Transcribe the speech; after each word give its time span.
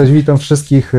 Cześć, 0.00 0.12
witam 0.12 0.38
wszystkich 0.38 0.92
e, 0.94 0.98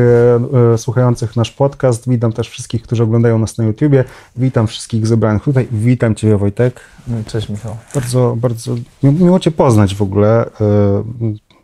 e, 0.74 0.78
słuchających 0.78 1.36
nasz 1.36 1.50
podcast. 1.50 2.08
Witam 2.08 2.32
też 2.32 2.48
wszystkich, 2.48 2.82
którzy 2.82 3.02
oglądają 3.02 3.38
nas 3.38 3.58
na 3.58 3.64
YouTubie. 3.64 4.04
Witam 4.36 4.66
wszystkich 4.66 5.06
zebranych 5.06 5.42
tutaj. 5.42 5.68
Witam 5.72 6.14
Ciebie, 6.14 6.36
Wojtek. 6.36 6.80
Cześć, 7.26 7.48
Michał. 7.48 7.76
Bardzo, 7.94 8.36
bardzo 8.40 8.74
mi- 9.02 9.12
miło 9.12 9.40
Cię 9.40 9.50
poznać 9.50 9.94
w 9.94 10.02
ogóle. 10.02 10.50
E, 10.60 11.02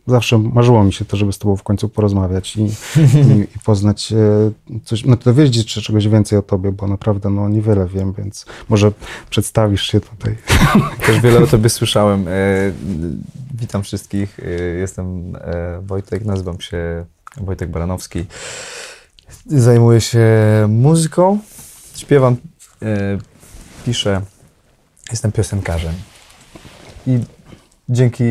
Zawsze 0.07 0.39
marzyło 0.39 0.85
mi 0.85 0.93
się 0.93 1.05
to, 1.05 1.17
żeby 1.17 1.33
z 1.33 1.39
Tobą 1.39 1.57
w 1.57 1.63
końcu 1.63 1.89
porozmawiać 1.89 2.57
i, 2.57 2.63
i, 3.19 3.41
i 3.41 3.59
poznać 3.65 4.13
e, 4.13 4.17
coś, 4.85 5.05
no 5.05 5.17
dowiedzieć 5.17 5.73
się 5.73 5.81
czegoś 5.81 6.09
więcej 6.09 6.39
o 6.39 6.43
Tobie, 6.43 6.73
bo 6.73 6.87
naprawdę 6.87 7.31
no, 7.31 7.49
niewiele 7.49 7.87
wiem, 7.87 8.13
więc 8.19 8.47
może 8.69 8.93
przedstawisz 9.31 9.83
się 9.83 10.01
tutaj. 10.01 10.37
Też 11.07 11.21
wiele 11.21 11.39
o 11.39 11.47
tobie 11.47 11.69
słyszałem. 11.69 12.29
E, 12.29 12.33
witam 13.55 13.83
wszystkich. 13.83 14.41
E, 14.41 14.51
jestem 14.61 15.33
Wojtek, 15.83 16.25
nazywam 16.25 16.61
się 16.61 17.05
Wojtek 17.37 17.71
Baranowski. 17.71 18.27
Zajmuję 19.47 20.01
się 20.01 20.27
muzyką, 20.69 21.39
śpiewam, 21.97 22.37
e, 22.83 23.19
piszę, 23.85 24.23
jestem 25.11 25.33
piosenkarzem. 25.33 25.95
I 27.07 27.19
dzięki, 27.89 28.25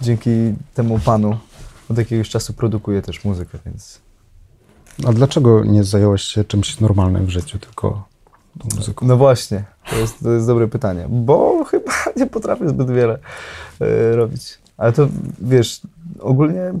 dzięki 0.00 0.30
temu 0.74 0.98
panu 0.98 1.38
od 1.90 1.98
jakiegoś 1.98 2.28
czasu 2.28 2.52
produkuję 2.52 3.02
też 3.02 3.24
muzykę, 3.24 3.58
więc 3.66 4.00
A 5.06 5.12
dlaczego 5.12 5.64
nie 5.64 5.84
zająłeś 5.84 6.22
się 6.22 6.44
czymś 6.44 6.80
normalnym 6.80 7.26
w 7.26 7.30
życiu, 7.30 7.58
tylko 7.58 8.08
tą 8.58 8.76
muzyką? 8.76 9.06
No 9.06 9.16
właśnie, 9.16 9.64
to 9.90 9.96
jest, 9.96 10.22
to 10.22 10.32
jest 10.32 10.46
dobre 10.46 10.68
pytanie, 10.68 11.06
bo 11.10 11.54
chyba 11.70 11.92
nie 12.16 12.26
potrafię 12.26 12.68
zbyt 12.68 12.90
wiele 12.90 13.18
e, 13.80 14.16
robić. 14.16 14.58
Ale 14.76 14.92
to 14.92 15.08
wiesz, 15.40 15.80
ogólnie 16.20 16.72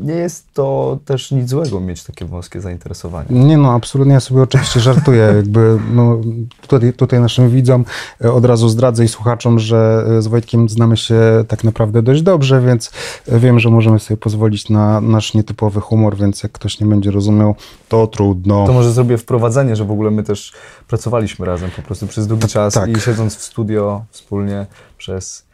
nie 0.00 0.14
jest 0.14 0.52
to 0.52 0.98
też 1.04 1.30
nic 1.30 1.48
złego 1.48 1.80
mieć 1.80 2.04
takie 2.04 2.24
wąskie 2.24 2.60
zainteresowanie. 2.60 3.26
Nie 3.30 3.56
no, 3.56 3.72
absolutnie, 3.72 4.14
ja 4.14 4.20
sobie 4.20 4.42
oczywiście 4.42 4.80
żartuję, 4.80 5.20
jakby 5.36 5.78
no, 5.94 6.20
tutaj, 6.60 6.92
tutaj 6.92 7.20
naszym 7.20 7.50
widzom 7.50 7.84
e, 8.24 8.32
od 8.32 8.44
razu 8.44 8.68
zdradzę 8.68 9.04
i 9.04 9.08
słuchaczom, 9.08 9.58
że 9.58 10.04
e, 10.18 10.22
z 10.22 10.26
Wojtkiem 10.26 10.68
znamy 10.68 10.96
się 10.96 11.44
tak 11.48 11.64
naprawdę 11.64 12.02
dość 12.02 12.22
dobrze, 12.22 12.60
więc 12.60 12.90
e, 13.28 13.38
wiem, 13.38 13.58
że 13.58 13.70
możemy 13.70 13.98
sobie 13.98 14.16
pozwolić 14.16 14.68
na 14.68 15.00
nasz 15.00 15.34
nietypowy 15.34 15.80
humor, 15.80 16.16
więc 16.16 16.42
jak 16.42 16.52
ktoś 16.52 16.80
nie 16.80 16.86
będzie 16.86 17.10
rozumiał, 17.10 17.54
to 17.88 18.06
trudno. 18.06 18.66
To 18.66 18.72
może 18.72 18.92
zrobię 18.92 19.18
wprowadzenie, 19.18 19.76
że 19.76 19.84
w 19.84 19.90
ogóle 19.90 20.10
my 20.10 20.22
też 20.22 20.52
pracowaliśmy 20.88 21.46
razem 21.46 21.70
po 21.76 21.82
prostu 21.82 22.06
przez 22.06 22.26
długi 22.26 22.48
czas 22.48 22.74
tak. 22.74 22.96
i 22.96 23.00
siedząc 23.00 23.36
w 23.36 23.42
studio 23.42 24.04
wspólnie 24.10 24.66
przez 24.98 25.44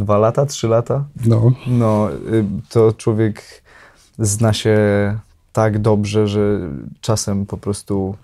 dwa 0.00 0.18
lata, 0.18 0.46
trzy 0.46 0.68
lata, 0.68 1.04
No, 1.26 1.52
no 1.66 2.12
y, 2.12 2.44
to 2.68 2.92
człowiek 2.92 3.42
zna 4.18 4.52
się 4.52 4.78
tak 5.52 5.78
dobrze, 5.78 6.28
że 6.28 6.60
czasem 7.00 7.46
po 7.46 7.56
prostu 7.56 8.16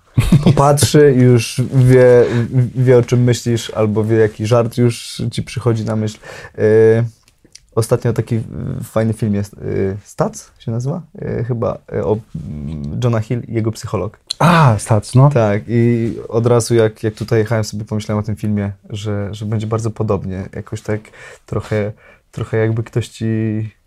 popatrzy 0.45 1.15
i 1.19 1.21
już 1.21 1.61
wie, 1.75 2.25
wie 2.75 2.99
o 2.99 3.03
czym 3.03 3.23
myślisz, 3.23 3.71
albo 3.71 4.05
wie 4.05 4.17
jaki 4.17 4.47
żart 4.47 4.79
już 4.79 5.23
ci 5.31 5.43
przychodzi 5.43 5.85
na 5.85 5.97
myśl. 5.97 6.19
Y, 6.59 7.05
Ostatnio 7.75 8.13
taki 8.13 8.41
fajny 8.85 9.13
film 9.13 9.35
jest, 9.35 9.53
y, 9.55 9.97
Stats 10.05 10.51
się 10.59 10.71
nazywa? 10.71 11.03
Y, 11.23 11.45
Chyba 11.45 11.79
o 12.05 12.17
mm, 12.51 13.01
Johna 13.05 13.21
Hill 13.21 13.43
i 13.49 13.55
jego 13.55 13.73
psycholog. 13.73 14.19
A, 14.39 14.79
stac, 14.79 15.15
no. 15.15 15.31
Tak, 15.31 15.63
i 15.69 16.13
od 16.29 16.47
razu 16.47 16.75
jak, 16.75 17.03
jak 17.03 17.15
tutaj 17.15 17.39
jechałem 17.39 17.65
sobie 17.65 17.85
pomyślałem 17.85 18.25
o 18.25 18.27
tym 18.27 18.37
filmie, 18.37 18.73
że, 18.91 19.29
że 19.35 19.47
będzie 19.47 19.67
bardzo 19.67 19.91
podobnie. 19.91 20.49
Jakoś 20.55 20.81
tak 20.81 21.01
trochę, 21.47 21.93
trochę 22.37 22.57
jakby 22.57 22.83
ktoś 22.83 23.09
ci 23.09 23.27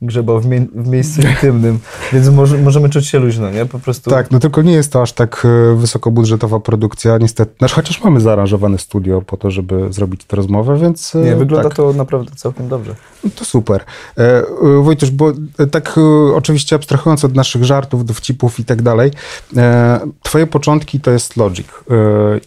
grzebał 0.02 0.40
w, 0.40 0.46
mie- 0.46 0.68
w 0.76 0.88
miejscu 0.88 1.22
intymnym, 1.22 1.80
więc 2.14 2.30
może, 2.30 2.58
możemy 2.58 2.90
czuć 2.90 3.08
się 3.08 3.20
luźno, 3.20 3.50
nie? 3.52 3.66
Po 3.66 3.80
prostu. 3.80 4.10
Tak, 4.10 4.32
no 4.32 4.40
tylko 4.40 4.62
nie 4.62 4.72
jest 4.72 4.92
to 4.94 5.02
aż 5.02 5.14
tak 5.14 5.46
e, 5.46 5.76
wysokobudżetowa 5.76 6.60
produkcja, 6.60 7.18
niestety. 7.18 7.56
Znaczy, 7.60 7.76
chociaż 7.76 8.04
mamy 8.04 8.22
zaaranżowane 8.22 8.78
studio 8.78 9.22
po 9.22 9.38
to, 9.38 9.52
żeby 9.52 9.94
zrobić 9.94 10.24
tę 10.26 10.36
rozmowę, 10.36 10.78
więc... 10.78 11.16
e, 11.16 11.20
Nie, 11.20 11.36
wygląda 11.36 11.70
tak. 11.70 11.78
to 11.78 11.94
naprawdę 11.94 12.32
całkiem 12.36 12.68
dobrze. 12.68 12.96
No 13.24 13.30
To 13.36 13.46
super. 13.46 13.84
E, 14.18 14.44
Wojtusz, 14.82 15.12
bo 15.12 15.32
tak 15.72 15.96
oczywiście 16.36 16.76
abstrahując 16.76 17.26
od 17.26 17.36
naszych 17.36 17.64
żartów, 17.64 18.06
dowcipów 18.06 18.60
i 18.60 18.66
tak 18.66 18.82
dalej, 18.82 19.12
twoje 20.24 20.48
początki 20.48 21.00
to 21.00 21.12
jest 21.12 21.38
Logic 21.38 21.68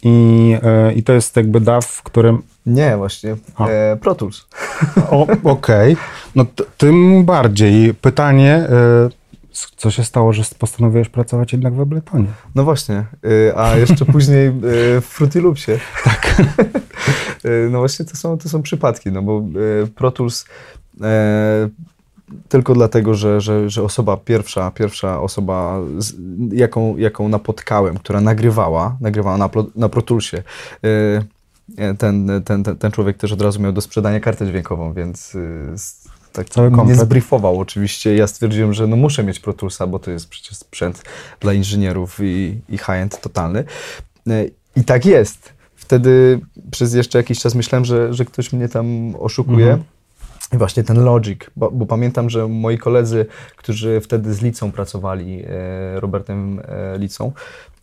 i, 0.03 0.57
i 0.97 1.03
to 1.03 1.13
jest 1.13 1.37
jakby 1.37 1.61
DAW, 1.61 1.85
w 1.87 2.03
którym... 2.03 2.43
Nie, 2.67 2.97
właśnie. 2.97 3.37
E, 3.69 3.97
Pro 3.97 4.15
Tools. 4.15 4.47
Okej, 5.45 5.97
no 6.35 6.45
t- 6.45 6.65
tym 6.79 7.25
bardziej. 7.25 7.95
Pytanie, 7.95 8.55
e, 8.55 9.23
co 9.77 9.91
się 9.91 10.05
stało, 10.05 10.33
że 10.33 10.43
postanowiłeś 10.59 11.09
pracować 11.09 11.53
jednak 11.53 11.75
w 11.75 11.81
Abletonie? 11.81 12.27
No 12.55 12.65
właśnie, 12.65 13.05
y, 13.25 13.53
a 13.57 13.77
jeszcze 13.77 14.05
później 14.05 14.47
y, 14.49 14.53
w 15.01 15.05
Fruity 15.05 15.41
Loopsie. 15.41 15.73
Tak. 16.05 16.43
No 17.71 17.79
właśnie 17.79 18.05
to 18.05 18.17
są, 18.17 18.39
to 18.39 18.49
są 18.49 18.63
przypadki, 18.63 19.13
no 19.13 19.23
bo 19.23 19.43
y, 19.85 19.87
Pro 19.87 20.11
Tools 20.11 20.45
e, 21.03 21.69
tylko 22.49 22.75
dlatego, 22.75 23.15
że, 23.15 23.41
że, 23.41 23.71
że 23.71 23.83
osoba 23.83 24.17
pierwsza, 24.17 24.71
pierwsza 24.71 25.21
osoba, 25.21 25.81
z, 25.99 26.15
jaką, 26.53 26.97
jaką 26.97 27.29
napotkałem, 27.29 27.99
która 27.99 28.21
nagrywała, 28.21 28.97
nagrywała 29.01 29.37
na, 29.37 29.51
na 29.77 29.89
Pro 29.89 30.03
Toolsie, 30.03 30.37
ten, 31.77 32.29
ten, 32.45 32.65
ten, 32.65 32.77
ten 32.77 32.91
człowiek 32.93 33.17
też 33.17 33.33
od 33.33 33.43
razu 33.43 33.61
miał 33.61 33.73
do 33.73 33.81
sprzedania 33.81 34.21
kartę 34.21 34.47
dźwiękową, 34.47 34.93
więc 34.93 35.35
y, 35.35 35.75
tak 36.33 36.49
Cały 36.51 36.71
mnie 36.71 36.77
komplet. 36.79 36.99
zbriefował 37.01 37.61
oczywiście. 37.61 38.17
Ja 38.17 38.27
stwierdziłem, 38.27 38.73
że 38.73 38.87
no 38.87 38.97
muszę 38.97 39.25
mieć 39.25 39.41
Pro 39.41 39.53
Toolsa, 39.53 39.87
bo 39.87 39.99
to 39.99 40.11
jest 40.11 40.29
przecież 40.29 40.57
sprzęt 40.59 41.03
dla 41.41 41.53
inżynierów 41.53 42.19
i, 42.23 42.61
i 42.69 42.79
high-end 42.79 43.21
totalny. 43.21 43.65
Y, 44.29 44.51
I 44.77 44.85
tak 44.85 45.07
jest. 45.07 45.53
Wtedy 45.75 46.41
przez 46.71 46.95
jeszcze 46.95 47.19
jakiś 47.19 47.41
czas 47.41 47.55
myślałem, 47.55 47.85
że, 47.85 48.15
że 48.15 48.25
ktoś 48.25 48.53
mnie 48.53 48.69
tam 48.69 49.15
oszukuje. 49.19 49.67
Mhm. 49.67 49.85
I 50.53 50.57
właśnie 50.57 50.83
ten 50.85 51.05
Logic, 51.05 51.41
bo, 51.57 51.71
bo 51.71 51.87
pamiętam, 51.87 52.31
że 52.31 52.49
moi 52.49 52.79
koledzy, 52.79 53.27
którzy 53.57 54.01
wtedy 54.01 54.35
z 54.35 54.43
Licą 54.43 54.73
pracowali, 54.73 55.43
e, 55.47 56.01
Robertem 56.01 56.61
e, 56.69 56.99
Licą, 56.99 57.33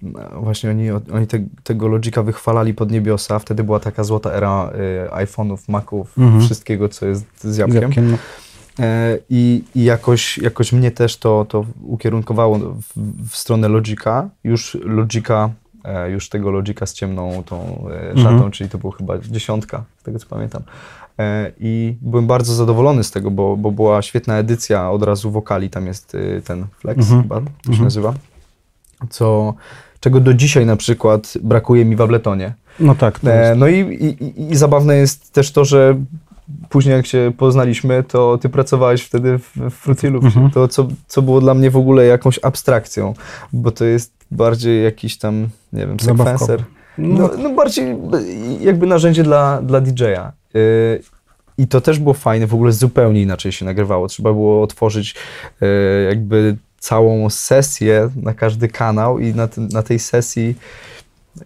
e, 0.04 0.08
właśnie 0.42 0.70
oni, 0.70 0.92
oni 0.92 1.28
te, 1.28 1.40
tego 1.64 1.88
Logica 1.88 2.24
wychwalali 2.24 2.74
pod 2.74 2.92
niebiosa. 2.92 3.40
Wtedy 3.40 3.64
była 3.64 3.80
taka 3.80 4.04
złota 4.04 4.32
era 4.32 4.72
e, 5.16 5.26
iPhone'ów, 5.26 5.58
Maców, 5.68 6.18
Mhm. 6.18 6.42
wszystkiego, 6.42 6.90
co 6.90 7.06
jest 7.08 7.26
z 7.42 7.58
jabłkiem. 7.58 7.82
Jabłkiem, 7.82 8.12
no. 8.12 8.18
E, 8.80 9.18
I, 9.30 9.64
i 9.76 9.84
jakoś, 9.84 10.38
jakoś 10.38 10.72
mnie 10.74 10.92
też 10.92 11.18
to, 11.18 11.46
to 11.50 11.66
ukierunkowało 11.84 12.60
w, 12.60 12.84
w 13.30 13.36
stronę 13.36 13.68
Logica, 13.70 14.30
już 14.44 14.78
Logica, 14.84 15.50
e, 15.84 16.10
już 16.12 16.30
tego 16.30 16.52
Logica 16.52 16.86
z 16.86 16.94
ciemną 16.94 17.44
tą 17.46 17.86
e, 18.14 18.18
szatą, 18.18 18.30
Mhm. 18.30 18.52
czyli 18.52 18.70
to 18.70 18.78
było 18.78 18.92
chyba 18.94 19.18
dziesiątka, 19.18 19.84
z 19.98 20.04
tego 20.04 20.20
co 20.20 20.28
pamiętam. 20.28 20.62
E, 21.20 21.52
I 21.60 21.96
byłem 22.02 22.28
bardzo 22.28 22.54
zadowolony 22.54 23.04
z 23.04 23.12
tego, 23.12 23.32
bo, 23.32 23.58
bo 23.58 23.72
była 23.72 24.02
świetna 24.02 24.38
edycja 24.38 24.92
od 24.92 25.04
razu 25.04 25.32
wokali, 25.32 25.70
tam 25.70 25.86
jest 25.88 26.16
y, 26.16 26.42
ten 26.46 26.66
Flex 26.80 27.00
Mhm. 27.00 27.22
chyba, 27.22 27.36
to 27.36 27.46
się 27.46 27.70
Mhm. 27.70 27.84
nazywa, 27.84 28.14
co, 29.10 29.54
czego 30.00 30.20
do 30.20 30.34
dzisiaj 30.34 30.66
na 30.66 30.76
przykład 30.76 31.34
brakuje 31.44 31.86
mi 31.86 31.96
w 31.96 32.02
Abletonie. 32.02 32.54
No 32.80 32.96
tak, 32.96 33.20
E, 33.26 33.56
no 33.56 33.68
i, 33.68 33.80
i, 33.80 34.52
i- 34.52 34.56
zabawne 34.56 34.96
jest 34.96 35.34
też 35.34 35.52
to, 35.52 35.66
że 35.66 35.96
później 36.70 36.96
jak 36.96 37.06
się 37.06 37.32
poznaliśmy, 37.38 38.04
to 38.04 38.38
ty 38.38 38.50
pracowałeś 38.50 39.02
wtedy 39.02 39.38
w, 39.40 39.52
w 39.70 39.74
Fruity. 39.74 40.08
Mhm. 40.08 40.52
To, 40.52 40.68
co, 40.68 40.88
co 41.08 41.22
było 41.22 41.42
dla 41.42 41.54
mnie 41.54 41.72
w 41.72 41.78
ogóle 41.78 42.06
jakąś 42.06 42.40
abstrakcją, 42.44 43.14
bo 43.54 43.72
to 43.72 43.86
jest 43.86 44.14
bardziej 44.32 44.84
jakiś 44.84 45.18
tam, 45.18 45.48
nie 45.74 45.88
wiem, 45.88 46.00
sekwenser. 46.00 46.60
no, 46.60 46.66
No, 47.00 47.30
no 47.38 47.50
bardziej 47.50 47.98
jakby 48.62 48.88
narzędzie 48.88 49.24
dla, 49.24 49.62
dla 49.62 49.82
DJ-a. 49.82 50.32
Yy, 50.54 51.02
I 51.58 51.68
to 51.68 51.82
też 51.82 52.00
było 52.00 52.14
fajne, 52.14 52.48
w 52.48 52.54
ogóle 52.54 52.72
zupełnie 52.72 53.22
inaczej 53.22 53.52
się 53.52 53.66
nagrywało. 53.66 54.08
Trzeba 54.08 54.34
było 54.34 54.64
otworzyć 54.64 55.16
yy, 55.62 55.68
jakby 56.10 56.56
całą 56.80 57.30
sesję 57.30 58.10
na 58.16 58.34
każdy 58.34 58.68
kanał 58.68 59.20
i 59.20 59.34
na, 59.34 59.48
tym- 59.48 59.68
na 59.68 59.84
tej 59.84 60.00
sesji, 60.00 60.56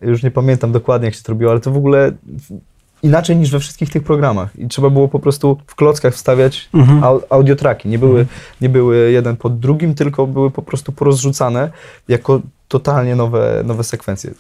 już 0.01 0.23
nie 0.23 0.31
pamiętam 0.31 0.71
dokładnie 0.71 1.05
jak 1.05 1.15
się 1.15 1.23
to 1.23 1.31
robiło, 1.31 1.51
ale 1.51 1.59
to 1.59 1.71
w 1.71 1.77
ogóle 1.77 2.11
inaczej 3.03 3.37
niż 3.37 3.51
we 3.51 3.59
wszystkich 3.59 3.89
tych 3.89 4.03
programach. 4.03 4.59
I 4.59 4.67
trzeba 4.67 4.89
było 4.89 5.07
po 5.07 5.19
prostu 5.19 5.57
w 5.67 5.75
klockach 5.75 6.13
wstawiać 6.13 6.69
Mhm. 6.73 7.03
au, 7.03 7.21
audiotraki. 7.29 7.89
Nie 7.89 7.99
były, 7.99 8.25
nie 8.61 8.69
były 8.69 9.11
jeden 9.11 9.35
pod 9.37 9.59
drugim, 9.59 9.95
tylko 9.95 10.27
były 10.27 10.51
po 10.51 10.61
prostu 10.61 10.91
porozrzucane 10.91 11.71
jako 12.07 12.41
totalnie 12.67 13.15
nowe, 13.15 13.61
nowe 13.65 13.83
sekwencje. 13.83 14.31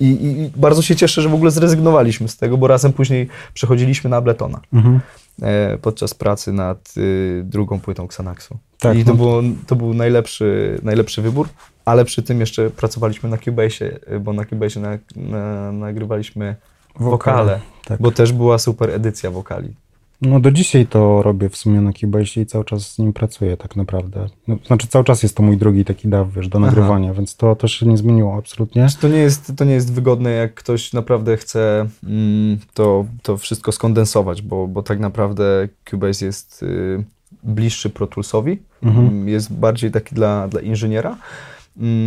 I, 0.00 0.06
i, 0.06 0.50
bardzo 0.56 0.82
się 0.82 0.96
cieszę, 0.96 1.22
że 1.22 1.28
w 1.28 1.34
ogóle 1.34 1.50
zrezygnowaliśmy 1.50 2.28
z 2.28 2.36
tego, 2.36 2.58
bo 2.58 2.66
razem 2.66 2.92
później 2.92 3.28
przechodziliśmy 3.54 4.10
na 4.10 4.16
Abletona 4.16 4.60
mhm. 4.72 5.00
e, 5.42 5.78
podczas 5.78 6.14
pracy 6.14 6.52
nad 6.52 6.94
y, 6.96 7.42
drugą 7.44 7.80
płytą 7.80 8.04
Xanaxu. 8.04 8.58
Tak, 8.78 8.98
I 8.98 9.04
to, 9.04 9.10
no. 9.10 9.16
było, 9.16 9.42
to 9.66 9.76
był 9.76 9.94
najlepszy, 9.94 10.78
najlepszy 10.82 11.22
wybór, 11.22 11.48
ale 11.84 12.04
przy 12.04 12.22
tym 12.22 12.40
jeszcze 12.40 12.70
pracowaliśmy 12.70 13.28
na 13.28 13.36
Cubase'ie, 13.36 14.12
y, 14.12 14.20
bo 14.20 14.32
na 14.32 14.42
Cubase'ie 14.42 14.80
na, 14.80 14.98
na, 15.16 15.72
nagrywaliśmy 15.72 16.56
wokale, 16.96 17.60
tak. 17.84 18.00
bo 18.02 18.10
też 18.10 18.32
była 18.32 18.58
super 18.58 18.90
edycja 18.90 19.30
wokali. 19.30 19.74
No 20.22 20.40
do 20.40 20.50
dzisiaj 20.50 20.86
to 20.86 21.22
robię 21.22 21.48
w 21.48 21.56
sumie 21.56 21.80
na 21.80 21.92
Cubase 21.92 22.40
i 22.40 22.46
cały 22.46 22.64
czas 22.64 22.92
z 22.92 22.98
nim 22.98 23.12
pracuję 23.12 23.56
tak 23.56 23.76
naprawdę. 23.76 24.26
No, 24.48 24.56
znaczy 24.66 24.86
cały 24.86 25.04
czas 25.04 25.22
jest 25.22 25.36
to 25.36 25.42
mój 25.42 25.56
drugi 25.56 25.84
taki 25.84 26.08
daw, 26.08 26.32
wiesz, 26.32 26.48
do 26.48 26.58
Aha. 26.58 26.66
nagrywania, 26.66 27.14
więc 27.14 27.36
to, 27.36 27.56
to 27.56 27.68
się 27.68 27.86
nie 27.86 27.96
zmieniło 27.96 28.36
absolutnie. 28.36 28.82
Znaczy, 28.82 28.98
To 28.98 29.08
nie 29.08 29.18
jest, 29.18 29.52
to 29.56 29.64
nie 29.64 29.72
jest 29.72 29.92
wygodne, 29.92 30.30
jak 30.30 30.54
ktoś 30.54 30.92
naprawdę 30.92 31.36
chce 31.36 31.86
mm, 32.04 32.58
to, 32.74 33.04
to 33.22 33.36
wszystko 33.36 33.72
skondensować, 33.72 34.42
bo, 34.42 34.68
bo 34.68 34.82
tak 34.82 35.00
naprawdę 35.00 35.68
Cubase 35.90 36.24
jest 36.24 36.62
y, 36.62 37.04
bliższy 37.42 37.90
Pro 37.90 38.06
Toolsowi, 38.06 38.58
Mhm. 38.82 39.28
jest 39.28 39.52
bardziej 39.52 39.90
taki 39.90 40.14
dla, 40.14 40.48
dla 40.48 40.60
inżyniera. 40.60 41.16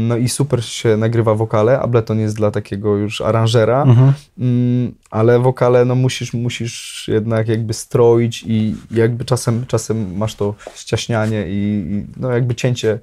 No 0.07 0.17
i 0.17 0.29
super 0.29 0.63
się 0.65 0.97
nagrywa 0.97 1.35
wokale, 1.35 1.79
Ableton 1.79 2.19
jest 2.19 2.35
dla 2.35 2.51
takiego 2.51 2.97
już 2.97 3.21
aranżera, 3.21 3.83
Mhm. 3.83 4.13
Mm, 4.39 4.93
ale 5.11 5.39
wokale 5.39 5.85
no 5.85 5.95
musisz, 5.95 6.33
musisz 6.33 7.07
jednak 7.07 7.47
jakby 7.47 7.73
stroić 7.73 8.43
i 8.47 8.75
jakby 8.91 9.25
czasem, 9.25 9.65
czasem 9.67 10.17
masz 10.17 10.35
to 10.35 10.55
ściaśnianie 10.75 11.45
i, 11.47 11.87
i 11.91 12.05
no 12.17 12.31
jakby 12.31 12.55
cięcie 12.55 12.99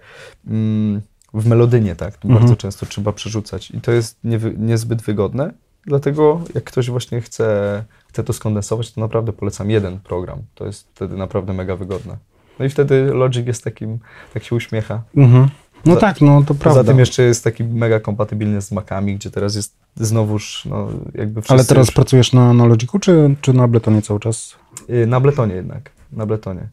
mm, 0.47 1.03
w 1.35 1.47
melodynie, 1.47 1.97
tak? 1.97 2.15
Mhm. 2.15 2.35
Bardzo 2.35 2.57
często 2.57 2.87
trzeba 2.87 3.13
przerzucać 3.13 3.71
i 3.71 3.81
to 3.81 3.93
jest 3.93 4.19
niewy, 4.25 4.55
niezbyt 4.59 5.03
wygodne, 5.03 5.53
dlatego 5.87 6.41
jak 6.55 6.65
ktoś 6.65 6.91
właśnie 6.91 7.21
chce, 7.21 7.85
chce 8.09 8.25
to 8.25 8.33
skondensować, 8.33 8.93
to 8.93 9.01
naprawdę 9.01 9.33
polecam 9.33 9.71
jeden 9.71 9.99
program, 9.99 10.39
to 10.55 10.67
jest 10.67 10.89
wtedy 10.95 11.17
naprawdę 11.17 11.53
mega 11.53 11.77
wygodne. 11.77 12.17
No 12.59 12.65
i 12.65 12.69
wtedy 12.69 13.05
Logic 13.15 13.47
jest 13.47 13.65
takim, 13.65 13.99
tak 14.35 14.45
się 14.45 14.57
uśmiecha. 14.57 15.03
Mhm. 15.17 15.49
No 15.87 15.95
Za- 15.95 16.01
tak, 16.01 16.21
no 16.21 16.43
to 16.43 16.55
prawda. 16.55 16.81
Poza 16.81 16.85
tym 16.85 16.99
jeszcze 16.99 17.23
jest 17.23 17.45
taki 17.45 17.65
mega 17.65 18.01
kompatybilny 18.01 18.63
z 18.63 18.73
Macami, 18.73 19.17
gdzie 19.17 19.31
teraz 19.31 19.55
jest 19.55 19.75
znowuż 19.97 20.65
no, 20.71 20.89
jakby 21.15 21.43
Ale 21.49 21.65
teraz 21.65 21.87
już... 21.87 21.95
pracujesz 21.95 22.33
na, 22.33 22.53
na 22.55 22.67
Logiku, 22.67 22.99
czy, 22.99 23.35
czy 23.41 23.53
na 23.53 23.63
Abletonie 23.63 24.03
cały 24.03 24.21
czas? 24.21 24.55
Y, 24.91 25.07
Na 25.07 25.21
Bletonie 25.21 25.55
jednak, 25.55 25.91
na 26.13 26.27
Bletonie. 26.27 26.69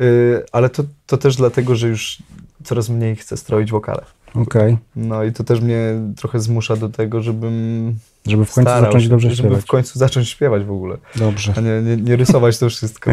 Y, 0.00 0.42
Ale 0.52 0.68
to, 0.70 0.82
to 1.06 1.16
też 1.18 1.36
dlatego, 1.36 1.76
że 1.76 1.88
już 1.88 2.18
coraz 2.64 2.88
mniej 2.88 3.16
chcę 3.16 3.36
stroić 3.36 3.70
wokale. 3.70 4.04
Okej. 4.34 4.78
No 4.96 5.24
i 5.24 5.32
to 5.32 5.44
też 5.44 5.60
mnie 5.60 5.80
trochę 6.16 6.40
zmusza 6.40 6.76
do 6.76 6.88
tego, 6.88 7.22
żebym 7.22 7.96
Żeby 8.26 8.44
w 8.44 8.54
końcu 8.54 8.70
starał 8.70 8.84
zacząć 8.84 9.04
się, 9.04 9.10
dobrze 9.10 9.30
żeby 9.30 9.48
śpiewać. 9.48 9.64
w 9.64 9.66
końcu 9.66 9.98
zacząć 9.98 10.28
śpiewać 10.28 10.64
w 10.64 10.70
ogóle, 10.70 10.96
Dobrze. 11.16 11.52
a 11.56 11.60
nie, 11.60 11.82
nie, 11.82 11.96
nie 12.02 12.16
rysować 12.16 12.58
to 12.58 12.68
wszystko. 12.68 13.10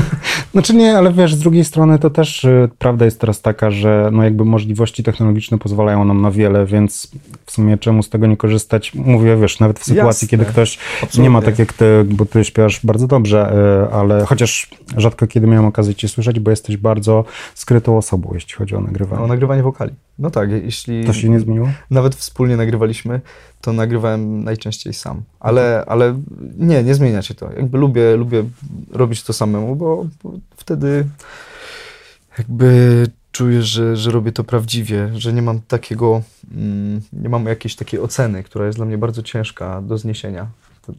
Znaczy 0.52 0.74
nie, 0.74 0.98
ale 0.98 1.12
wiesz, 1.12 1.34
z 1.34 1.38
drugiej 1.38 1.64
strony 1.64 1.98
to 1.98 2.10
też 2.10 2.44
y, 2.44 2.68
prawda 2.78 3.04
jest 3.04 3.20
teraz 3.20 3.42
taka, 3.42 3.70
że 3.70 4.08
no 4.12 4.22
jakby 4.22 4.44
możliwości 4.44 5.02
technologiczne 5.02 5.58
pozwalają 5.58 6.04
nam 6.04 6.22
na 6.22 6.30
wiele, 6.30 6.66
więc 6.66 7.10
w 7.46 7.50
sumie 7.50 7.78
czemu 7.78 8.02
z 8.02 8.08
tego 8.08 8.26
nie 8.26 8.36
korzystać? 8.36 8.94
Mówię, 8.94 9.36
wiesz, 9.36 9.60
nawet 9.60 9.78
w 9.78 9.84
sytuacji, 9.84 10.06
Jasne. 10.24 10.28
kiedy 10.28 10.44
ktoś 10.44 10.78
Absolutnie. 10.94 11.22
nie 11.22 11.30
ma 11.30 11.42
tak 11.42 11.58
jak 11.58 11.72
ty, 11.72 12.04
bo 12.04 12.26
ty 12.26 12.44
śpiewasz 12.44 12.80
bardzo 12.86 13.06
dobrze, 13.06 13.52
y, 13.88 13.92
ale 13.94 14.24
chociaż 14.26 14.70
rzadko 14.96 15.26
kiedy 15.26 15.46
miałem 15.46 15.66
okazję 15.66 15.94
cię 15.94 16.08
słyszeć, 16.08 16.40
bo 16.40 16.50
jesteś 16.50 16.76
bardzo 16.76 17.24
skrytą 17.54 17.96
osobą, 17.96 18.30
jeśli 18.34 18.54
chodzi 18.54 18.74
o 18.76 18.80
nagrywanie. 18.80 19.22
O 19.22 19.26
nagrywanie 19.26 19.62
wokali. 19.62 19.92
No 20.18 20.30
tak, 20.30 20.50
jeśli 20.50 21.04
To 21.04 21.12
się 21.12 21.28
nie 21.28 21.40
zmieniło? 21.40 21.68
nawet 21.90 22.14
wspólnie 22.14 22.56
nagrywaliśmy, 22.56 23.20
to 23.60 23.72
nagrywałem 23.72 24.44
najczęściej 24.44 24.92
sam. 24.92 25.22
Ale, 25.40 25.84
ale 25.86 26.20
nie, 26.58 26.82
nie 26.82 26.94
zmienia 26.94 27.22
się 27.22 27.34
to. 27.34 27.52
Jakby 27.52 27.78
lubię, 27.78 28.16
lubię 28.16 28.44
robić 28.92 29.22
to 29.22 29.32
samemu, 29.32 29.76
bo, 29.76 30.06
bo 30.22 30.32
wtedy 30.56 31.06
jakby 32.38 33.06
czuję, 33.32 33.62
że, 33.62 33.96
że 33.96 34.10
robię 34.10 34.32
to 34.32 34.44
prawdziwie, 34.44 35.10
że 35.14 35.32
nie 35.32 35.42
mam 35.42 35.60
takiego, 35.60 36.22
mm, 36.56 37.00
nie 37.12 37.28
mam 37.28 37.46
jakiejś 37.46 37.76
takiej 37.76 38.00
oceny, 38.00 38.42
która 38.42 38.66
jest 38.66 38.78
dla 38.78 38.86
mnie 38.86 38.98
bardzo 38.98 39.22
ciężka 39.22 39.82
do 39.82 39.98
zniesienia. 39.98 40.46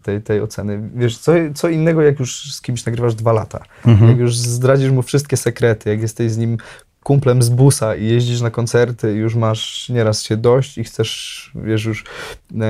Tej, 0.04 0.22
tej 0.22 0.42
oceny. 0.42 0.90
Wiesz, 0.96 1.18
co, 1.18 1.31
co 1.56 1.70
innego, 1.70 2.02
jak 2.02 2.20
już 2.20 2.54
z 2.54 2.62
kimś 2.62 2.86
nagrywasz 2.86 3.16
dwa 3.16 3.34
lata. 3.34 3.63
Mhm. 3.86 4.10
Jak 4.12 4.20
już 4.20 4.38
zdradzisz 4.38 4.92
mu 4.92 5.02
wszystkie 5.02 5.38
sekrety, 5.38 5.90
jak 5.90 6.02
jesteś 6.02 6.31
z 6.31 6.38
nim 6.38 6.58
kumplem 7.07 7.42
z 7.42 7.50
busa 7.50 7.95
i 7.95 8.06
jeździsz 8.06 8.42
na 8.42 8.51
koncerty 8.51 9.13
i 9.13 9.18
już 9.18 9.36
masz 9.36 9.89
nieraz 9.89 10.24
się 10.24 10.38
dość 10.38 10.77
i 10.77 10.83
chcesz, 10.83 11.51
wiesz, 11.56 11.86
już 11.86 12.04
e, 12.62 12.65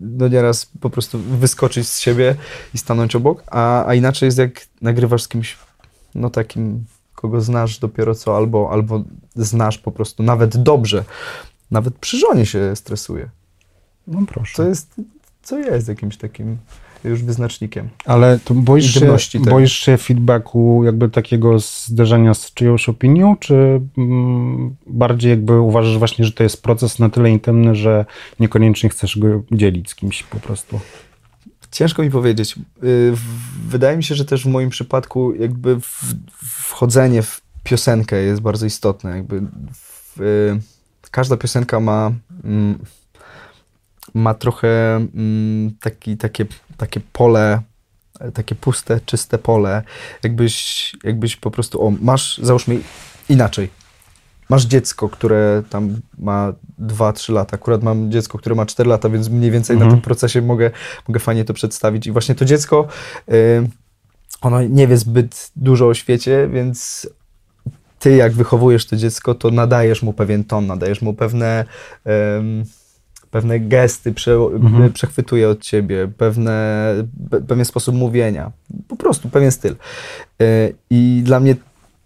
no 0.00 0.28
nieraz 0.28 0.66
po 0.80 0.90
prostu 0.90 1.18
wyskoczyć 1.18 1.88
z 1.88 2.00
siebie 2.00 2.36
i 2.74 2.78
stanąć 2.78 3.16
obok, 3.16 3.42
a, 3.46 3.86
a 3.86 3.94
inaczej 3.94 4.26
jest 4.26 4.38
jak 4.38 4.66
nagrywasz 4.80 5.22
z 5.22 5.28
kimś, 5.28 5.56
no 6.14 6.30
takim, 6.30 6.84
kogo 7.14 7.40
znasz 7.40 7.78
dopiero 7.78 8.14
co, 8.14 8.36
albo, 8.36 8.70
albo 8.70 9.04
znasz 9.36 9.78
po 9.78 9.92
prostu 9.92 10.22
nawet 10.22 10.56
dobrze. 10.56 11.04
Nawet 11.70 11.94
przy 11.94 12.18
żonie 12.18 12.46
się 12.46 12.76
stresuje. 12.76 13.28
No 14.06 14.26
proszę. 14.26 14.56
To 14.56 14.68
jest, 14.68 14.94
co 15.42 15.58
jest 15.58 15.88
jakimś 15.88 16.16
takim 16.16 16.56
już 17.04 17.22
wyznacznikiem. 17.22 17.88
Ale 18.04 18.38
to 18.44 18.54
boisz 18.54 18.94
się, 18.94 19.16
tego. 19.32 19.50
boisz 19.50 19.72
się 19.72 19.96
feedbacku, 19.96 20.82
jakby 20.84 21.08
takiego 21.08 21.58
zderzenia 21.58 22.34
z 22.34 22.54
czyjąś 22.54 22.88
opinią, 22.88 23.36
czy 23.36 23.80
mm, 23.98 24.76
bardziej 24.86 25.30
jakby 25.30 25.60
uważasz 25.60 25.98
właśnie, 25.98 26.24
że 26.24 26.32
to 26.32 26.42
jest 26.42 26.62
proces 26.62 26.98
na 26.98 27.08
tyle 27.08 27.30
intymny, 27.30 27.74
że 27.74 28.04
niekoniecznie 28.40 28.88
chcesz 28.88 29.18
go 29.18 29.42
dzielić 29.52 29.90
z 29.90 29.94
kimś 29.94 30.22
po 30.22 30.40
prostu? 30.40 30.80
Ciężko 31.70 32.02
mi 32.02 32.10
powiedzieć. 32.10 32.54
Y, 32.84 33.12
Wydaje 33.68 33.96
mi 33.96 34.04
się, 34.04 34.14
że 34.14 34.24
też 34.24 34.44
w 34.44 34.48
moim 34.48 34.70
przypadku 34.70 35.34
jakby 35.34 35.76
wchodzenie 36.42 37.22
w 37.22 37.40
piosenkę 37.64 38.22
jest 38.22 38.40
bardzo 38.40 38.66
istotne. 38.66 39.16
Jakby 39.16 39.42
w, 39.72 40.20
y, 40.20 40.60
każda 41.10 41.36
piosenka 41.36 41.80
ma, 41.80 42.12
mm, 42.44 42.78
ma 44.14 44.34
trochę 44.34 44.96
mm, 44.96 45.74
taki, 45.80 46.16
takie, 46.16 46.46
takie 46.76 47.00
pole, 47.12 47.60
takie 48.34 48.54
puste, 48.54 49.00
czyste 49.06 49.38
pole. 49.38 49.82
Jakbyś, 50.22 50.92
jakbyś 51.04 51.36
po 51.36 51.50
prostu, 51.50 51.86
o, 51.86 51.92
masz, 52.00 52.38
załóżmy 52.38 52.78
inaczej. 53.28 53.70
Masz 54.48 54.64
dziecko, 54.64 55.08
które 55.08 55.62
tam 55.70 56.00
ma 56.18 56.52
2-3 56.80 57.32
lata. 57.32 57.54
Akurat 57.54 57.82
mam 57.82 58.10
dziecko, 58.10 58.38
które 58.38 58.54
ma 58.54 58.66
4 58.66 58.90
lata, 58.90 59.08
więc 59.08 59.28
mniej 59.28 59.50
więcej 59.50 59.74
Mhm. 59.74 59.90
na 59.90 59.96
tym 59.96 60.02
procesie 60.02 60.42
mogę, 60.42 60.70
mogę 61.08 61.20
fajnie 61.20 61.44
to 61.44 61.54
przedstawić. 61.54 62.06
I 62.06 62.12
właśnie 62.12 62.34
to 62.34 62.44
dziecko, 62.44 62.88
y, 63.32 63.68
ono 64.40 64.62
nie 64.62 64.86
wie 64.88 64.96
zbyt 64.96 65.50
dużo 65.56 65.88
o 65.88 65.94
świecie, 65.94 66.48
więc 66.52 67.08
ty 67.98 68.16
jak 68.16 68.32
wychowujesz 68.32 68.86
to 68.86 68.96
dziecko, 68.96 69.34
to 69.34 69.50
nadajesz 69.50 70.02
mu 70.02 70.12
pewien 70.12 70.44
ton, 70.44 70.66
nadajesz 70.66 71.02
mu 71.02 71.14
pewne, 71.14 71.64
pewne 73.34 73.60
gesty, 73.60 74.12
prze, 74.12 74.32
Mhm. 74.34 74.92
przechwytuje 74.92 75.48
od 75.48 75.60
ciebie, 75.60 76.08
pewne, 76.18 76.94
pe, 77.30 77.40
pewien 77.40 77.64
sposób 77.64 77.94
mówienia, 77.94 78.52
po 78.88 78.96
prostu 78.96 79.28
pewien 79.28 79.50
styl. 79.50 79.76
Y, 80.42 80.74
I 80.90 81.22
dla 81.24 81.40
mnie 81.40 81.56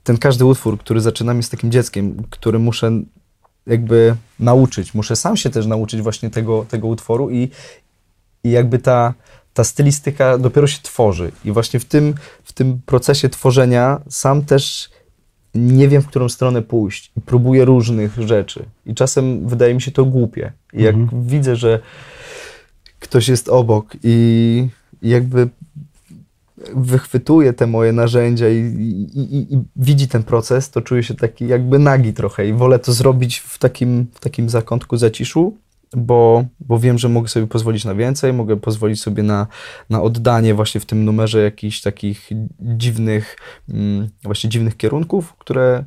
ten 0.04 0.18
każdy 0.18 0.44
utwór, 0.44 0.78
który 0.78 1.00
zaczynam 1.00 1.36
jest 1.36 1.50
takim 1.50 1.70
dzieckiem, 1.70 2.22
który 2.30 2.58
muszę 2.58 2.90
jakby 3.66 4.14
nauczyć, 4.40 4.94
muszę 4.94 5.16
sam 5.16 5.36
się 5.36 5.50
też 5.50 5.66
nauczyć 5.66 6.02
właśnie 6.02 6.30
tego, 6.30 6.64
tego 6.68 6.88
utworu 6.88 7.30
i, 7.30 7.50
i 8.44 8.50
jakby 8.50 8.78
ta, 8.78 9.14
ta 9.54 9.64
stylistyka 9.64 10.38
dopiero 10.38 10.66
się 10.66 10.78
tworzy. 10.82 11.32
I 11.44 11.52
właśnie 11.52 11.80
w 11.80 11.84
tym, 11.84 12.14
w 12.44 12.52
tym 12.52 12.80
procesie 12.86 13.28
tworzenia 13.28 14.00
sam 14.08 14.44
też 14.44 14.90
nie 15.58 15.88
wiem, 15.88 16.02
w 16.02 16.06
którą 16.06 16.28
stronę 16.28 16.62
pójść. 16.62 17.12
Próbuję 17.26 17.64
różnych 17.64 18.18
rzeczy. 18.18 18.64
I 18.86 18.94
czasem 18.94 19.48
wydaje 19.48 19.74
mi 19.74 19.82
się 19.82 19.90
to 19.90 20.04
głupie. 20.04 20.52
I 20.72 20.82
jak 20.82 20.94
Mhm. 20.94 21.26
widzę, 21.26 21.56
że 21.56 21.80
ktoś 23.00 23.28
jest 23.28 23.48
obok 23.48 23.96
i, 24.02 24.68
i 25.02 25.08
jakby 25.08 25.48
wychwytuje 26.74 27.52
te 27.52 27.66
moje 27.66 27.92
narzędzia 27.92 28.48
i, 28.48 28.56
i, 28.56 29.36
i, 29.36 29.54
i 29.54 29.58
widzi 29.76 30.08
ten 30.08 30.22
proces, 30.22 30.70
to 30.70 30.80
czuję 30.82 31.02
się 31.02 31.14
taki 31.14 31.48
jakby 31.48 31.78
nagi 31.78 32.12
trochę 32.12 32.48
i 32.48 32.52
wolę 32.52 32.78
to 32.78 32.92
zrobić 32.92 33.38
w 33.38 33.58
takim, 33.58 34.06
w 34.14 34.20
takim 34.20 34.48
zakątku 34.48 34.96
zaciszu, 34.96 35.56
bo, 35.96 36.44
bo 36.60 36.78
wiem, 36.78 36.98
że 36.98 37.08
mogę 37.08 37.28
sobie 37.28 37.46
pozwolić 37.46 37.84
na 37.84 37.94
więcej, 37.94 38.32
mogę 38.32 38.56
pozwolić 38.56 39.02
sobie 39.02 39.22
na, 39.22 39.46
na 39.90 40.02
oddanie 40.02 40.54
właśnie 40.54 40.80
w 40.80 40.86
tym 40.86 41.04
numerze 41.04 41.42
jakichś 41.42 41.80
takich 41.80 42.30
dziwnych, 42.60 43.36
mm, 43.68 44.08
właśnie 44.22 44.50
dziwnych 44.50 44.76
kierunków, 44.76 45.34
które 45.38 45.84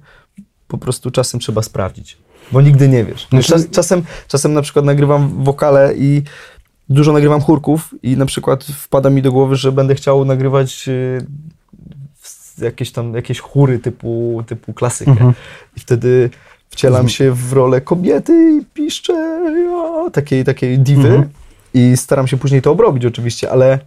po 0.68 0.78
prostu 0.78 1.12
czasem 1.12 1.40
trzeba 1.40 1.62
sprawdzić, 1.62 2.18
bo 2.52 2.62
nigdy 2.62 2.88
nie 2.88 3.06
wiesz. 3.06 3.28
Znaczy- 3.30 3.48
Czas, 3.48 3.70
czasem, 3.70 4.04
czasem 4.28 4.54
na 4.54 4.62
przykład 4.62 4.86
nagrywam 4.86 5.44
wokale 5.44 5.94
i 5.98 6.22
dużo 6.90 7.14
nagrywam 7.14 7.42
chórków 7.42 7.96
i 8.04 8.18
na 8.18 8.26
przykład 8.26 8.64
wpada 8.64 9.10
mi 9.10 9.22
do 9.22 9.32
głowy, 9.32 9.56
że 9.56 9.72
będę 9.72 9.96
chciał 9.96 10.26
nagrywać 10.26 10.88
y, 10.88 11.26
jakieś 12.62 12.92
tam 12.92 13.14
jakieś 13.14 13.40
chóry 13.40 13.80
typu, 13.80 14.44
typu 14.48 14.74
klasykę. 14.74 15.12
Mhm. 15.12 15.34
I 15.78 15.80
wtedy 15.80 16.30
wcielam 16.72 16.96
Mhm. 17.02 17.10
się 17.10 17.32
w 17.32 17.54
rolę 17.54 17.82
kobiety 17.82 18.52
i 18.62 18.66
piszczę 18.74 19.14
ja, 19.70 20.10
takiej, 20.10 20.44
takiej 20.44 20.80
diwy 20.80 21.08
Mhm. 21.08 21.30
i 21.74 21.98
staram 21.98 22.28
się 22.28 22.38
później 22.38 22.62
to 22.62 22.72
obrobić 22.72 23.06
oczywiście, 23.06 23.52
ale, 23.52 23.80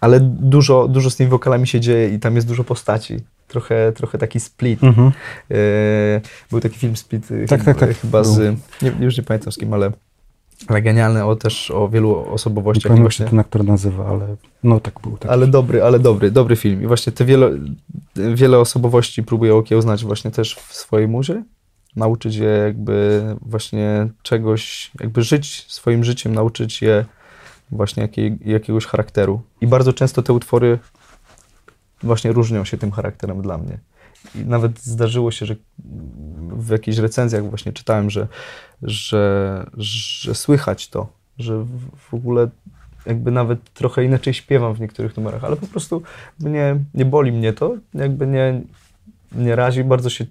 ale 0.00 0.20
dużo, 0.20 0.88
dużo 0.88 1.10
z 1.10 1.16
tymi 1.16 1.30
wokalami 1.30 1.66
się 1.66 1.80
dzieje 1.80 2.08
i 2.08 2.18
tam 2.18 2.34
jest 2.34 2.46
dużo 2.48 2.64
postaci. 2.64 3.16
Trochę, 3.48 3.92
trochę 3.92 4.18
taki 4.18 4.40
split. 4.40 4.82
Mhm. 4.84 5.12
E, 5.50 5.54
był 6.50 6.60
taki 6.60 6.78
film 6.78 6.96
Split 6.96 7.30
e, 7.30 7.46
Tak, 7.46 7.60
chyba, 7.60 7.74
tak, 7.80 7.88
tak. 7.88 7.98
chyba 7.98 8.24
z, 8.24 8.56
nie, 8.82 8.92
już 9.00 9.16
nie 9.16 9.22
pamiętam 9.22 9.52
z 9.52 9.56
kim, 9.56 9.72
ale 9.74 9.92
ale 10.68 10.82
genialny 10.82 11.24
o 11.24 11.36
też 11.36 11.70
o 11.70 11.88
wielu 11.88 12.16
osobowościach. 12.32 12.84
Nie 12.84 12.88
pamiętam, 12.88 13.02
właśnie... 13.04 13.24
się 13.26 13.30
ten 13.30 13.38
aktor 13.38 13.64
nazywa, 13.64 14.06
ale 14.06 14.36
no 14.62 14.80
tak 14.80 14.94
był. 15.02 15.16
Tak. 15.16 15.32
Ale 15.32 15.46
dobry, 15.46 15.82
ale 15.82 15.98
dobry, 15.98 16.30
dobry 16.30 16.56
film. 16.56 16.82
I 16.82 16.86
właśnie 16.86 17.12
te 17.12 17.24
wiele, 17.24 17.50
wiele 18.16 18.58
osobowości 18.58 19.22
próbuję 19.22 19.54
okiełznać 19.54 20.04
właśnie 20.04 20.30
też 20.30 20.54
w 20.54 20.74
swojej 20.74 21.08
muzie. 21.08 21.42
Nauczyć 21.96 22.36
je 22.36 22.48
jakby 22.48 23.22
właśnie 23.40 24.08
czegoś, 24.22 24.90
jakby 25.00 25.22
żyć 25.22 25.66
swoim 25.68 26.04
życiem, 26.04 26.34
nauczyć 26.34 26.82
je 26.82 27.04
właśnie 27.70 28.02
jakiej, 28.02 28.38
jakiegoś 28.44 28.86
charakteru. 28.86 29.42
I 29.60 29.66
bardzo 29.66 29.92
często 29.92 30.22
te 30.22 30.32
utwory 30.32 30.78
właśnie 32.02 32.32
różnią 32.32 32.64
się 32.64 32.78
tym 32.78 32.90
charakterem 32.90 33.42
dla 33.42 33.58
mnie. 33.58 33.78
I 34.34 34.38
nawet 34.38 34.80
zdarzyło 34.80 35.30
się, 35.30 35.46
że 35.46 35.56
w 36.48 36.70
jakichś 36.70 36.98
recenzjach 36.98 37.48
właśnie 37.48 37.72
czytałem, 37.72 38.10
że, 38.10 38.28
że, 38.82 39.66
że 39.76 40.34
słychać 40.34 40.88
to, 40.88 41.06
że 41.38 41.66
w 41.96 42.14
ogóle 42.14 42.48
jakby 43.06 43.30
nawet 43.30 43.72
trochę 43.72 44.04
inaczej 44.04 44.34
śpiewam 44.34 44.74
w 44.74 44.80
niektórych 44.80 45.16
numerach, 45.16 45.44
ale 45.44 45.56
po 45.56 45.66
prostu 45.66 46.02
nie, 46.40 46.76
nie 46.94 47.04
boli 47.04 47.32
mnie 47.32 47.52
to, 47.52 47.76
jakby 47.94 48.26
nie, 48.26 48.60
nie 49.36 49.56
razi, 49.56 49.84
bardzo 49.84 50.10
się 50.10 50.26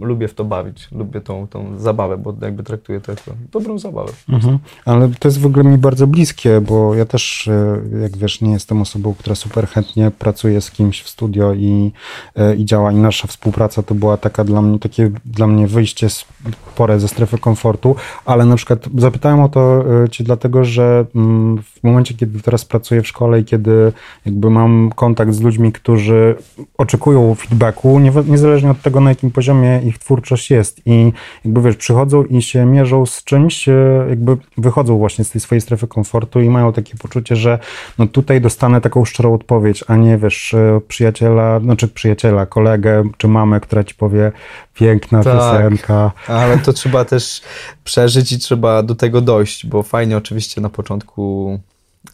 lubię 0.00 0.28
w 0.28 0.34
to 0.34 0.44
bawić, 0.44 0.88
lubię 0.92 1.20
tą, 1.20 1.46
tą 1.48 1.78
zabawę, 1.78 2.18
bo 2.18 2.34
jakby 2.42 2.62
traktuję 2.62 3.00
to 3.00 3.12
jako 3.12 3.32
dobrą 3.52 3.78
zabawę. 3.78 4.12
Mhm. 4.28 4.58
Ale 4.84 5.10
to 5.18 5.28
jest 5.28 5.40
w 5.40 5.46
ogóle 5.46 5.64
mi 5.64 5.78
bardzo 5.78 6.06
bliskie, 6.06 6.60
bo 6.60 6.94
ja 6.94 7.04
też, 7.04 7.48
e, 7.48 7.80
jak 8.02 8.16
wiesz, 8.16 8.40
nie 8.40 8.52
jestem 8.52 8.82
osobą, 8.82 9.14
która 9.18 9.34
super 9.36 9.68
chętnie 9.68 10.10
pracuje 10.10 10.60
z 10.60 10.70
kimś 10.70 11.02
w 11.02 11.08
studio 11.08 11.54
i, 11.54 11.92
e, 12.36 12.56
i 12.56 12.64
działa 12.64 12.92
i 12.92 12.96
nasza 12.96 13.28
współpraca 13.28 13.82
to 13.82 13.94
była 13.94 14.16
taka 14.16 14.44
dla 14.44 14.62
mnie, 14.62 14.78
takie 14.78 15.10
dla 15.24 15.46
mnie 15.46 15.66
wyjście 15.66 16.08
spore 16.10 17.00
ze 17.00 17.08
strefy 17.08 17.38
komfortu, 17.38 17.96
ale 18.24 18.44
na 18.44 18.56
przykład 18.56 18.88
zapytałem 18.98 19.40
o 19.40 19.48
to 19.48 19.84
e, 20.04 20.08
cię 20.08 20.24
dlatego, 20.24 20.64
że 20.64 21.06
mm, 21.14 21.62
w 21.62 21.82
momencie, 21.82 22.14
kiedy 22.14 22.40
teraz 22.40 22.64
pracuję 22.64 23.02
w 23.02 23.08
szkole 23.08 23.40
i 23.40 23.44
kiedy 23.44 23.92
jakby 24.26 24.50
mam 24.50 24.90
kontakt 24.96 25.34
z 25.34 25.40
ludźmi, 25.40 25.72
którzy 25.72 26.36
oczekują 26.78 27.34
feedbacku, 27.34 27.98
nie, 27.98 28.12
niezależnie 28.26 28.70
od 28.70 28.82
tego, 28.82 29.00
na 29.00 29.10
jakim 29.10 29.30
poziomie 29.30 29.80
ich 29.84 29.98
twórczość 29.98 30.50
jest 30.50 30.80
i 30.86 31.12
jakby 31.44 31.62
wiesz, 31.62 31.76
przychodzą 31.76 32.24
i 32.24 32.42
się 32.42 32.64
mierzą 32.64 33.06
z 33.06 33.24
czymś, 33.24 33.68
e, 33.68 34.06
jakby 34.08 34.36
wychodzą 34.58 34.98
właśnie 34.98 35.24
z 35.24 35.30
tej 35.30 35.40
swojej 35.40 35.60
strefy 35.60 35.86
komfortu 35.86 36.40
i 36.40 36.50
mają 36.50 36.72
takie 36.72 36.96
poczucie, 36.96 37.36
że 37.36 37.58
no 37.98 38.06
tutaj 38.06 38.40
dostanę 38.40 38.80
taką 38.80 39.04
szczerą 39.04 39.34
odpowiedź, 39.34 39.84
a 39.86 39.96
nie 39.96 40.18
wiesz, 40.18 40.54
e, 40.54 40.80
przyjaciela, 40.88 41.60
znaczy 41.60 41.88
przyjaciela, 41.88 42.46
kolegę 42.46 43.04
czy 43.16 43.28
mamę, 43.28 43.60
która 43.60 43.84
ci 43.84 43.94
powie 43.94 44.32
piękna 44.74 45.22
tak, 45.22 45.34
piosenka. 45.34 46.12
Ale 46.26 46.58
to 46.58 46.72
trzeba 46.72 47.04
też 47.04 47.42
przeżyć 47.84 48.32
i 48.32 48.38
trzeba 48.38 48.82
do 48.82 48.94
tego 48.94 49.20
dojść, 49.20 49.66
bo 49.66 49.82
fajnie 49.82 50.16
oczywiście 50.16 50.60
na 50.60 50.68
początku 50.68 51.58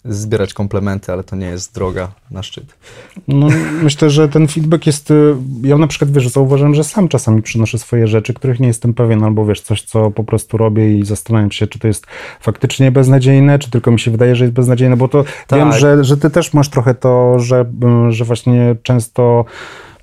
zbierać 0.04 0.54
komplementy, 0.54 1.12
ale 1.12 1.24
to 1.24 1.36
nie 1.36 1.46
jest 1.46 1.74
droga 1.74 2.08
na 2.30 2.42
szczyt. 2.42 2.64
No, 3.28 3.48
myślę, 3.82 4.10
że 4.10 4.28
ten 4.28 4.48
feedback 4.48 4.86
jest. 4.86 5.10
Y, 5.10 5.34
ja 5.62 5.78
na 5.78 5.86
przykład 5.86 6.12
wiesz, 6.12 6.28
zauważyłem, 6.28 6.74
że 6.74 6.84
sam 6.84 7.08
czasami 7.08 7.42
przynoszę 7.42 7.78
swoje 7.78 8.06
rzeczy, 8.06 8.34
których 8.34 8.60
nie 8.60 8.66
jestem 8.66 8.94
pewien, 8.94 9.24
albo 9.24 9.46
wiesz, 9.46 9.60
coś, 9.60 9.82
co 9.82 10.10
po 10.10 10.24
prostu 10.24 10.56
robię 10.56 10.98
i 10.98 11.04
zastanawiam 11.04 11.50
się, 11.50 11.66
czy 11.66 11.78
to 11.78 11.88
jest 11.88 12.06
faktycznie 12.40 12.90
beznadziejne, 12.90 13.58
czy 13.58 13.70
tylko 13.70 13.90
mi 13.90 14.00
się 14.00 14.10
wydaje, 14.10 14.36
że 14.36 14.44
jest 14.44 14.54
beznadziejne, 14.54 14.96
bo 14.96 15.08
to 15.08 15.24
tak. 15.46 15.58
wiem, 15.58 15.72
że, 15.72 16.04
że 16.04 16.16
ty 16.16 16.30
też 16.30 16.54
masz 16.54 16.68
trochę 16.68 16.94
to, 16.94 17.38
że, 17.38 17.66
y, 18.08 18.12
że 18.12 18.24
właśnie 18.24 18.76
często 18.82 19.44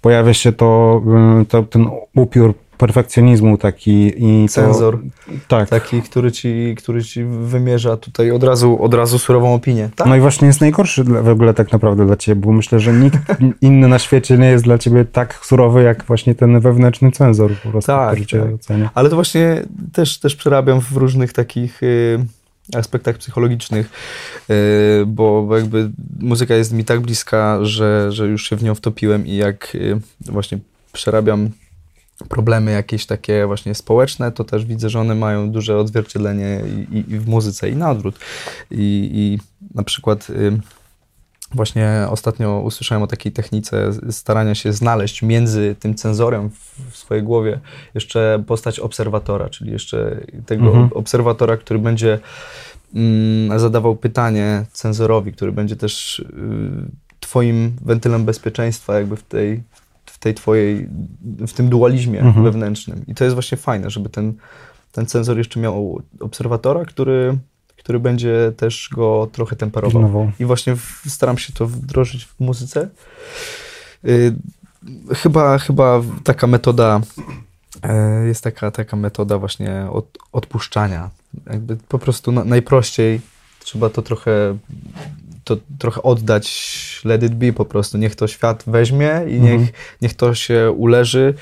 pojawia 0.02 0.34
się 0.34 0.52
to, 0.52 1.02
y, 1.42 1.46
to 1.46 1.63
ten 1.63 1.88
upiór 2.16 2.54
perfekcjonizmu 2.84 3.58
taki 3.58 4.13
i 4.18 4.50
cenzor 4.50 5.00
to, 5.48 5.58
tak. 5.58 5.70
taki, 5.70 6.02
który 6.02 6.32
ci, 6.32 6.75
który 6.78 7.04
ci 7.04 7.24
wymierza 7.24 7.98
tutaj 7.98 8.32
od 8.32 8.44
razu, 8.44 8.84
od 8.84 8.94
razu 8.94 9.20
surową 9.20 9.54
opinię. 9.54 9.90
Tak? 9.96 10.08
No 10.08 10.16
i 10.16 10.20
właśnie 10.20 10.48
jest 10.48 10.62
najgorszy 10.62 11.04
w 11.04 11.28
ogóle 11.28 11.54
tak 11.54 11.72
naprawdę 11.72 12.06
dla 12.06 12.16
ciebie, 12.16 12.42
bo 12.42 12.52
myślę, 12.52 12.80
że 12.80 12.94
nikt 12.94 13.20
inny 13.62 13.88
na 13.88 14.00
świecie 14.00 14.38
nie 14.38 14.48
jest 14.48 14.63
dla 14.63 14.78
ciebie 14.78 15.06
tak 15.06 15.40
surowy, 15.46 15.84
jak 15.84 16.04
właśnie 16.04 16.36
ten 16.36 16.60
wewnętrzny 16.60 17.12
cenzor 17.12 17.52
po 17.63 17.70
prostu, 17.70 17.92
tak, 17.92 18.10
który 18.12 18.25
cię 18.25 18.40
tak. 18.40 18.54
ocenia. 18.54 18.90
Ale 18.94 19.10
to 19.10 19.16
właśnie 19.16 19.63
też, 19.94 20.20
też 20.20 20.36
przerabiam 20.36 20.82
w 20.82 20.92
różnych 20.92 21.34
takich... 21.34 21.84
Y, 21.84 22.25
aspektach 22.75 23.18
psychologicznych, 23.18 23.90
y, 24.50 25.06
bo 25.08 25.48
jakby 25.58 25.90
muzyka 26.20 26.56
jest 26.56 26.74
mi 26.74 26.86
tak 26.86 27.00
bliska, 27.00 27.60
że, 27.62 28.12
że 28.12 28.28
już 28.28 28.50
się 28.50 28.56
w 28.56 28.63
nią 28.63 28.75
wtopiłem 28.75 29.28
i 29.28 29.36
jak 29.36 29.75
y, 29.75 30.00
właśnie 30.22 30.60
przerabiam 30.94 31.50
problemy 32.29 32.72
jakieś 32.72 33.05
takie 33.05 33.46
właśnie 33.48 33.75
społeczne, 33.75 34.32
to 34.32 34.43
też 34.43 34.65
widzę, 34.65 34.89
że 34.89 35.00
one 35.00 35.15
mają 35.15 35.51
duże 35.51 35.77
odzwierciedlenie 35.77 36.62
i, 36.67 36.98
i, 36.98 37.13
i 37.13 37.20
w 37.20 37.27
muzyce 37.27 37.70
i 37.70 37.75
na 37.75 37.91
odwrót. 37.91 38.20
I, 38.72 39.10
i 39.13 39.39
na 39.75 39.84
przykład 39.84 40.29
y, 40.29 40.60
właśnie 41.53 42.08
ostatnio 42.10 42.60
usłyszałem 42.60 43.03
o 43.03 43.08
takiej 43.08 43.32
technice 43.32 43.91
starania 44.10 44.55
się 44.55 44.74
znaleźć 44.74 45.22
między 45.22 45.75
tym 45.79 45.96
cenzorem 45.96 46.50
w, 46.89 46.98
swojej 46.98 47.24
głowie 47.24 47.60
jeszcze 47.93 48.43
postać 48.48 48.79
obserwatora, 48.79 49.50
czyli 49.50 49.72
jeszcze 49.72 50.25
tego 50.46 50.65
mhm. 50.65 50.89
obserwatora, 50.93 51.58
który 51.58 51.79
będzie 51.79 52.20
mm, 52.96 53.60
zadawał 53.60 53.96
pytanie 53.96 54.65
cenzorowi, 54.72 55.34
który 55.34 55.51
będzie 55.51 55.75
też 55.75 56.20
y, 56.20 56.25
twoim 57.20 57.75
wentylem 57.82 58.25
bezpieczeństwa 58.25 58.96
jakby 58.96 59.15
w 59.15 59.24
tej, 59.24 59.63
tej 60.24 60.34
twojej, 60.34 60.89
w 61.48 61.53
tym 61.53 61.70
dualizmie 61.70 62.20
mhm. 62.20 62.44
wewnętrznym. 62.44 63.03
I 63.08 63.15
to 63.15 63.24
jest 63.24 63.34
właśnie 63.34 63.58
fajne, 63.58 63.89
żeby 63.89 64.10
ten, 64.10 64.34
ten 64.92 65.06
cenzor 65.06 65.38
jeszcze 65.38 65.60
miał 65.60 66.01
obserwatora, 66.20 66.86
który, 66.86 67.38
który 67.77 68.00
będzie 68.00 68.51
też 68.58 68.89
go 68.92 69.30
trochę 69.32 69.56
temperował. 69.56 70.32
I 70.39 70.46
właśnie 70.46 70.75
w, 70.75 71.03
staram 71.08 71.38
się 71.38 71.53
to 71.53 71.68
wdrożyć 71.68 72.25
w 72.25 72.39
muzyce. 72.39 72.89
Y, 74.06 74.36
chyba, 75.15 75.58
chyba 75.58 76.01
taka 76.24 76.48
metoda 76.48 77.01
y, 78.24 78.27
jest 78.27 78.44
taka, 78.44 78.72
taka 78.72 78.98
metoda 78.98 79.38
właśnie 79.38 79.88
od, 79.92 80.18
odpuszczania. 80.32 81.10
Jakby 81.50 81.75
po 81.75 82.00
prostu 82.00 82.32
na, 82.32 82.44
najprościej 82.44 83.22
trzeba 83.60 83.89
to 83.89 84.01
trochę 84.01 84.58
to 85.44 85.58
trochę 85.80 86.04
oddać, 86.04 87.02
let 87.06 87.24
it 87.24 87.36
be 87.36 87.54
po 87.54 87.66
prostu. 87.66 87.98
Niech 87.98 88.16
to 88.16 88.28
świat 88.28 88.64
weźmie 88.68 89.22
i 89.28 89.42
niech, 89.42 89.54
mhm. 89.54 89.70
niech 90.02 90.14
to 90.14 90.36
się 90.36 90.72
uleży. 90.72 91.34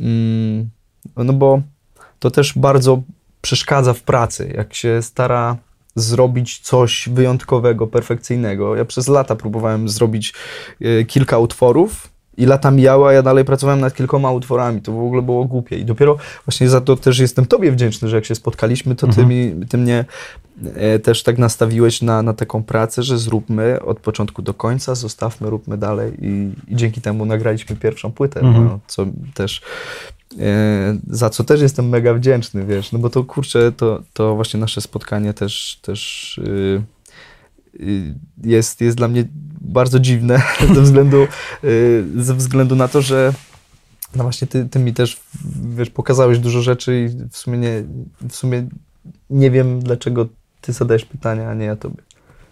Mm, 0.00 0.70
no 1.16 1.32
bo 1.32 1.62
to 2.18 2.30
też 2.30 2.52
bardzo 2.58 3.02
przeszkadza 3.40 3.94
w 3.94 4.02
pracy, 4.02 4.52
jak 4.56 4.74
się 4.74 5.02
stara 5.02 5.56
zrobić 5.94 6.58
coś 6.58 7.08
wyjątkowego, 7.12 7.86
perfekcyjnego. 7.86 8.76
Ja 8.76 8.84
przez 8.84 9.08
lata 9.08 9.36
próbowałem 9.36 9.88
zrobić 9.88 10.34
y, 10.82 11.04
kilka 11.08 11.38
utworów 11.38 12.10
i 12.40 12.46
lata 12.46 12.70
mijały, 12.70 13.08
a 13.08 13.12
ja 13.12 13.22
dalej 13.22 13.44
pracowałem 13.44 13.80
nad 13.80 13.94
kilkoma 13.94 14.32
utworami. 14.32 14.80
To 14.80 14.92
w 14.92 15.04
ogóle 15.04 15.22
było 15.22 15.44
głupie. 15.44 15.78
I 15.78 15.84
dopiero 15.84 16.16
właśnie 16.46 16.68
za 16.68 16.80
to 16.80 16.96
też 16.96 17.18
jestem 17.18 17.46
Tobie 17.46 17.72
wdzięczny, 17.72 18.08
że 18.08 18.16
jak 18.16 18.24
się 18.24 18.34
spotkaliśmy, 18.34 18.94
to 18.94 19.06
Ty, 19.06 19.20
mhm. 19.20 19.28
mi, 19.28 19.66
ty 19.66 19.78
mnie 19.78 20.04
e, 20.74 20.98
też 20.98 21.22
tak 21.22 21.38
nastawiłeś 21.38 22.02
na, 22.02 22.22
na 22.22 22.34
taką 22.34 22.62
pracę, 22.62 23.02
że 23.02 23.18
zróbmy 23.18 23.82
od 23.82 24.00
początku 24.00 24.42
do 24.42 24.54
końca, 24.54 24.94
zostawmy, 24.94 25.50
róbmy 25.50 25.78
dalej. 25.78 26.12
I, 26.20 26.52
i 26.68 26.76
dzięki 26.76 27.00
temu 27.00 27.24
nagraliśmy 27.24 27.76
pierwszą 27.76 28.12
płytę, 28.12 28.40
mhm. 28.40 28.64
no, 28.64 28.78
co 28.86 29.06
też 29.34 29.62
e, 30.40 30.98
za 31.10 31.30
co 31.30 31.44
też 31.44 31.60
jestem 31.60 31.88
mega 31.88 32.14
wdzięczny, 32.14 32.66
wiesz, 32.66 32.92
no 32.92 32.98
bo 32.98 33.10
to 33.10 33.24
kurczę, 33.24 33.72
to, 33.72 34.02
to 34.12 34.34
właśnie 34.34 34.60
nasze 34.60 34.80
spotkanie 34.80 35.34
też, 35.34 35.78
też 35.82 36.38
y, 36.38 36.42
y, 36.42 36.82
jest, 38.44 38.80
jest 38.80 38.96
dla 38.96 39.08
mnie 39.08 39.24
bardzo 39.60 40.00
dziwne 40.00 40.42
ze 40.74 40.80
względu, 40.82 41.26
y, 41.64 42.04
ze 42.16 42.34
względu 42.34 42.76
na 42.76 42.88
to, 42.88 43.02
że 43.02 43.32
no 44.16 44.22
właśnie 44.22 44.48
ty, 44.48 44.68
ty 44.68 44.78
mi 44.78 44.94
też 44.94 45.20
wiesz, 45.76 45.90
pokazałeś 45.90 46.38
dużo 46.38 46.62
rzeczy 46.62 47.00
i 47.00 47.28
w 47.30 47.36
sumie 47.36 47.58
nie, 47.58 47.84
w 48.28 48.34
sumie 48.34 48.68
nie 49.30 49.50
wiem, 49.50 49.82
dlaczego 49.82 50.28
ty 50.60 50.72
zadajesz 50.72 51.04
pytania, 51.04 51.50
a 51.50 51.54
nie 51.54 51.64
ja 51.64 51.76
tobie. 51.76 52.02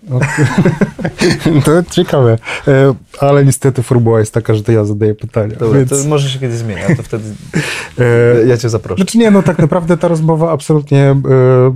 To 1.64 1.82
ciekawe, 1.90 2.38
e, 2.68 2.94
ale 3.20 3.44
niestety 3.44 3.82
formuła 3.82 4.20
jest 4.20 4.34
taka, 4.34 4.54
że 4.54 4.62
to 4.62 4.72
ja 4.72 4.84
zadaję 4.84 5.14
pytania. 5.14 5.56
Dobra, 5.56 5.78
więc... 5.78 5.90
to 5.90 6.08
może 6.08 6.28
się 6.28 6.38
kiedyś 6.38 6.56
zmienia, 6.56 6.96
to 6.96 7.02
wtedy 7.02 7.24
e, 7.98 8.46
ja 8.46 8.56
cię 8.56 8.68
zaproszę. 8.68 9.02
Znaczy 9.02 9.18
nie, 9.18 9.30
no 9.30 9.42
tak 9.42 9.58
naprawdę 9.58 9.96
ta 9.96 10.08
rozmowa 10.08 10.52
absolutnie 10.52 11.02
e, 11.02 11.16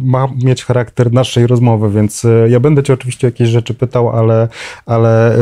ma 0.03 0.29
mieć 0.45 0.65
charakter 0.65 1.13
naszej 1.13 1.47
rozmowy, 1.47 1.91
więc 1.91 2.27
ja 2.49 2.61
będę 2.61 2.83
cię 2.83 2.95
oczywiście 2.95 3.27
jakieś 3.27 3.49
rzeczy 3.49 3.75
pytał, 3.75 4.11
ale, 4.11 4.49
ale 4.87 5.37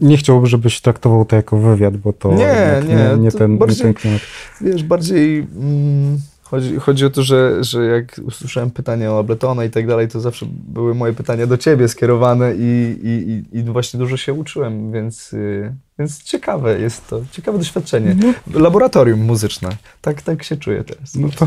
nie 0.00 0.16
chciałbym, 0.16 0.46
żebyś 0.46 0.80
traktował 0.80 1.24
to 1.24 1.36
jako 1.36 1.56
wywiad, 1.56 1.96
bo 1.96 2.12
to 2.12 2.32
nie, 2.32 2.82
nie, 2.88 2.94
nie, 2.94 3.16
nie, 3.18 3.32
ten, 3.32 3.58
bardziej, 3.58 3.76
nie 3.76 3.82
ten 3.82 3.94
klimat. 3.94 4.20
Wiesz, 4.60 4.82
bardziej... 4.82 5.38
Mm, 5.38 6.18
Chodzi, 6.50 6.76
chodzi 6.76 7.04
o 7.04 7.10
to, 7.10 7.22
że, 7.22 7.64
że 7.64 7.84
jak 7.84 8.20
usłyszałem 8.24 8.70
pytanie 8.70 9.10
o 9.10 9.18
Abletona 9.18 9.64
i 9.64 9.70
tak 9.70 9.86
dalej, 9.86 10.08
to 10.08 10.20
zawsze 10.20 10.46
były 10.50 10.94
moje 10.94 11.12
pytania 11.12 11.46
do 11.46 11.58
ciebie 11.58 11.88
skierowane 11.88 12.54
i, 12.54 12.98
i, 13.02 13.58
i 13.58 13.62
właśnie 13.62 13.98
dużo 13.98 14.16
się 14.16 14.32
uczyłem, 14.32 14.92
więc, 14.92 15.32
y, 15.32 15.74
więc 15.98 16.22
ciekawe 16.22 16.80
jest 16.80 17.08
to, 17.08 17.20
ciekawe 17.30 17.58
doświadczenie. 17.58 18.16
No. 18.20 18.60
Laboratorium 18.60 19.20
muzyczne, 19.20 19.68
tak, 20.00 20.22
tak 20.22 20.42
się 20.42 20.56
czuję 20.56 20.84
teraz. 20.84 21.14
No 21.14 21.28
to 21.28 21.46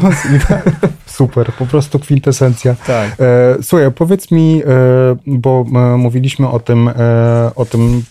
super, 1.18 1.54
po 1.54 1.66
prostu 1.66 2.00
kwintesencja. 2.00 2.76
Tak. 2.88 3.16
E, 3.20 3.58
słuchaj, 3.62 3.92
powiedz 3.92 4.32
mi, 4.32 4.62
e, 4.66 5.16
bo 5.28 5.66
e, 5.76 5.98
mówiliśmy 5.98 6.50
o 6.50 6.60
tym, 6.60 6.88
e, 6.88 7.52
o 7.56 7.66
tym 7.66 8.04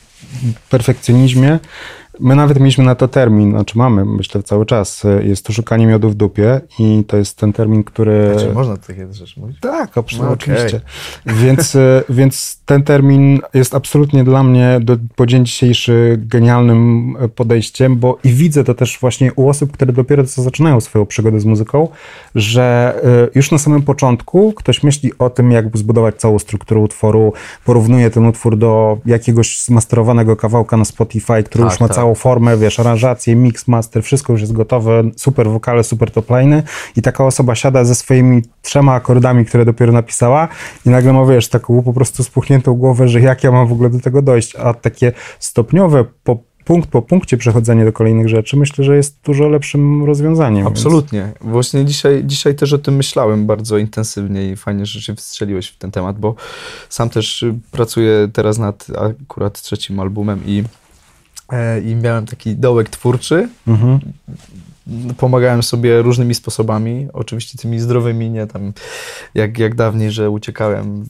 perfekcjonizmie. 0.70 1.58
My 2.20 2.36
nawet 2.36 2.60
mieliśmy 2.60 2.84
na 2.84 2.94
to 2.94 3.08
termin, 3.08 3.50
znaczy 3.50 3.78
mamy, 3.78 4.04
myślę, 4.04 4.42
cały 4.42 4.66
czas. 4.66 5.06
Jest 5.22 5.46
to 5.46 5.52
szukanie 5.52 5.86
miodu 5.86 6.10
w 6.10 6.14
dupie 6.14 6.60
i 6.78 7.04
to 7.06 7.16
jest 7.16 7.36
ten 7.36 7.52
termin, 7.52 7.84
który... 7.84 8.34
Czy 8.38 8.52
można 8.52 8.76
takie 8.76 9.12
rzeczy 9.12 9.40
mówić? 9.40 9.60
Tak, 9.60 9.98
absolutnie, 9.98 10.26
No, 10.26 10.32
oczywiście. 10.32 10.80
Więc, 11.26 11.76
e, 11.76 12.04
więc 12.08 12.60
ten 12.66 12.82
termin 12.82 13.40
jest 13.54 13.74
absolutnie 13.74 14.24
dla 14.24 14.42
mnie 14.42 14.78
do, 14.82 14.96
po 15.16 15.26
dzień 15.26 15.46
dzisiejszy 15.46 16.16
genialnym 16.18 17.16
e, 17.20 17.28
podejściem, 17.28 17.96
bo 17.96 18.18
i 18.24 18.28
widzę 18.28 18.64
to 18.64 18.74
też 18.74 18.98
właśnie 19.00 19.32
u 19.32 19.48
osób, 19.48 19.72
które 19.72 19.92
dopiero 19.92 20.24
co 20.24 20.42
zaczynają 20.42 20.80
swoją 20.80 21.06
przygodę 21.06 21.40
z 21.40 21.44
muzyką, 21.44 21.88
że 22.34 22.94
e, 23.04 23.28
już 23.34 23.50
na 23.50 23.58
samym 23.58 23.82
początku 23.82 24.52
ktoś 24.52 24.82
myśli 24.82 25.12
o 25.18 25.30
tym, 25.30 25.52
jak 25.52 25.78
zbudować 25.78 26.16
całą 26.16 26.38
strukturę 26.38 26.80
utworu, 26.80 27.32
porównuje 27.64 28.10
ten 28.10 28.26
utwór 28.26 28.56
do 28.56 28.98
jakiegoś 29.06 29.60
zmasterowanego 29.60 30.36
kawałka 30.36 30.76
na 30.76 30.84
Spotify, 30.84 31.42
który 31.42 31.64
Tak, 31.64 31.72
już 31.72 31.80
ma 31.80 31.88
tak. 31.88 31.96
całą 31.96 32.09
formę, 32.14 32.56
wiesz, 32.56 32.80
aranżację, 32.80 33.36
mix, 33.36 33.68
master, 33.68 34.02
wszystko 34.02 34.32
już 34.32 34.40
jest 34.40 34.52
gotowe, 34.52 35.02
super 35.16 35.50
wokale, 35.50 35.84
super 35.84 36.10
topline 36.10 36.62
i 36.96 37.02
taka 37.02 37.24
osoba 37.24 37.54
siada 37.54 37.84
ze 37.84 37.94
swoimi 37.94 38.42
trzema 38.62 38.94
akordami, 38.94 39.44
które 39.44 39.64
dopiero 39.64 39.92
napisała 39.92 40.48
i 40.86 40.90
nagle 40.90 41.12
ma, 41.12 41.26
wiesz, 41.26 41.48
taką 41.48 41.82
po 41.82 41.92
prostu 41.92 42.22
spuchniętą 42.24 42.74
głowę, 42.74 43.08
że 43.08 43.20
jak 43.20 43.44
ja 43.44 43.50
mam 43.50 43.66
w 43.66 43.72
ogóle 43.72 43.90
do 43.90 44.00
tego 44.00 44.22
dojść, 44.22 44.56
a 44.56 44.74
takie 44.74 45.12
stopniowe 45.38 46.04
po 46.24 46.50
punkt 46.64 46.90
po 46.90 47.02
punkcie 47.02 47.36
przechodzenie 47.36 47.84
do 47.84 47.92
kolejnych 47.92 48.28
rzeczy, 48.28 48.56
myślę, 48.56 48.84
że 48.84 48.96
jest 48.96 49.18
dużo 49.24 49.48
lepszym 49.48 50.04
rozwiązaniem. 50.04 50.66
Absolutnie. 50.66 51.32
Właśnie 51.40 51.84
dzisiaj, 51.84 52.22
dzisiaj 52.24 52.54
też 52.54 52.72
o 52.72 52.78
tym 52.78 52.96
myślałem 52.96 53.46
bardzo 53.46 53.78
intensywnie 53.78 54.50
i 54.50 54.56
fajnie, 54.56 54.86
że 54.86 55.00
się 55.00 55.14
wstrzeliłeś 55.14 55.68
w 55.68 55.78
ten 55.78 55.90
temat, 55.90 56.18
bo 56.18 56.34
sam 56.88 57.10
też 57.10 57.44
pracuję 57.70 58.28
teraz 58.32 58.58
nad 58.58 58.86
akurat 59.24 59.62
trzecim 59.62 60.00
albumem 60.00 60.40
i, 60.46 60.64
i 61.84 61.94
miałem 61.94 62.26
taki 62.26 62.56
dołek 62.56 62.88
twórczy. 62.88 63.48
Mhm. 63.68 63.98
Pomagałem 65.16 65.62
sobie 65.62 66.02
różnymi 66.02 66.34
sposobami, 66.34 67.08
oczywiście 67.12 67.58
tymi 67.58 67.80
zdrowymi, 67.80 68.30
nie 68.30 68.46
tam 68.46 68.72
jak, 69.34 69.58
jak 69.58 69.74
dawniej, 69.74 70.10
że 70.10 70.30
uciekałem 70.30 71.06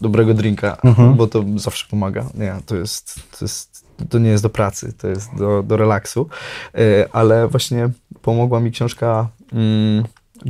dobrego 0.00 0.34
drinka, 0.34 0.76
Mhm. 0.84 1.14
bo 1.14 1.26
to 1.26 1.44
zawsze 1.56 1.86
pomaga. 1.90 2.26
Nie, 2.34 2.54
to 2.66 2.76
jest, 2.76 3.14
to 3.38 3.44
jest 3.44 3.84
to 4.08 4.18
nie 4.18 4.30
jest 4.30 4.42
do 4.42 4.50
pracy, 4.50 4.92
to 4.92 5.08
jest 5.08 5.28
do, 5.38 5.62
do 5.62 5.76
relaksu, 5.76 6.28
E, 6.74 7.08
ale 7.12 7.48
właśnie 7.48 7.88
pomogła 8.22 8.60
mi 8.60 8.70
książka 8.70 9.28
mm, 9.52 10.04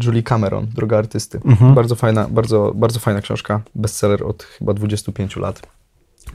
Julie 0.05 0.23
Cameron, 0.23 0.67
Droga 0.67 0.99
artysty. 0.99 1.41
Mhm. 1.45 1.75
Bardzo 1.75 1.95
fajna, 1.95 2.29
bardzo, 2.31 2.73
bardzo 2.75 3.01
fajna 3.01 3.21
książka, 3.21 3.61
bestseller 3.75 4.25
od 4.25 4.43
chyba 4.43 4.75
25 4.75 5.37
lat. 5.37 5.63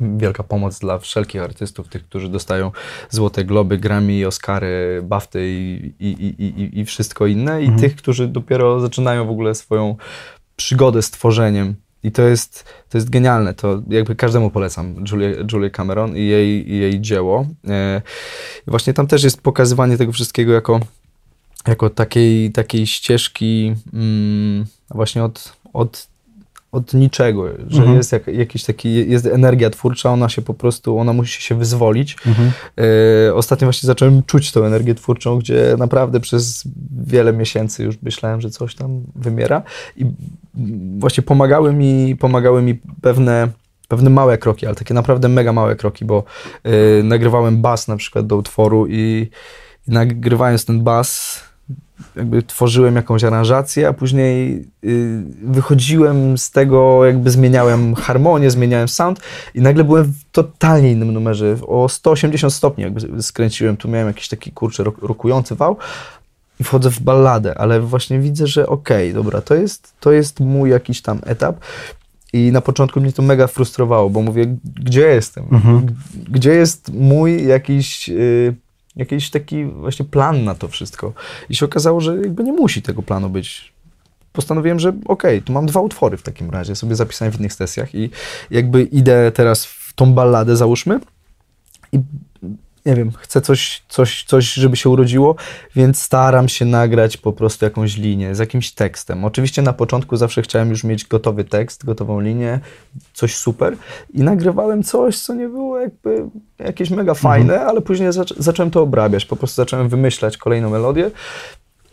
Wielka 0.01 0.43
pomoc 0.43 0.79
dla 0.79 0.99
wszelkich 0.99 1.41
artystów, 1.41 1.87
tych, 1.87 2.03
którzy 2.03 2.29
dostają 2.29 2.71
Złote 3.09 3.45
Globy, 3.45 3.77
Grammy, 3.77 4.27
Oscary, 4.27 5.01
Bafty 5.03 5.47
i, 5.47 5.93
i, 5.99 6.07
i, 6.43 6.79
i, 6.79 6.85
wszystko 6.85 7.27
inne, 7.27 7.61
i 7.61 7.65
Mhm. 7.65 7.79
tych, 7.79 7.95
którzy 7.95 8.27
dopiero 8.27 8.79
zaczynają 8.79 9.27
w 9.27 9.29
ogóle 9.29 9.55
swoją 9.55 9.95
przygodę 10.55 11.01
z 11.01 11.11
tworzeniem. 11.11 11.75
I 12.03 12.11
to 12.11 12.21
jest, 12.21 12.65
to 12.89 12.97
jest 12.97 13.09
genialne. 13.09 13.53
To 13.53 13.81
jakby 13.89 14.15
każdemu 14.15 14.51
polecam 14.51 14.95
Julię, 15.11 15.35
Julię 15.53 15.69
Cameron 15.69 16.17
i 16.17 16.27
jej, 16.27 16.77
jej 16.79 17.01
dzieło. 17.01 17.45
E, 17.67 18.01
właśnie 18.67 18.93
tam 18.93 19.07
też 19.07 19.23
jest 19.23 19.41
pokazywanie 19.41 19.97
tego 19.97 20.11
wszystkiego 20.11 20.53
jako, 20.53 20.79
jako 21.67 21.89
takiej, 21.89 22.51
takiej 22.51 22.87
ścieżki 22.87 23.75
mm, 23.93 24.65
właśnie 24.89 25.23
od, 25.23 25.53
od, 25.73 26.07
od 26.75 26.93
niczego, 26.93 27.47
że 27.67 27.79
Mhm. 27.79 27.97
jest 27.97 28.11
jak, 28.11 28.27
jakiś 28.27 28.63
taki, 28.63 29.09
jest 29.09 29.25
energia 29.25 29.69
twórcza, 29.69 30.09
ona 30.09 30.29
się 30.29 30.41
po 30.41 30.53
prostu, 30.53 30.97
ona 30.97 31.13
musi 31.13 31.41
się 31.41 31.55
wyzwolić. 31.55 32.17
Mhm. 32.27 32.51
E, 33.27 33.33
ostatnio 33.33 33.65
właśnie 33.65 33.87
zacząłem 33.87 34.23
czuć 34.23 34.51
tą 34.51 34.63
energię 34.63 34.95
twórczą, 34.95 35.39
gdzie 35.39 35.75
naprawdę 35.77 36.19
przez 36.19 36.63
wiele 37.07 37.33
miesięcy 37.33 37.83
już 37.83 38.01
myślałem, 38.01 38.41
że 38.41 38.49
coś 38.49 38.75
tam 38.75 39.01
wymiera 39.15 39.61
i 39.97 40.05
właśnie 40.97 41.23
pomagały 41.23 41.73
mi, 41.73 42.15
pomagały 42.15 42.61
mi 42.61 42.79
pewne, 43.01 43.47
pewne 43.87 44.09
małe 44.09 44.37
kroki, 44.37 44.65
ale 44.65 44.75
takie 44.75 44.93
naprawdę 44.93 45.27
mega 45.27 45.53
małe 45.53 45.75
kroki, 45.75 46.05
bo 46.05 46.23
e, 46.63 47.03
nagrywałem 47.03 47.61
bas 47.61 47.87
na 47.87 47.97
przykład 47.97 48.27
do 48.27 48.37
utworu 48.37 48.87
i, 48.89 49.29
i 49.87 49.91
nagrywając 49.91 50.65
ten 50.65 50.83
bas 50.83 51.41
jakby 52.15 52.43
tworzyłem 52.43 52.95
jakąś 52.95 53.23
aranżację, 53.23 53.87
a 53.87 53.93
później 53.93 54.67
y, 54.83 55.23
wychodziłem 55.43 56.37
z 56.37 56.51
tego, 56.51 57.05
jakby 57.05 57.31
zmieniałem 57.31 57.95
harmonię, 57.95 58.51
zmieniałem 58.51 58.87
sound 58.87 59.19
i 59.55 59.61
nagle 59.61 59.83
byłem 59.83 60.05
w 60.05 60.23
totalnie 60.31 60.91
innym 60.91 61.13
numerze, 61.13 61.57
o 61.67 61.89
180 61.89 62.53
stopni 62.53 62.83
jakby 62.83 63.23
skręciłem, 63.23 63.77
tu 63.77 63.87
miałem 63.87 64.07
jakiś 64.07 64.27
taki 64.27 64.51
kurczę 64.51 64.83
rok, 64.83 64.97
rokujący 65.01 65.55
wał 65.55 65.77
i 66.59 66.63
wchodzę 66.63 66.91
w 66.91 66.99
balladę, 66.99 67.57
ale 67.57 67.81
właśnie 67.81 68.19
widzę, 68.19 68.47
że 68.47 68.67
okej, 68.67 69.13
dobra, 69.13 69.41
to 69.41 69.55
jest, 69.55 69.93
to 69.99 70.11
jest 70.11 70.39
mój 70.39 70.69
jakiś 70.69 71.01
tam 71.01 71.19
etap 71.25 71.59
i 72.33 72.51
na 72.51 72.61
początku 72.61 73.01
mnie 73.01 73.11
to 73.11 73.21
mega 73.21 73.47
frustrowało, 73.47 74.09
bo 74.09 74.21
mówię, 74.21 74.57
gdzie 74.63 75.07
jestem? 75.07 75.45
Mhm. 75.51 75.85
Gdzie 76.29 76.51
jest 76.51 76.93
mój 76.93 77.47
jakiś... 77.47 78.09
Y, 78.09 78.55
jakiś 78.95 79.29
taki 79.29 79.65
właśnie 79.65 80.05
plan 80.05 80.43
na 80.43 80.55
to 80.55 80.67
wszystko. 80.67 81.13
I 81.49 81.55
się 81.55 81.65
okazało, 81.65 82.01
że 82.01 82.17
jakby 82.17 82.43
nie 82.43 82.53
musi 82.53 82.81
tego 82.81 83.01
planu 83.01 83.29
być. 83.29 83.73
Postanowiłem, 84.33 84.79
że 84.79 84.93
okej, 85.05 85.41
tu 85.41 85.53
mam 85.53 85.65
dwa 85.65 85.81
utwory 85.81 86.17
w 86.17 86.21
takim 86.21 86.49
razie, 86.49 86.75
sobie 86.75 86.95
zapisałem 86.95 87.31
w 87.31 87.39
innych 87.39 87.53
sesjach 87.53 87.95
i 87.95 88.09
jakby 88.51 88.83
idę 88.83 89.31
teraz 89.31 89.65
w 89.65 89.93
tą 89.93 90.13
balladę, 90.13 90.57
załóżmy, 90.57 90.99
i 91.91 91.99
nie 92.85 92.95
wiem, 92.95 93.11
chcę 93.17 93.41
coś, 93.41 93.83
coś, 93.89 94.23
coś, 94.23 94.53
żeby 94.53 94.75
się 94.75 94.89
urodziło, 94.89 95.35
więc 95.75 96.01
staram 96.01 96.49
się 96.49 96.65
nagrać 96.65 97.17
po 97.17 97.33
prostu 97.33 97.65
jakąś 97.65 97.97
linię 97.97 98.35
z 98.35 98.39
jakimś 98.39 98.71
tekstem. 98.71 99.25
Oczywiście 99.25 99.61
na 99.61 99.73
początku 99.73 100.17
zawsze 100.17 100.41
chciałem 100.41 100.69
już 100.69 100.83
mieć 100.83 101.05
gotowy 101.05 101.43
tekst, 101.43 101.85
gotową 101.85 102.19
linię, 102.19 102.59
coś 103.13 103.35
super 103.35 103.77
i 104.13 104.23
nagrywałem 104.23 104.83
coś, 104.83 105.19
co 105.19 105.33
nie 105.33 105.49
było 105.49 105.79
jakby 105.79 106.25
jakieś 106.59 106.89
mega 106.89 107.13
fajne, 107.13 107.65
ale 107.65 107.81
później 107.81 108.09
zac- 108.09 108.33
zacząłem 108.37 108.71
to 108.71 108.81
obrabiać, 108.81 109.25
po 109.25 109.35
prostu 109.35 109.55
zacząłem 109.55 109.89
wymyślać 109.89 110.37
kolejną 110.37 110.69
melodię, 110.69 111.11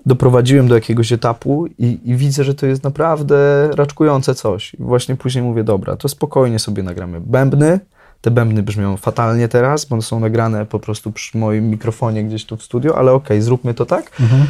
doprowadziłem 0.07 0.69
do 0.69 0.75
jakiegoś 0.75 1.13
etapu 1.13 1.67
i, 1.79 2.01
i 2.05 2.17
widzę, 2.17 2.45
że 2.45 2.55
to 2.55 2.67
jest 2.67 2.85
naprawdę 2.85 3.71
raczkujące 3.75 4.35
coś. 4.35 4.75
I 4.75 4.77
właśnie 4.83 5.17
później 5.17 5.45
mówię, 5.45 5.65
dobra, 5.65 5.97
to 5.97 6.09
spokojnie 6.09 6.59
sobie 6.59 6.83
nagramy 6.83 7.21
bębny, 7.21 7.81
te 8.23 8.31
bębny 8.31 8.63
brzmią 8.63 8.97
fatalnie 8.97 9.49
teraz, 9.49 9.85
bo 9.85 10.03
są 10.03 10.21
nagrane 10.21 10.67
po 10.67 10.81
prostu 10.81 11.13
przy 11.13 11.39
moim 11.39 11.71
mikrofonie 11.71 12.25
gdzieś 12.25 12.45
tu 12.45 12.57
w 12.57 12.63
studio, 12.63 12.99
ale 12.99 13.13
okej, 13.13 13.43
zróbmy 13.43 13.75
to 13.75 13.87
tak. 13.87 14.21
Mhm. 14.21 14.47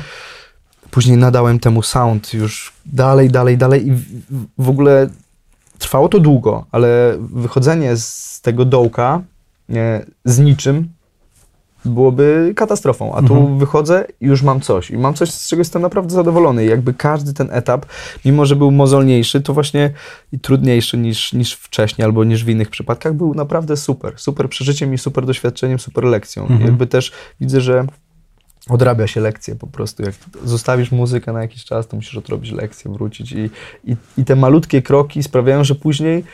Później 0.91 1.17
nadałem 1.17 1.59
temu 1.59 1.83
sound 1.83 2.35
już 2.35 2.73
dalej, 2.87 3.31
dalej, 3.31 3.59
dalej 3.59 3.87
i 3.87 3.93
w, 3.93 4.05
w 4.59 4.69
ogóle 4.69 5.09
trwało 5.79 6.09
to 6.09 6.21
długo, 6.21 6.67
ale 6.71 7.17
wychodzenie 7.21 7.97
z 7.97 8.41
tego 8.41 8.65
dołka 8.65 9.23
nie, 9.69 10.05
z 10.25 10.39
niczym 10.39 10.89
byłoby 11.85 12.53
katastrofą. 12.57 13.15
A 13.15 13.23
tu 13.23 13.35
Mhm. 13.37 13.59
wychodzę 13.59 14.05
i 14.21 14.27
już 14.27 14.43
mam 14.43 14.61
coś. 14.61 14.91
I 14.91 14.99
mam 14.99 15.15
coś, 15.15 15.31
z 15.31 15.49
czego 15.49 15.61
jestem 15.61 15.83
naprawdę 15.83 16.15
zadowolony. 16.15 16.65
I 16.65 16.69
jakby 16.69 16.95
każdy 16.95 17.33
ten 17.35 17.49
etap, 17.53 17.87
mimo 18.25 18.47
że 18.47 18.57
był 18.57 18.71
mozolniejszy, 18.71 19.41
to 19.41 19.55
właśnie 19.55 19.91
i 20.33 20.39
trudniejszy 20.41 20.99
niż, 20.99 21.33
niż 21.33 21.53
wcześniej 21.55 22.05
albo 22.05 22.25
niż 22.25 22.45
w 22.45 22.49
innych 22.49 22.71
przypadkach, 22.71 23.15
był 23.15 23.35
naprawdę 23.35 23.77
super. 23.77 24.13
Super 24.17 24.49
przeżyciem 24.49 24.95
i 24.95 24.99
super 24.99 25.27
doświadczeniem, 25.27 25.79
super 25.79 26.05
lekcją. 26.05 26.43
I 26.43 26.47
Mhm. 26.53 26.67
jakby 26.67 26.87
też 26.87 27.13
widzę, 27.41 27.61
że 27.61 27.87
odrabia 28.69 29.07
się 29.07 29.21
lekcje 29.21 29.55
po 29.57 29.67
prostu. 29.67 30.03
Jak 30.03 30.15
zostawisz 30.45 30.93
muzykę 30.93 31.33
na 31.33 31.43
jakiś 31.43 31.65
czas, 31.65 31.89
to 31.89 31.97
musisz 31.97 32.17
odrobić 32.17 32.53
lekcję, 32.53 32.93
wrócić 32.93 33.33
i, 33.33 33.51
i, 33.85 33.97
i 34.19 34.25
te 34.25 34.37
malutkie 34.37 34.83
kroki 34.83 35.23
sprawiają, 35.23 35.65
że 35.65 35.75
później 35.75 36.25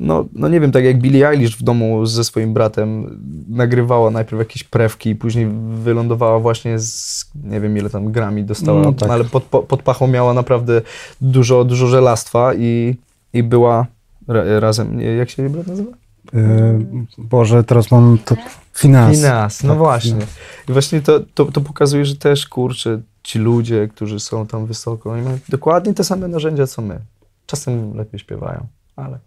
no, 0.00 0.24
no 0.32 0.48
nie 0.48 0.60
wiem, 0.60 0.72
tak 0.72 0.84
jak 0.84 0.98
Billie 0.98 1.28
Eilish 1.28 1.56
w 1.56 1.62
domu 1.62 2.06
ze 2.06 2.24
swoim 2.24 2.54
bratem 2.54 3.20
nagrywała 3.48 4.10
najpierw 4.10 4.38
jakieś 4.38 4.64
prewki, 4.64 5.14
później 5.14 5.48
wylądowała 5.74 6.38
właśnie 6.38 6.78
z, 6.78 7.26
nie 7.44 7.60
wiem 7.60 7.76
ile 7.78 7.90
tam 7.90 8.12
grami 8.12 8.44
dostała, 8.44 8.80
No 8.82 8.92
tak. 8.92 9.10
ale 9.10 9.24
pod, 9.24 9.42
po- 9.44 9.62
pod 9.62 9.82
pachą 9.82 10.06
miała 10.06 10.34
naprawdę 10.34 10.82
dużo, 11.20 11.64
dużo 11.64 11.86
żelastwa 11.86 12.54
i, 12.54 12.94
i 13.32 13.42
była 13.42 13.86
ra, 14.28 14.60
razem, 14.60 15.00
jak 15.00 15.30
się 15.30 15.42
jej 15.42 15.50
brat 15.52 15.66
nazywa? 15.66 15.90
Yy, 16.32 16.86
Boże, 17.18 17.64
teraz 17.64 17.90
mam 17.90 18.18
to 18.24 18.34
Finas. 18.74 19.16
Finas, 19.16 19.62
no 19.62 19.68
Tak, 19.68 19.78
właśnie. 19.78 20.12
finas. 20.12 20.28
I 20.68 20.72
właśnie 20.72 21.00
to, 21.00 21.20
to, 21.34 21.44
to 21.44 21.60
pokazuje, 21.60 22.04
że 22.04 22.16
też, 22.16 22.46
kurczę, 22.46 23.00
ci 23.22 23.38
ludzie, 23.38 23.88
którzy 23.88 24.20
są 24.20 24.46
tam 24.46 24.66
wysoko, 24.66 25.10
oni 25.12 25.22
mają 25.22 25.38
dokładnie 25.48 25.94
te 25.94 26.04
same 26.04 26.28
narzędzia, 26.28 26.66
co 26.66 26.82
my. 26.82 26.98
Czasem 27.46 27.96
lepiej 27.96 28.20
śpiewają, 28.20 28.66
ale... 28.96 29.18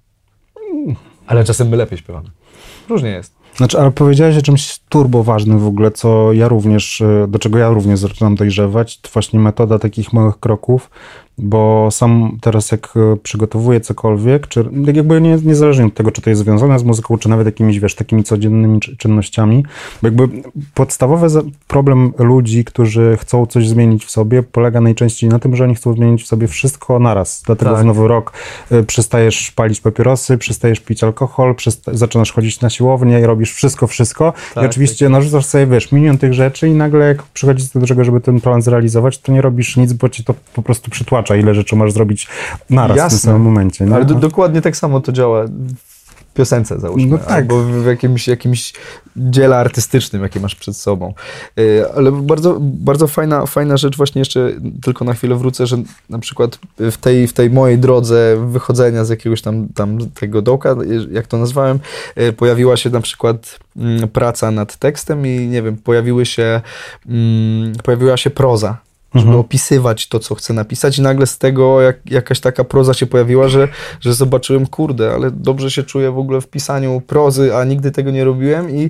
Ale 1.27 1.43
czasem 1.43 1.69
my 1.69 1.77
lepiej 1.77 1.97
śpiewamy. 1.97 2.29
Różnie 2.89 3.10
jest. 3.10 3.41
Znaczy, 3.55 3.79
ale 3.79 3.91
powiedziałeś 3.91 4.38
o 4.38 4.41
czymś 4.41 4.79
turbo 4.89 5.23
ważnym 5.23 5.60
w 5.60 5.67
ogóle, 5.67 5.91
co 5.91 6.34
ja 6.34 6.47
również, 6.47 7.01
y, 7.01 7.25
do 7.27 7.39
czego 7.39 7.57
ja 7.57 7.69
również 7.69 7.99
zaczynam 7.99 8.36
dojrzewać, 8.36 9.01
to 9.01 9.10
właśnie 9.13 9.39
metoda 9.39 9.79
takich 9.79 10.13
małych 10.13 10.39
kroków, 10.39 10.89
bo 11.38 11.88
sam 11.91 12.38
teraz 12.41 12.72
jak 12.72 12.94
y, 12.98 13.17
przygotowuję 13.24 13.80
cokolwiek, 13.82 14.48
czy 14.48 14.63
tak 14.86 14.96
jakby 14.96 15.22
nie, 15.22 15.38
niezależnie 15.44 15.86
od 15.86 15.94
tego, 15.94 16.12
czy 16.12 16.22
to 16.22 16.30
jest 16.30 16.41
związane 16.41 16.80
z 16.80 16.84
muzyką, 16.84 17.17
czy 17.17 17.30
nawet 17.30 17.46
jakimiś, 17.46 17.80
wiesz, 17.80 17.96
takimi 17.96 18.24
codziennymi 18.24 18.80
czy- 18.80 18.98
czynnościami, 18.98 19.65
bo 20.02 20.08
jakby 20.08 20.28
podstawowy 20.74 21.28
problem 21.67 22.13
ludzi, 22.17 22.65
którzy 22.65 23.17
chcą 23.22 23.46
coś 23.46 23.70
zmienić 23.70 24.06
w 24.06 24.12
sobie, 24.12 24.44
polega 24.44 24.82
najczęściej 24.82 25.30
na 25.30 25.39
tym, 25.39 25.56
że 25.56 25.63
oni 25.63 25.76
chcą 25.76 25.94
zmienić 25.94 26.24
w 26.24 26.28
sobie 26.28 26.48
wszystko 26.48 27.00
naraz. 27.00 27.44
Dlatego 27.46 27.72
Tak. 27.72 27.82
w 27.82 27.86
nowy 27.86 28.08
rok 28.08 28.34
y, 28.72 28.84
przestajesz 28.84 29.52
palić 29.52 29.82
papierosy, 29.82 30.38
przestajesz 30.38 30.80
pić 30.80 31.04
alkohol, 31.04 31.56
przesta- 31.56 31.96
zaczynasz 31.96 32.32
chodzić 32.32 32.62
na 32.62 32.70
siłownię 32.70 33.20
i 33.20 33.24
robisz 33.24 33.54
wszystko, 33.54 33.88
wszystko. 33.88 34.34
Tak, 34.56 34.63
I 34.63 34.67
oczywiście 34.67 35.10
narzucasz 35.10 35.46
sobie, 35.46 35.67
wiesz, 35.67 35.91
milion 35.91 36.17
tych 36.17 36.34
rzeczy 36.34 36.67
i 36.67 36.72
nagle 36.72 37.08
jak 37.08 37.24
przychodzi 37.24 37.65
do 37.76 37.88
tego, 37.88 38.04
żeby 38.04 38.22
ten 38.22 38.41
plan 38.41 38.62
zrealizować, 38.62 39.17
to 39.20 39.32
nie 39.32 39.41
robisz 39.41 39.78
nic, 39.78 39.94
bo 39.94 40.10
ci 40.10 40.24
to 40.24 40.34
po 40.54 40.62
prostu 40.62 40.91
przytłacza, 40.91 41.31
ile 41.36 41.56
rzeczy 41.56 41.76
masz 41.76 41.91
zrobić 41.91 42.28
naraz 42.70 42.96
w 42.96 42.98
Jasne. 42.98 43.20
tym 43.20 43.26
samym 43.26 43.41
momencie. 43.41 43.86
nie? 43.86 43.96
Ale 43.96 44.06
do, 44.06 44.15
dokładnie 44.15 44.62
tak 44.62 44.78
samo 44.78 45.02
to 45.02 45.12
działa 45.12 45.46
w 45.48 46.34
piosence, 46.34 46.80
załóżmy, 46.80 47.12
No 47.12 47.17
tak. 47.17 47.32
albo 47.32 47.63
w 47.63 47.86
jakimś, 47.86 48.28
jakimś 48.28 48.74
dziele 49.15 49.58
artystycznym, 49.58 50.24
jakie 50.24 50.39
masz 50.39 50.56
przed 50.56 50.78
sobą. 50.78 51.13
Yy, 51.58 51.86
Ale 51.96 52.12
bardzo, 52.12 52.58
bardzo 52.62 53.08
fajna, 53.08 53.46
fajna 53.46 53.78
rzecz, 53.78 53.98
właśnie 53.98 54.20
jeszcze 54.20 54.52
tylko 54.84 55.06
na 55.06 55.13
chwilę 55.13 55.36
wrócę, 55.36 55.67
że 55.67 55.78
na 56.10 56.20
przykład 56.20 56.60
w 56.80 56.98
tej, 56.98 57.28
w 57.28 57.34
tej 57.34 57.50
mojej 57.50 57.78
drodze 57.80 58.48
wychodzenia 58.48 59.06
z 59.06 59.10
jakiegoś 59.10 59.41
tam, 59.41 59.67
tam 59.76 59.98
tego 60.10 60.41
dołka, 60.41 60.76
jak 61.12 61.28
to 61.28 61.38
nazwałem, 61.38 61.80
yy, 62.15 62.34
pojawiła 62.34 62.78
się 62.78 62.89
na 62.89 63.02
przykład 63.02 63.60
mm, 63.78 64.10
praca 64.10 64.52
nad 64.52 64.76
tekstem 64.78 65.28
i 65.28 65.48
nie 65.48 65.62
wiem, 65.62 65.78
pojawiły 65.78 66.26
się, 66.26 66.62
mm, 67.10 67.74
pojawiła 67.84 68.17
się 68.17 68.30
proza 68.30 68.78
żeby 69.15 69.26
Mhm. 69.28 69.39
opisywać 69.39 70.08
to, 70.08 70.19
co 70.19 70.36
chcę 70.36 70.54
napisać 70.54 70.97
i 70.97 71.02
nagle 71.02 71.28
z 71.28 71.38
tego 71.38 71.82
jak, 71.82 71.97
jakaś 72.12 72.39
taka 72.39 72.63
proza 72.63 72.93
się 72.93 73.06
pojawiła, 73.06 73.47
że, 73.47 73.67
że 74.02 74.13
zobaczyłem, 74.13 74.67
kurde, 74.67 75.12
ale 75.13 75.32
dobrze 75.32 75.71
się 75.71 75.84
czuję 75.84 76.12
w 76.12 76.17
ogóle 76.17 76.41
w 76.41 76.47
pisaniu 76.47 77.02
prozy, 77.08 77.56
a 77.56 77.63
nigdy 77.63 77.91
tego 77.91 78.12
nie 78.12 78.24
robiłem 78.24 78.69
i 78.76 78.89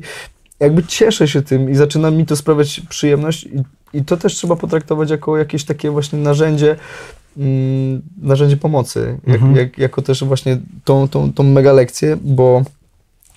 jakby 0.59 0.83
cieszę 0.83 1.27
się 1.27 1.41
tym 1.41 1.69
i 1.69 1.75
zaczyna 1.75 2.11
mi 2.11 2.25
to 2.25 2.35
sprawiać 2.35 2.81
przyjemność 2.89 3.43
i, 3.43 3.63
i 3.97 4.05
to 4.05 4.17
też 4.17 4.35
trzeba 4.35 4.55
potraktować 4.55 5.09
jako 5.09 5.37
jakieś 5.37 5.63
takie 5.63 5.91
właśnie 5.91 6.19
narzędzie, 6.19 6.75
mm, 7.37 8.01
narzędzie 8.21 8.57
pomocy, 8.57 9.17
jak, 9.27 9.35
Mhm. 9.35 9.55
jak, 9.55 9.77
jako 9.77 10.01
też 10.01 10.23
właśnie 10.23 10.57
tą, 10.83 11.07
tą, 11.07 11.33
tą 11.33 11.43
mega 11.43 11.73
lekcję, 11.73 12.17
bo 12.21 12.61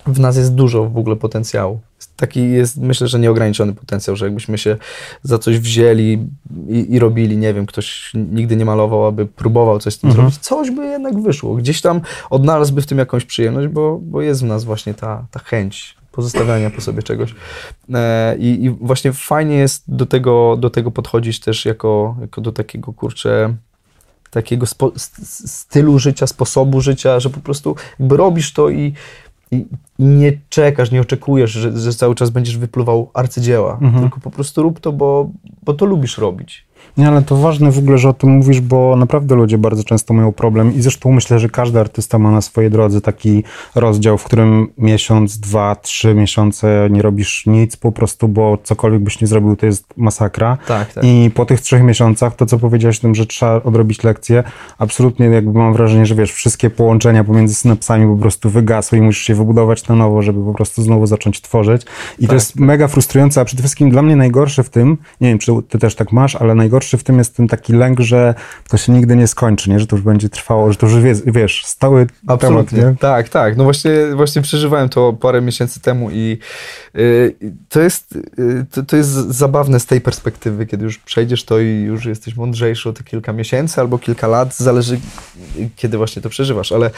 w 0.07 0.19
nas 0.19 0.37
jest 0.37 0.55
dużo 0.55 0.85
w 0.89 0.97
ogóle 0.97 1.15
potencjału. 1.15 1.79
Taki 2.15 2.51
jest, 2.51 2.77
myślę, 2.77 3.07
że 3.07 3.19
nieograniczony 3.19 3.73
potencjał, 3.73 4.15
że 4.15 4.25
jakbyśmy 4.25 4.57
się 4.57 4.77
za 5.23 5.39
coś 5.39 5.59
wzięli 5.59 6.27
i, 6.69 6.93
i 6.93 6.99
robili, 6.99 7.37
nie 7.37 7.53
wiem, 7.53 7.65
ktoś 7.65 8.11
nigdy 8.13 8.55
nie 8.55 8.65
malował, 8.65 9.05
aby 9.05 9.25
próbował 9.25 9.79
coś 9.79 9.93
z 9.93 9.99
tym 9.99 10.09
Mhm. 10.09 10.29
zrobić, 10.29 10.45
coś 10.45 10.71
by 10.71 10.85
jednak 10.85 11.21
wyszło. 11.21 11.55
Gdzieś 11.55 11.81
tam 11.81 12.01
odnalazłby 12.29 12.81
w 12.81 12.85
tym 12.85 12.97
jakąś 12.97 13.25
przyjemność, 13.25 13.67
bo, 13.67 13.99
bo 14.01 14.21
jest 14.21 14.41
w 14.41 14.45
nas 14.45 14.63
właśnie 14.63 14.93
ta, 14.93 15.25
ta 15.31 15.39
chęć 15.39 15.95
pozostawiania 16.11 16.69
po 16.69 16.81
sobie 16.81 17.03
czegoś. 17.03 17.35
E, 17.93 18.37
i, 18.37 18.63
I 18.63 18.69
właśnie 18.69 19.13
fajnie 19.13 19.55
jest 19.55 19.83
do 19.87 20.05
tego, 20.05 20.57
do 20.57 20.69
tego 20.69 20.91
podchodzić 20.91 21.39
też 21.39 21.65
jako, 21.65 22.15
jako 22.21 22.41
do 22.41 22.51
takiego, 22.51 22.93
kurczę, 22.93 23.55
takiego 24.31 24.65
stylu 25.45 25.99
życia, 25.99 26.27
sposobu 26.27 26.81
życia, 26.81 27.19
że 27.19 27.29
po 27.29 27.39
prostu 27.39 27.75
jakby 27.99 28.17
robisz 28.17 28.53
to 28.53 28.69
i, 28.69 28.93
i 29.51 29.65
nie 29.99 30.33
czekasz, 30.49 30.91
nie 30.91 31.01
oczekujesz, 31.01 31.51
że, 31.51 31.79
że 31.79 31.93
cały 31.93 32.15
czas 32.15 32.29
będziesz 32.29 32.57
wypluwał 32.57 33.11
arcydzieła, 33.13 33.77
Mhm. 33.81 34.01
tylko 34.03 34.19
po 34.19 34.31
prostu 34.31 34.63
rób 34.63 34.79
to, 34.79 34.91
bo, 34.91 35.29
bo 35.63 35.73
to 35.73 35.85
lubisz 35.85 36.17
robić. 36.17 36.64
Nie, 36.97 37.07
ale 37.07 37.21
to 37.21 37.35
ważne 37.35 37.71
w 37.71 37.77
ogóle, 37.77 37.97
że 37.97 38.09
o 38.09 38.13
tym 38.13 38.29
mówisz, 38.29 38.61
bo 38.61 38.95
naprawdę 38.95 39.35
ludzie 39.35 39.57
bardzo 39.57 39.83
często 39.83 40.13
mają 40.13 40.31
problem 40.31 40.75
i 40.75 40.81
zresztą 40.81 41.11
myślę, 41.11 41.39
że 41.39 41.49
każdy 41.49 41.79
artysta 41.79 42.19
ma 42.19 42.31
na 42.31 42.41
swojej 42.41 42.71
drodze 42.71 43.01
taki 43.01 43.43
rozdział, 43.75 44.17
w 44.17 44.23
którym 44.23 44.67
miesiąc, 44.77 45.39
dwa, 45.39 45.75
trzy 45.75 46.13
miesiące 46.13 46.87
nie 46.91 47.01
robisz 47.01 47.45
nic 47.45 47.75
po 47.75 47.91
prostu, 47.91 48.27
bo 48.27 48.57
cokolwiek 48.63 49.01
byś 49.01 49.21
nie 49.21 49.27
zrobił, 49.27 49.55
to 49.55 49.65
jest 49.65 49.85
masakra. 49.97 50.57
Tak, 50.67 50.93
tak. 50.93 51.03
I 51.03 51.31
po 51.35 51.45
tych 51.45 51.61
trzech 51.61 51.83
miesiącach, 51.83 52.35
to 52.35 52.45
co 52.45 52.59
powiedziałeś 52.59 52.97
o 52.97 53.01
tym, 53.01 53.15
że 53.15 53.25
trzeba 53.25 53.63
odrobić 53.63 54.03
lekcję, 54.03 54.43
absolutnie 54.77 55.25
jakby 55.25 55.59
mam 55.59 55.73
wrażenie, 55.73 56.05
że 56.05 56.15
wiesz, 56.15 56.33
wszystkie 56.33 56.69
połączenia 56.69 57.23
pomiędzy 57.23 57.55
synapsami 57.55 58.15
po 58.15 58.21
prostu 58.21 58.49
wygasły 58.49 58.97
i 58.97 59.01
musisz 59.01 59.23
się 59.23 59.35
wybudować 59.35 59.87
na 59.87 59.95
nowo, 59.95 60.21
żeby 60.21 60.45
po 60.45 60.53
prostu 60.53 60.81
znowu 60.81 61.05
zacząć 61.05 61.41
tworzyć. 61.41 61.81
I 62.19 62.21
to 62.21 62.27
Tak, 62.27 62.33
jest 62.33 62.59
mega 62.59 62.87
frustrujące, 62.87 63.41
a 63.41 63.45
przede 63.45 63.63
wszystkim 63.63 63.89
dla 63.89 64.01
mnie 64.01 64.15
najgorsze 64.15 64.63
w 64.63 64.69
tym, 64.69 64.97
nie 65.21 65.29
wiem, 65.29 65.39
czy 65.39 65.51
ty 65.69 65.79
też 65.79 65.95
tak 65.95 66.11
masz, 66.11 66.35
ale 66.35 66.55
najgorszy 66.85 66.97
w 66.97 67.03
tym 67.03 67.17
jest 67.17 67.35
ten 67.35 67.47
taki 67.47 67.73
lęk, 67.73 67.99
że 67.99 68.35
to 68.69 68.77
się 68.77 68.91
nigdy 68.91 69.15
nie 69.15 69.27
skończy, 69.27 69.69
nie? 69.69 69.79
że 69.79 69.87
to 69.87 69.95
już 69.95 70.05
będzie 70.05 70.29
trwało, 70.29 70.71
że 70.71 70.77
to 70.77 70.87
już 70.87 71.03
jest, 71.03 71.31
wiesz, 71.31 71.65
stały 71.65 72.07
Absolutnie. 72.27 72.79
temat, 72.79 72.93
nie? 72.93 72.97
Tak, 72.99 73.29
tak. 73.29 73.57
No 73.57 73.63
właśnie, 73.63 73.91
właśnie 74.15 74.41
przeżywałem 74.41 74.89
to 74.89 75.13
parę 75.13 75.41
miesięcy 75.41 75.79
temu 75.79 76.11
i 76.11 76.37
y, 76.95 77.35
to, 77.69 77.81
jest, 77.81 78.15
y, 78.39 78.65
to, 78.71 78.83
to 78.83 78.97
jest 78.97 79.09
zabawne 79.11 79.79
z 79.79 79.85
tej 79.85 80.01
perspektywy, 80.01 80.65
kiedy 80.65 80.83
już 80.83 80.97
przejdziesz 80.97 81.43
to 81.43 81.59
i 81.59 81.81
już 81.81 82.05
jesteś 82.05 82.35
mądrzejszy 82.35 82.89
o 82.89 82.93
te 82.93 83.03
kilka 83.03 83.33
miesięcy 83.33 83.81
albo 83.81 83.97
kilka 83.97 84.27
lat, 84.27 84.55
zależy 84.55 84.99
kiedy 85.75 85.97
właśnie 85.97 86.21
to 86.21 86.29
przeżywasz, 86.29 86.71
ale, 86.71 86.91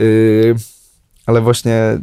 y, 0.00 0.54
ale 1.26 1.40
właśnie 1.40 1.98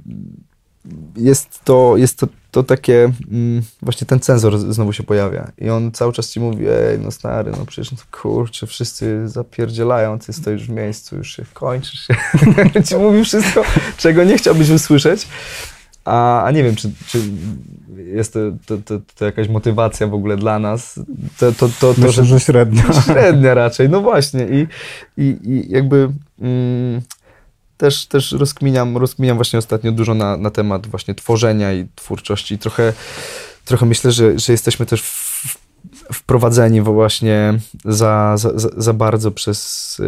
jest 1.16 1.64
to, 1.64 1.98
jest 1.98 2.18
to, 2.20 2.28
to 2.52 2.64
takie, 2.64 3.12
mm, 3.32 3.62
właśnie 3.82 4.08
ten 4.08 4.20
cenzor 4.20 4.60
znowu 4.60 4.94
się 4.94 5.04
pojawia 5.04 5.52
i 5.58 5.70
on 5.70 5.92
cały 5.92 6.14
czas 6.14 6.30
ci 6.30 6.40
mówi, 6.40 6.66
ej, 6.68 7.00
no 7.00 7.12
stary, 7.12 7.52
no 7.52 7.66
przecież, 7.66 7.92
no 7.92 7.98
kurczę, 8.12 8.68
wszyscy 8.68 9.28
zapierdzielają, 9.28 10.20
ty 10.20 10.34
stoisz 10.34 10.66
w 10.66 10.70
miejscu, 10.70 11.16
już 11.16 11.36
się 11.36 11.44
kończysz 11.54 12.08
się. 12.08 12.16
ci 12.88 12.96
mówi 12.96 13.24
wszystko, 13.24 13.64
czego 13.98 14.24
nie 14.24 14.38
chciałbyś 14.38 14.70
usłyszeć, 14.70 15.28
a, 16.06 16.44
a 16.44 16.52
nie 16.52 16.64
wiem, 16.64 16.76
czy, 16.76 16.92
czy 17.08 17.20
jest 17.98 18.34
to, 18.34 18.40
to, 18.66 18.78
to, 18.78 19.00
to 19.16 19.26
jakaś 19.26 19.50
motywacja 19.50 20.08
w 20.08 20.14
ogóle 20.14 20.38
dla 20.38 20.60
nas, 20.60 21.00
to, 21.40 21.52
to, 21.52 21.70
to, 21.80 21.94
to 21.94 22.02
Myślę, 22.02 22.26
że 22.26 22.40
średnio. 22.40 22.84
Średnia 23.06 23.54
raczej, 23.54 23.90
no 23.90 24.02
właśnie. 24.02 24.48
I, 24.48 24.68
i, 25.18 25.38
i 25.44 25.72
jakby 25.72 26.12
mm, 26.42 27.02
też, 27.80 28.06
też 28.06 28.32
rozkminiam, 28.32 28.98
rozkminiam 28.98 29.38
właśnie 29.38 29.60
ostatnio 29.60 29.92
dużo 29.92 30.14
na, 30.14 30.38
na 30.38 30.52
temat 30.52 30.88
właśnie 30.88 31.16
tworzenia 31.16 31.74
i 31.74 31.88
twórczości. 31.96 32.58
Trochę, 32.58 32.94
trochę 33.66 33.86
myślę, 33.86 34.12
że, 34.12 34.40
że 34.40 34.54
jesteśmy 34.54 34.86
też 34.86 35.02
w, 35.02 35.58
wprowadzeni 36.14 36.82
właśnie 36.82 37.60
za, 37.86 38.38
za, 38.38 38.52
za- 38.78 38.94
bardzo 38.94 39.32
przez, 39.32 40.02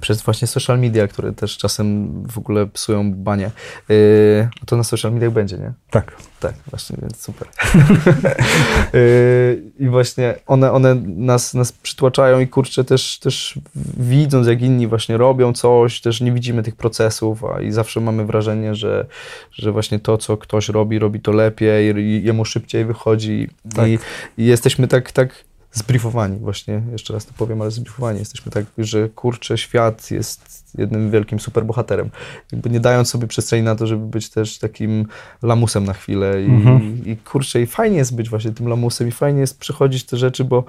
przez 0.00 0.22
właśnie 0.22 0.48
social 0.48 0.78
media, 0.78 1.08
które 1.08 1.32
też 1.32 1.56
czasem 1.56 2.08
w 2.28 2.38
ogóle 2.38 2.66
psują 2.66 3.12
banie. 3.14 3.50
Yy, 3.88 4.48
to 4.66 4.76
na 4.76 4.84
social 4.84 5.12
mediach 5.12 5.30
będzie, 5.30 5.58
nie? 5.58 5.72
Tak. 5.90 6.12
Tak, 6.40 6.54
właśnie, 6.70 6.96
więc 7.02 7.20
super. 7.20 7.48
Yy, 8.92 9.62
I 9.86 9.88
właśnie 9.88 10.34
one, 10.46 10.72
one 10.72 10.94
nas, 11.06 11.54
nas 11.54 11.72
przytłaczają 11.72 12.40
i 12.40 12.48
kurczę 12.48 12.84
też, 12.84 13.18
też 13.18 13.58
widząc 13.96 14.46
jak 14.46 14.62
inni 14.62 14.86
właśnie 14.86 15.16
robią 15.16 15.52
coś, 15.52 16.00
też 16.00 16.20
nie 16.20 16.32
widzimy 16.32 16.62
tych 16.62 16.76
procesów 16.76 17.44
a 17.44 17.60
i 17.60 17.72
zawsze 17.72 18.00
mamy 18.00 18.24
wrażenie, 18.26 18.74
że, 18.74 19.06
że 19.52 19.72
właśnie 19.72 19.98
to, 19.98 20.18
co 20.18 20.36
ktoś 20.36 20.68
robi, 20.68 20.98
robi 20.98 21.20
to 21.20 21.32
lepiej 21.32 21.96
i 21.96 22.24
jemu 22.24 22.44
szybciej 22.44 22.84
wychodzi 22.84 23.48
Tak. 23.74 23.88
I, 23.88 23.98
i 24.38 24.46
jesteśmy 24.46 24.88
tak, 24.88 25.12
tak 25.12 25.44
zbriefowani 25.72 26.38
właśnie, 26.38 26.82
jeszcze 26.92 27.12
raz 27.12 27.26
to 27.26 27.32
powiem, 27.36 27.62
ale 27.62 27.70
zbriefowani 27.70 28.18
jesteśmy 28.18 28.52
tak, 28.52 28.64
że 28.78 29.08
kurczę, 29.08 29.58
świat 29.58 30.10
jest 30.10 30.64
jednym 30.78 31.10
wielkim 31.10 31.40
superbohaterem. 31.40 32.10
Jakby 32.52 32.70
nie 32.70 32.80
dając 32.80 33.10
sobie 33.10 33.26
przestrzeni 33.26 33.62
na 33.62 33.74
to, 33.74 33.86
żeby 33.86 34.06
być 34.06 34.30
też 34.30 34.58
takim 34.58 35.06
lamusem 35.42 35.84
na 35.84 35.92
chwilę 35.92 36.42
i, 36.42 36.46
Mhm. 36.46 37.06
i 37.06 37.16
kurczę, 37.16 37.62
i 37.62 37.66
fajnie 37.66 37.96
jest 37.96 38.14
być 38.16 38.28
właśnie 38.28 38.50
tym 38.50 38.68
lamusem 38.68 39.08
i 39.08 39.12
fajnie 39.12 39.40
jest 39.40 39.58
przechodzić 39.58 40.04
te 40.04 40.16
rzeczy, 40.16 40.44
bo 40.44 40.64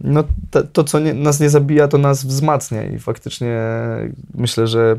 no, 0.00 0.24
to, 0.50 0.62
to 0.62 0.84
co 0.84 0.98
nie, 0.98 1.14
nas 1.14 1.40
nie 1.40 1.50
zabija, 1.50 1.88
to 1.88 1.98
nas 1.98 2.24
wzmacnia 2.24 2.86
i 2.86 2.98
faktycznie 2.98 3.60
myślę, 4.34 4.66
że 4.66 4.96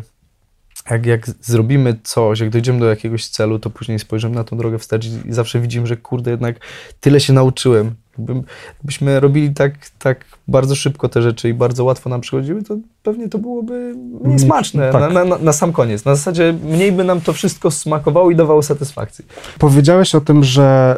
jak, 0.90 1.06
jak 1.06 1.28
zrobimy 1.42 2.00
coś, 2.04 2.40
jak 2.40 2.50
dojdziemy 2.50 2.80
do 2.80 2.86
jakiegoś 2.86 3.28
celu, 3.28 3.60
to 3.60 3.70
później 3.70 4.00
spojrzymy 4.00 4.36
na 4.36 4.44
tą 4.44 4.58
drogę 4.58 4.80
wstecz 4.80 5.06
i, 5.06 5.28
i 5.30 5.34
zawsze 5.34 5.60
widzimy, 5.60 5.88
że 5.88 5.98
kurde, 5.98 6.32
jednak 6.32 6.56
tyle 7.00 7.20
się 7.20 7.34
nauczyłem 7.34 7.96
Jakby, 8.20 8.48
jakbyśmy 8.78 9.20
robili 9.20 9.54
tak, 9.54 9.74
tak 10.00 10.26
bardzo 10.48 10.76
szybko 10.76 11.10
te 11.10 11.22
rzeczy 11.22 11.50
i 11.50 11.54
bardzo 11.54 11.84
łatwo 11.84 12.10
nam 12.10 12.22
przychodziły, 12.22 12.64
to 12.64 12.78
pewnie 13.04 13.30
to 13.30 13.38
byłoby 13.38 13.96
mniej 14.24 14.40
smaczne 14.40 14.92
tak. 14.92 15.14
na, 15.14 15.24
na, 15.26 15.38
na 15.38 15.54
sam 15.54 15.72
koniec. 15.72 16.06
Na 16.06 16.16
zasadzie 16.16 16.54
mniej 16.64 16.92
by 16.92 17.04
nam 17.04 17.22
to 17.22 17.34
wszystko 17.34 17.72
smakowało 17.72 18.32
i 18.32 18.36
dawało 18.36 18.64
satysfakcji. 18.64 19.26
Powiedziałeś 19.60 20.16
o 20.16 20.22
tym, 20.22 20.44
że, 20.44 20.98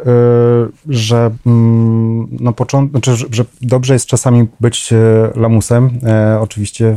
y, 0.88 0.94
że 0.94 1.30
mm, 1.46 2.28
na 2.40 2.52
początku, 2.52 2.90
znaczy, 2.92 3.16
że, 3.16 3.26
że 3.30 3.44
dobrze 3.62 3.92
jest 3.92 4.06
czasami 4.06 4.48
być 4.60 4.92
y, 4.92 4.96
lamusem, 5.40 5.90
e, 6.06 6.40
oczywiście 6.40 6.96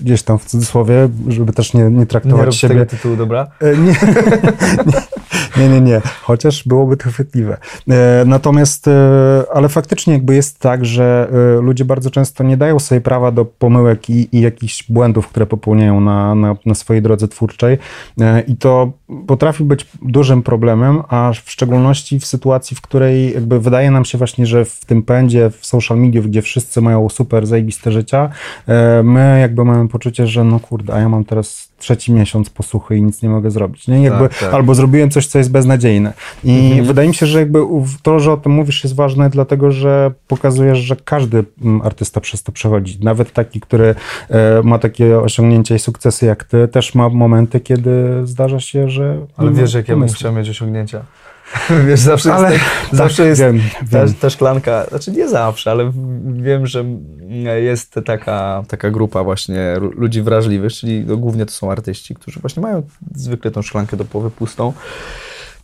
gdzieś 0.00 0.22
tam 0.22 0.38
w 0.38 0.44
cudzysłowie, 0.44 1.08
żeby 1.28 1.52
też 1.52 1.74
nie, 1.74 1.82
nie 1.82 1.90
Nie 1.90 2.06
traktować 2.06 2.46
rób 2.46 2.54
siebie. 2.54 2.74
tego 2.74 2.90
tytułu, 2.90 3.16
dobra? 3.16 3.46
E, 3.60 3.76
Nie, 3.76 3.92
nie, 5.56 5.68
nie, 5.68 5.80
nie, 5.80 6.00
chociaż 6.22 6.64
byłoby 6.68 6.96
to 6.96 7.10
chwytliwe. 7.10 7.56
E, 7.90 8.24
Natomiast, 8.26 8.88
e, 8.88 9.44
ale 9.54 9.68
faktycznie 9.68 10.12
jakby 10.12 10.34
jest 10.34 10.58
tak, 10.58 10.84
że 10.84 11.28
e, 11.58 11.60
ludzie 11.60 11.84
bardzo 11.84 12.10
często 12.10 12.44
nie 12.44 12.56
dają 12.56 12.78
sobie 12.78 13.00
prawa 13.00 13.30
do 13.30 13.44
pomyłek 13.44 14.10
i, 14.10 14.36
i 14.36 14.40
jakichś 14.40 14.90
błędów, 14.90 15.28
które 15.28 15.46
popełniają 15.46 16.00
na, 16.00 16.34
na, 16.34 16.56
na 16.66 16.74
swojej 16.74 17.02
drodze 17.02 17.28
twórczej 17.28 17.78
i 18.46 18.56
to 18.56 18.92
potrafi 19.26 19.64
być 19.64 19.86
dużym 20.02 20.42
problemem, 20.42 21.02
a 21.08 21.32
w 21.44 21.50
szczególności 21.50 22.20
w 22.20 22.26
sytuacji, 22.26 22.76
w 22.76 22.80
której 22.80 23.34
jakby 23.34 23.60
wydaje 23.60 23.90
nam 23.90 24.04
się 24.04 24.18
właśnie, 24.18 24.46
że 24.46 24.64
w 24.64 24.84
tym 24.84 25.02
pędzie, 25.02 25.50
w 25.50 25.66
social 25.66 25.98
mediów, 25.98 26.26
gdzie 26.26 26.42
wszyscy 26.42 26.80
mają 26.80 27.08
super 27.08 27.46
zajebiste 27.46 27.92
życia, 27.92 28.30
my 29.04 29.38
jakby 29.40 29.64
mamy 29.64 29.88
poczucie, 29.88 30.26
że 30.26 30.44
no 30.44 30.60
kurde, 30.60 30.94
a 30.94 31.00
ja 31.00 31.08
mam 31.08 31.24
teraz 31.24 31.68
trzeci 31.78 32.12
miesiąc 32.12 32.50
posłuchy 32.50 32.96
i 32.96 33.02
nic 33.02 33.22
nie 33.22 33.28
mogę 33.28 33.50
zrobić. 33.50 33.88
Nie? 33.88 34.02
Jakby, 34.02 34.28
Tak, 34.28 34.38
tak. 34.38 34.54
Albo 34.54 34.74
zrobiłem 34.74 35.10
coś, 35.10 35.26
co 35.26 35.38
jest 35.38 35.45
beznadziejne. 35.50 36.12
I 36.44 36.82
wydaje 36.84 37.08
mi 37.08 37.14
się, 37.14 37.26
że 37.26 37.38
jakby 37.38 37.58
to, 38.02 38.20
że 38.20 38.32
o 38.32 38.36
tym 38.36 38.52
mówisz 38.52 38.84
jest 38.84 38.96
ważne, 38.96 39.30
dlatego 39.30 39.70
że 39.70 40.10
pokazujesz, 40.28 40.78
że 40.78 40.96
każdy 41.04 41.44
mm, 41.62 41.82
artysta 41.82 42.20
przez 42.20 42.42
to 42.42 42.52
przechodzi. 42.52 42.98
Nawet 43.02 43.32
taki, 43.32 43.60
który 43.60 43.94
e, 44.28 44.62
ma 44.62 44.78
takie 44.78 45.18
osiągnięcia 45.18 45.74
i 45.74 45.78
sukcesy 45.78 46.26
jak 46.26 46.44
ty, 46.44 46.68
też 46.68 46.94
ma 46.94 47.08
momenty, 47.08 47.60
kiedy 47.60 48.20
zdarza 48.24 48.60
się, 48.60 48.90
że... 48.90 49.26
Ale 49.36 49.52
wiesz, 49.52 49.74
jak 49.74 49.88
ja 49.88 49.96
bym 49.96 50.08
chciał 50.08 50.32
mieć 50.32 50.50
osiągnięcia. 50.50 51.02
wiesz, 51.88 52.00
zawsze 52.00 52.34
Ale- 52.34 52.52
jest, 52.52 52.64
tak, 52.64 52.94
zawsze 52.94 53.26
jest 53.26 53.40
wiem, 53.40 53.60
ta, 53.90 54.04
wiem. 54.04 54.14
ta 54.14 54.30
szklanka, 54.30 54.86
znaczy 54.88 55.12
nie 55.12 55.28
zawsze, 55.28 55.70
ale 55.70 55.92
wiem, 56.26 56.66
że 56.66 56.84
jest 57.62 57.94
taka, 58.06 58.64
taka 58.68 58.90
grupa 58.90 59.24
właśnie 59.24 59.76
ludzi 59.78 60.22
wrażliwych, 60.22 60.72
czyli 60.72 61.04
no, 61.06 61.16
głównie 61.16 61.46
to 61.46 61.52
są 61.52 61.72
artyści, 61.72 62.14
którzy 62.14 62.40
właśnie 62.40 62.62
mają 62.62 62.82
zwykle 63.14 63.50
tą 63.50 63.62
szklankę 63.62 63.96
do 63.96 64.04
połowy 64.04 64.30
pustą. 64.30 64.72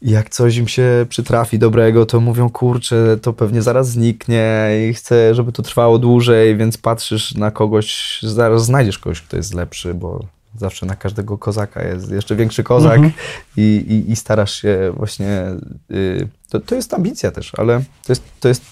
Jak 0.02 0.30
coś 0.30 0.56
im 0.56 0.68
się 0.68 1.06
przytrafi 1.08 1.58
dobrego, 1.58 2.06
to 2.06 2.20
mówią, 2.20 2.50
kurczę, 2.50 3.18
to 3.22 3.32
pewnie 3.32 3.62
zaraz 3.62 3.88
zniknie 3.90 4.68
i 4.90 4.94
chcę, 4.94 5.34
żeby 5.34 5.52
to 5.52 5.62
trwało 5.62 5.98
dłużej, 5.98 6.56
więc 6.56 6.76
patrzysz 6.76 7.34
na 7.34 7.50
kogoś, 7.50 8.18
zaraz 8.22 8.64
znajdziesz 8.64 8.98
kogoś, 8.98 9.20
kto 9.20 9.36
jest 9.36 9.54
lepszy, 9.54 9.94
bo 9.94 10.24
zawsze 10.58 10.86
na 10.86 10.96
każdego 10.96 11.38
kozaka 11.38 11.82
jest 11.82 12.10
jeszcze 12.10 12.36
większy 12.36 12.62
kozak 12.62 12.94
Mhm. 12.94 13.12
i, 13.56 13.84
i, 13.88 14.12
i 14.12 14.16
starasz 14.16 14.62
się 14.62 14.92
właśnie... 14.96 15.46
Y, 15.90 16.28
to, 16.50 16.60
to 16.60 16.74
jest 16.74 16.94
ambicja 16.94 17.30
też, 17.30 17.52
ale 17.56 17.82
to 18.04 18.12
jest, 18.12 18.22
to 18.40 18.48
jest 18.48 18.62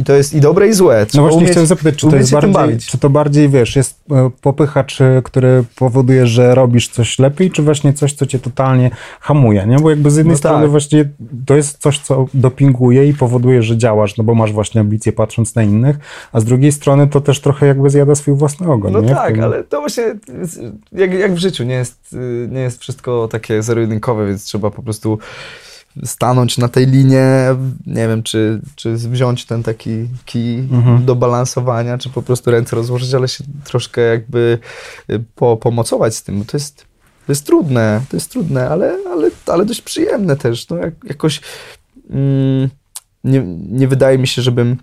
i 0.00 0.04
to 0.04 0.12
jest 0.14 0.34
i 0.34 0.40
dobre 0.40 0.68
i 0.68 0.72
złe. 0.72 1.00
No 1.00 1.06
Trzeba 1.06 1.22
właśnie 1.22 1.38
umieć, 1.38 1.50
chciałem 1.50 1.66
zapytać, 1.66 1.96
czy 1.96 2.06
to 2.10 2.16
jest 2.16 2.32
bardziej, 2.32 2.78
czy 2.78 2.98
to 2.98 3.10
bardziej, 3.10 3.48
wiesz, 3.48 3.76
jest 3.76 4.00
e, 4.10 4.30
popychacz, 4.42 5.00
e, 5.00 5.22
który 5.24 5.64
powoduje, 5.76 6.26
że 6.26 6.54
robisz 6.54 6.88
coś 6.88 7.18
lepiej, 7.18 7.50
czy 7.50 7.62
właśnie 7.62 7.92
coś, 7.92 8.12
co 8.12 8.26
cię 8.26 8.38
totalnie 8.38 8.90
hamuje, 9.20 9.66
nie? 9.66 9.76
Bo 9.76 9.90
jakby 9.90 10.10
z 10.10 10.16
jednej 10.16 10.32
No 10.32 10.38
strony 10.38 10.62
tak. 10.62 10.70
właśnie 10.70 11.08
to 11.46 11.56
jest 11.56 11.78
coś, 11.78 11.98
co 11.98 12.26
dopinguje 12.34 13.08
i 13.08 13.14
powoduje, 13.14 13.62
że 13.62 13.76
działasz, 13.78 14.16
no 14.16 14.24
bo 14.24 14.34
masz 14.34 14.52
właśnie 14.52 14.80
ambicje 14.80 15.12
patrząc 15.12 15.54
na 15.54 15.62
innych, 15.62 15.96
a 16.32 16.40
z 16.40 16.44
drugiej 16.44 16.72
strony 16.72 17.06
to 17.08 17.20
też 17.20 17.40
trochę 17.40 17.66
jakby 17.66 17.90
zjada 17.90 18.14
swój 18.14 18.34
własny 18.34 18.72
ogon, 18.72 18.92
No 18.92 19.00
nie? 19.00 19.08
Tak, 19.14 19.34
tym- 19.34 19.44
ale 19.44 19.64
to 19.64 19.80
właśnie 19.80 20.04
jak, 20.92 21.14
jak 21.14 21.34
w 21.34 21.38
życiu 21.38 21.64
nie 21.64 21.74
jest, 21.74 22.12
y, 22.12 22.48
nie 22.50 22.60
jest 22.60 22.80
wszystko 22.80 23.28
takie 23.28 23.62
zero-jedynkowe, 23.62 24.26
więc 24.26 24.44
trzeba 24.44 24.70
po 24.70 24.82
prostu 24.82 25.18
stanąć 26.04 26.58
na 26.58 26.68
tej 26.68 26.86
linie, 26.86 27.26
nie 27.86 28.08
wiem, 28.08 28.22
czy, 28.22 28.60
czy 28.76 28.94
wziąć 28.94 29.44
ten 29.44 29.62
taki 29.62 30.06
kij 30.24 30.58
Mhm. 30.58 31.04
do 31.04 31.16
balansowania, 31.16 31.98
czy 31.98 32.10
po 32.10 32.22
prostu 32.22 32.50
ręce 32.50 32.76
rozłożyć, 32.76 33.14
ale 33.14 33.28
się 33.28 33.44
troszkę 33.64 34.00
jakby 34.00 34.58
y, 35.10 35.24
po, 35.34 35.56
pomocować 35.56 36.14
z 36.14 36.22
tym, 36.22 36.38
bo 36.38 36.44
to 36.44 36.56
jest, 36.56 36.76
to 37.26 37.32
jest 37.32 37.46
trudne, 37.46 38.00
to 38.08 38.16
jest 38.16 38.30
trudne, 38.30 38.68
ale, 38.68 38.98
ale, 39.12 39.30
ale 39.46 39.64
dość 39.64 39.82
przyjemne 39.82 40.36
też, 40.36 40.68
no 40.68 40.76
jak, 40.76 40.94
jakoś 41.04 41.40
mm, 42.10 42.68
nie, 43.24 43.44
nie 43.70 43.88
wydaje 43.88 44.18
mi 44.18 44.26
się, 44.26 44.42
żebym 44.42 44.76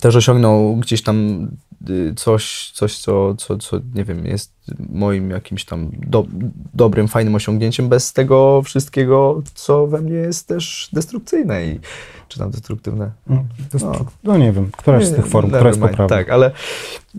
też 0.00 0.16
osiągnął 0.16 0.76
gdzieś 0.76 1.02
tam 1.02 1.48
y, 1.90 2.12
coś, 2.16 2.70
coś 2.74 2.98
co, 2.98 3.34
co, 3.34 3.58
co, 3.58 3.80
nie 3.94 4.04
wiem, 4.04 4.26
jest 4.26 4.52
moim 4.88 5.30
jakimś 5.30 5.64
tam 5.64 5.90
do, 6.06 6.26
dobrym, 6.74 7.08
fajnym 7.08 7.34
osiągnięciem 7.34 7.88
bez 7.88 8.12
tego 8.12 8.62
wszystkiego, 8.62 9.42
co 9.54 9.86
we 9.86 10.00
mnie 10.00 10.14
jest 10.14 10.48
też 10.48 10.88
destrukcyjne 10.92 11.66
i 11.66 11.80
czy 12.28 12.38
tam 12.38 12.50
destruktywne. 12.50 13.10
No, 13.26 13.44
No. 13.80 14.06
no 14.24 14.38
nie 14.38 14.52
wiem, 14.52 14.70
któraś 14.76 15.06
z 15.06 15.10
Nie, 15.10 15.16
tych 15.16 15.26
form, 15.26 15.48
która 15.48 15.68
jest 15.68 15.80
poprawna. 15.80 16.16
Tak, 16.16 16.30
ale, 16.30 16.50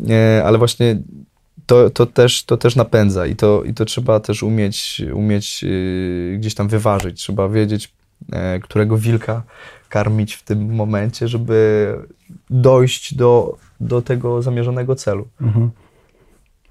e, 0.09 0.43
ale 0.45 0.57
właśnie 0.57 0.97
to, 1.65 1.89
to, 1.89 2.05
też, 2.05 2.43
to 2.43 2.57
też 2.57 2.75
napędza 2.75 3.27
i 3.27 3.35
to, 3.35 3.63
i 3.63 3.73
to 3.73 3.85
trzeba 3.85 4.19
też 4.19 4.43
umieć, 4.43 5.01
umieć 5.13 5.63
y, 5.63 6.35
gdzieś 6.39 6.55
tam 6.55 6.67
wyważyć. 6.67 7.19
Trzeba 7.19 7.49
wiedzieć, 7.49 7.93
którego 8.63 8.97
wilka 8.97 9.43
karmić 9.89 10.33
w 10.33 10.43
tym 10.43 10.75
momencie, 10.75 11.27
żeby 11.27 11.95
dojść 12.49 13.15
do, 13.15 13.57
do 13.79 14.01
tego 14.01 14.41
zamierzonego 14.41 14.95
celu. 14.95 15.27
Mhm. 15.41 15.69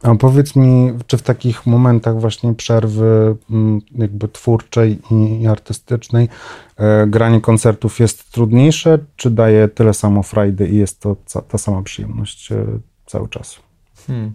A 0.03 0.15
powiedz 0.15 0.57
mi, 0.57 0.93
czy 1.07 1.17
w 1.17 1.23
takich 1.23 1.67
momentach 1.67 2.21
właśnie 2.21 2.55
przerwy 2.55 3.37
mm, 3.51 3.81
jakby 3.95 4.29
twórczej 4.29 4.99
i, 5.11 5.47
artystycznej 5.47 6.29
e, 6.77 7.07
granie 7.07 7.41
koncertów 7.41 8.01
jest 8.01 8.33
trudniejsze, 8.33 8.99
czy 9.17 9.31
daje 9.31 9.69
tyle 9.69 9.95
samo 9.95 10.23
frajdy 10.23 10.69
i 10.69 10.77
jest 10.77 11.01
to 11.01 11.17
ta 11.49 11.59
sama 11.59 11.83
przyjemność 11.83 12.53
e, 12.53 12.65
cały 13.07 13.29
czas? 13.29 13.61
Hmm. 14.07 14.35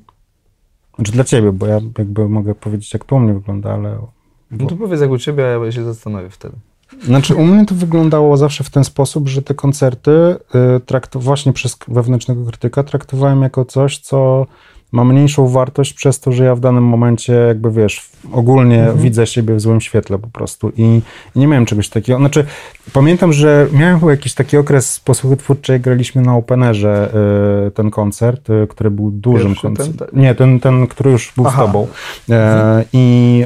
Znaczy 0.95 1.11
dla 1.11 1.23
ciebie, 1.23 1.51
bo 1.51 1.67
ja 1.67 1.79
jakby 1.97 2.29
mogę 2.29 2.55
powiedzieć, 2.55 2.93
jak 2.93 3.05
to 3.05 3.15
u 3.15 3.19
mnie 3.19 3.33
wygląda, 3.33 3.73
ale... 3.73 3.99
No 4.51 4.67
to 4.67 4.75
powiedz 4.75 5.01
jak 5.01 5.11
u 5.11 5.17
ciebie, 5.17 5.45
a 5.45 5.65
ja 5.65 5.71
się 5.71 5.83
zastanowię 5.83 6.29
wtedy. 6.29 6.55
Znaczy 7.03 7.35
u 7.35 7.45
mnie 7.45 7.65
to 7.65 7.75
wyglądało 7.75 8.37
zawsze 8.37 8.63
w 8.63 8.69
ten 8.69 8.83
sposób, 8.83 9.29
że 9.29 9.41
te 9.41 9.53
koncerty 9.53 10.11
y, 10.95 11.19
właśnie 11.19 11.53
przez 11.53 11.77
wewnętrznego 11.87 12.45
krytyka 12.45 12.83
traktowałem 12.83 13.41
jako 13.41 13.65
coś, 13.65 13.97
co 13.97 14.45
ma 14.93 15.03
mniejszą 15.03 15.47
wartość 15.47 15.93
przez 15.93 16.19
to, 16.19 16.31
że 16.31 16.43
ja 16.43 16.55
w 16.55 16.59
danym 16.59 16.83
momencie 16.83 17.33
jakby 17.33 17.71
wiesz, 17.71 18.09
ogólnie 18.31 18.87
widzę 18.95 19.27
siebie 19.27 19.55
w 19.55 19.61
złym 19.61 19.81
świetle 19.81 20.17
po 20.17 20.27
prostu 20.27 20.71
i, 20.77 21.01
i 21.35 21.39
nie 21.39 21.47
miałem 21.47 21.65
czegoś 21.65 21.89
takiego. 21.89 22.19
Znaczy 22.19 22.45
pamiętam, 22.93 23.33
że 23.33 23.67
miałem 23.71 23.99
chyba 23.99 24.11
jakiś 24.11 24.33
taki 24.33 24.57
okres 24.57 24.99
posłuchy 24.99 25.37
twórczej, 25.37 25.79
graliśmy 25.79 26.21
na 26.21 26.35
Openerze 26.35 27.13
y, 27.67 27.71
ten 27.71 27.91
koncert, 27.91 28.49
y, 28.49 28.67
który 28.69 28.91
był 28.91 29.11
dużym 29.11 29.55
koncertem. 29.55 29.97
tak? 29.97 30.13
Nie, 30.13 30.35
ten, 30.35 30.59
ten, 30.59 30.87
który 30.87 31.11
już 31.11 31.33
był 31.35 31.47
Aha. 31.47 31.63
z 31.63 31.65
tobą. 31.65 31.87
E, 32.29 32.85
I, 32.93 33.45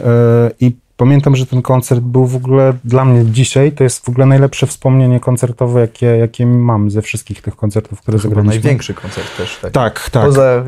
I 0.59 0.71
pamiętam, 0.97 1.35
że 1.35 1.45
ten 1.45 1.61
koncert 1.61 2.01
był 2.01 2.25
w 2.25 2.35
ogóle 2.35 2.73
dla 2.83 3.05
mnie 3.05 3.25
dzisiaj, 3.25 3.71
to 3.71 3.83
jest 3.83 4.05
w 4.05 4.09
ogóle 4.09 4.25
najlepsze 4.25 4.67
wspomnienie 4.67 5.19
koncertowe, 5.19 5.81
jakie, 5.81 6.05
jakie 6.05 6.45
mam 6.45 6.91
ze 6.91 7.01
wszystkich 7.01 7.41
tych 7.41 7.55
koncertów, 7.55 8.01
które 8.01 8.17
zagraliśmy. 8.17 8.49
największy 8.49 8.93
koncert 8.93 9.37
też. 9.37 9.59
Tak. 9.61 9.71
Tak, 9.71 10.09
tak. 10.09 10.25
Poza 10.25 10.65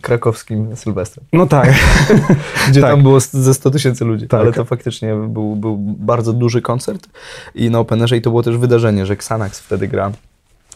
krakowskim 0.00 0.76
Sylwestrem. 0.76 1.26
No 1.32 1.46
tak. 1.46 1.74
gdzie 2.68 2.80
Tak. 2.80 2.90
tam 2.90 3.02
było 3.02 3.20
ze 3.20 3.54
100 3.54 3.70
tysięcy 3.70 4.04
ludzi. 4.04 4.28
Tak. 4.28 4.40
Ale 4.40 4.52
to 4.52 4.64
faktycznie 4.64 5.14
był, 5.28 5.56
był 5.56 5.76
bardzo 5.78 6.32
duży 6.32 6.62
koncert 6.62 7.08
i 7.54 7.70
na 7.70 7.78
Openerze 7.78 8.16
i 8.16 8.22
to 8.22 8.30
było 8.30 8.42
też 8.42 8.56
wydarzenie, 8.56 9.06
że 9.06 9.12
Xanax 9.12 9.60
wtedy 9.60 9.88
gra. 9.88 10.12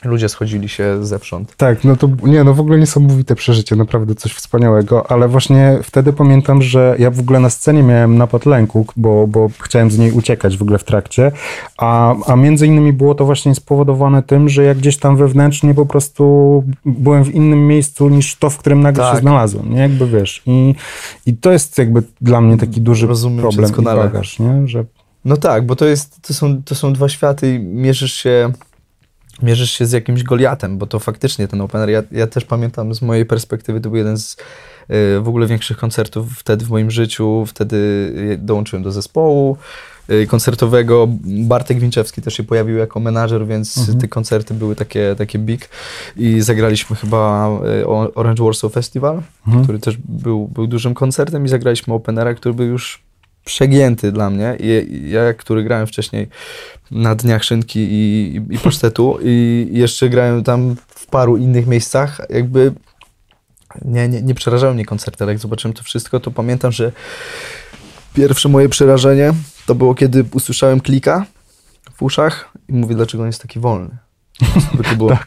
Ludzie 0.04 0.28
schodzili 0.28 0.68
się 0.68 1.04
zewsząd. 1.06 1.56
Tak, 1.56 1.84
no 1.84 1.96
to 1.96 2.08
nie, 2.22 2.44
no 2.44 2.54
w 2.54 2.60
ogóle 2.60 2.78
niesamowite 2.78 3.34
przeżycie, 3.34 3.76
naprawdę 3.76 4.14
coś 4.14 4.32
wspaniałego, 4.32 5.10
ale 5.10 5.28
właśnie 5.28 5.78
wtedy 5.82 6.12
pamiętam, 6.12 6.62
że 6.62 6.96
ja 6.98 7.10
w 7.10 7.20
ogóle 7.20 7.40
na 7.40 7.50
scenie 7.50 7.82
miałem 7.82 8.18
napad 8.18 8.46
lęku, 8.46 8.86
bo, 8.96 9.26
bo 9.26 9.50
chciałem 9.60 9.90
z 9.90 9.98
niej 9.98 10.12
uciekać 10.12 10.56
w 10.56 10.62
ogóle 10.62 10.78
w 10.78 10.84
trakcie, 10.84 11.32
a, 11.78 12.14
a 12.26 12.36
między 12.36 12.66
innymi 12.66 12.92
było 12.92 13.14
to 13.14 13.24
właśnie 13.24 13.54
spowodowane 13.54 14.22
tym, 14.22 14.48
że 14.48 14.64
ja 14.64 14.74
gdzieś 14.74 14.96
tam 14.96 15.16
wewnętrznie 15.16 15.74
po 15.74 15.86
prostu 15.86 16.64
byłem 16.84 17.24
w 17.24 17.34
innym 17.34 17.66
miejscu 17.66 18.08
niż 18.08 18.36
to, 18.36 18.50
w 18.50 18.58
którym 18.58 18.80
nagle 18.80 19.04
Tak. 19.04 19.14
się 19.14 19.20
znalazłem, 19.20 19.74
nie, 19.74 19.80
jakby 19.80 20.06
wiesz, 20.06 20.42
i, 20.46 20.74
i 21.26 21.36
to 21.36 21.52
jest 21.52 21.78
jakby 21.78 22.02
dla 22.20 22.40
mnie 22.40 22.56
taki 22.56 22.80
duży 22.80 23.06
Rozumiem 23.06 23.40
problem 23.40 23.72
i 23.80 23.84
bagaż, 23.84 24.38
nie, 24.38 24.68
że 24.68 24.84
No 25.24 25.36
tak, 25.36 25.66
bo 25.66 25.76
to, 25.76 25.86
jest, 25.86 26.22
to, 26.22 26.34
są, 26.34 26.62
to 26.62 26.74
są 26.74 26.92
dwa 26.92 27.08
światy 27.08 27.54
i 27.54 27.58
mierzysz 27.58 28.12
się, 28.12 28.52
mierzysz 29.42 29.70
się 29.70 29.86
z 29.86 29.92
jakimś 29.92 30.22
Goliatem, 30.22 30.78
bo 30.78 30.86
to 30.86 30.98
faktycznie 30.98 31.48
ten 31.48 31.60
opener, 31.60 31.90
ja, 31.90 32.02
ja 32.12 32.26
też 32.26 32.44
pamiętam 32.44 32.94
z 32.94 33.02
mojej 33.02 33.26
perspektywy, 33.26 33.80
to 33.80 33.88
był 33.90 33.96
jeden 33.98 34.18
z 34.18 34.32
y, 34.32 34.36
w 35.20 35.28
ogóle 35.28 35.46
większych 35.46 35.76
koncertów 35.76 36.32
wtedy 36.38 36.64
w 36.64 36.70
moim 36.70 36.90
życiu, 36.90 37.44
wtedy 37.46 37.76
y, 38.32 38.38
dołączyłem 38.38 38.82
do 38.82 38.92
zespołu, 38.92 39.56
y, 40.10 40.26
koncertowego. 40.26 41.06
Bartek 41.24 41.78
Winczewski 41.78 42.22
też 42.22 42.34
się 42.34 42.42
pojawił 42.42 42.76
jako 42.76 43.00
menażer, 43.00 43.46
więc 43.46 43.78
Mhm. 43.78 43.98
te 44.00 44.08
koncerty 44.08 44.54
były 44.54 44.76
takie, 44.76 45.14
takie 45.18 45.38
big. 45.38 45.68
I 46.16 46.40
zagraliśmy 46.40 46.96
chyba 46.96 47.48
Orange 48.14 48.44
Warsaw 48.44 48.72
Festival, 48.72 49.22
Mhm. 49.46 49.64
który 49.64 49.78
też 49.78 49.96
był, 49.96 50.48
był 50.48 50.66
dużym 50.66 50.94
koncertem 50.94 51.44
i 51.44 51.48
zagraliśmy 51.48 51.94
Openera, 51.94 52.34
który 52.34 52.54
był 52.54 52.66
już 52.66 53.02
przegięty 53.44 54.12
dla 54.12 54.30
mnie. 54.30 54.56
I 54.60 55.10
ja, 55.10 55.34
który 55.34 55.64
grałem 55.64 55.86
wcześniej 55.86 56.28
na 56.90 57.14
Dniach 57.14 57.44
Szynki 57.44 57.80
i, 57.80 58.36
i, 58.36 58.54
i 58.54 58.58
Pasztetu 58.58 59.18
i 59.22 59.68
jeszcze 59.72 60.08
grałem 60.08 60.44
tam 60.44 60.76
w 60.88 61.06
paru 61.06 61.36
innych 61.36 61.66
miejscach, 61.66 62.20
jakby 62.30 62.72
nie, 63.84 64.08
nie, 64.08 64.22
nie 64.22 64.34
przerażały 64.34 64.74
mnie 64.74 64.84
koncerty, 64.84 65.24
ale 65.24 65.32
jak 65.32 65.40
zobaczyłem 65.40 65.74
to 65.74 65.82
wszystko, 65.82 66.20
to 66.20 66.30
pamiętam, 66.30 66.72
że 66.72 66.92
pierwsze 68.14 68.48
moje 68.48 68.68
przerażenie 68.68 69.32
to 69.66 69.74
było, 69.74 69.94
kiedy 69.94 70.24
usłyszałem 70.32 70.80
klika 70.80 71.26
w 71.94 72.02
uszach 72.02 72.52
i 72.68 72.72
mówię, 72.72 72.94
dlaczego 72.94 73.22
on 73.22 73.28
jest 73.28 73.42
taki 73.42 73.60
wolny. 73.60 73.96
To 74.90 74.96
było... 74.96 75.18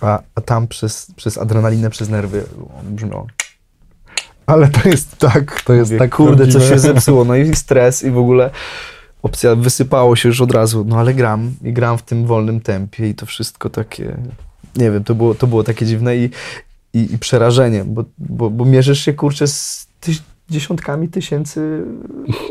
A, 0.00 0.22
a 0.34 0.40
tam 0.40 0.68
przez, 0.68 1.06
przez 1.16 1.38
adrenalinę, 1.38 1.90
przez 1.90 2.08
nerwy 2.08 2.44
on 2.80 2.94
brzmiał. 2.94 3.26
Ale 4.46 4.68
to 4.68 4.88
jest 4.88 5.18
tak, 5.18 5.62
to 5.62 5.72
jest 5.72 5.90
Mówię, 5.90 5.98
tak 5.98 6.14
kurde, 6.14 6.44
coś 6.44 6.52
prawdziwe. 6.52 6.74
się 6.74 6.78
zepsuło. 6.78 7.24
No 7.24 7.36
i 7.36 7.54
stres 7.54 8.02
i 8.02 8.10
w 8.10 8.18
ogóle 8.18 8.50
opcja 9.22 9.56
wysypało 9.56 10.16
się 10.16 10.28
już 10.28 10.40
od 10.40 10.52
razu. 10.52 10.84
No 10.88 10.98
ale 10.98 11.14
gram 11.14 11.54
i 11.64 11.72
gram 11.72 11.98
w 11.98 12.02
tym 12.02 12.26
wolnym 12.26 12.60
tempie 12.60 13.08
i 13.08 13.14
to 13.14 13.26
wszystko 13.26 13.70
takie, 13.70 14.16
nie 14.76 14.90
wiem, 14.90 15.04
to 15.04 15.14
było, 15.14 15.34
to 15.34 15.46
było 15.46 15.64
takie 15.64 15.86
dziwne 15.86 16.16
i, 16.16 16.30
i, 16.94 17.14
i 17.14 17.18
przerażenie, 17.18 17.84
bo, 17.84 18.04
bo, 18.18 18.50
bo 18.50 18.64
mierzysz 18.64 19.00
się, 19.04 19.12
kurczę, 19.12 19.46
z 19.46 19.86
tyś, 20.00 20.22
dziesiątkami 20.50 21.08
tysięcy 21.08 21.84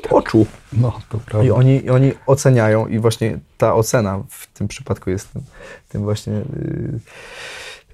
oczu. 0.09 0.45
No, 0.73 0.99
to 1.09 1.17
prawda. 1.17 1.47
I 1.47 1.51
oni, 1.51 1.85
I 1.85 1.89
oni 1.89 2.11
oceniają 2.25 2.87
i 2.87 2.99
właśnie 2.99 3.39
ta 3.57 3.75
ocena 3.75 4.23
w 4.29 4.47
tym 4.47 4.67
przypadku 4.67 5.09
jest 5.09 5.33
tym, 5.33 5.41
tym 5.89 6.01
właśnie 6.01 6.33
y, 6.33 6.99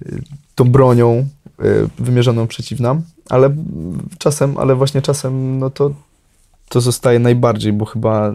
y, 0.06 0.22
tą 0.54 0.64
bronią 0.64 1.28
y, 1.64 1.88
wymierzoną 1.98 2.46
przeciw 2.46 2.80
nam, 2.80 3.02
ale 3.28 3.54
czasem, 4.18 4.58
ale 4.58 4.74
właśnie 4.74 5.02
czasem 5.02 5.58
no 5.58 5.70
to, 5.70 5.94
to 6.68 6.80
zostaje 6.80 7.18
najbardziej, 7.18 7.72
bo 7.72 7.84
chyba 7.84 8.34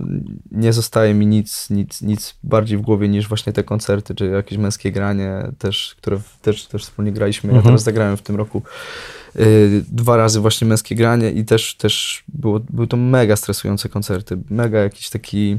nie 0.52 0.74
zostaje 0.74 1.14
mi 1.14 1.28
nic, 1.28 1.70
nic, 1.70 2.02
nic 2.02 2.36
bardziej 2.44 2.78
w 2.78 2.82
głowie 2.82 3.08
niż 3.08 3.28
właśnie 3.28 3.54
te 3.54 3.64
koncerty, 3.64 4.16
czy 4.16 4.26
jakieś 4.26 4.58
męskie 4.58 4.92
granie 4.92 5.52
też, 5.58 5.96
które 5.98 6.20
też, 6.42 6.66
też 6.66 6.84
wspólnie 6.84 7.12
graliśmy. 7.12 7.48
Ja 7.48 7.56
Mhm. 7.58 7.66
teraz 7.66 7.84
zagrałem 7.84 8.18
w 8.18 8.22
tym 8.22 8.36
roku 8.36 8.62
y, 9.36 9.86
dwa 9.88 10.18
razy 10.18 10.40
właśnie 10.40 10.68
męskie 10.68 10.96
granie 10.96 11.32
i 11.32 11.46
też, 11.46 11.76
też 11.76 12.24
było, 12.28 12.60
były 12.70 12.88
to 12.88 12.98
mega 12.98 13.36
stresujące 13.36 13.90
koncerty, 13.90 14.38
mega 14.50 14.80
jakiś 14.80 15.10
taki... 15.10 15.58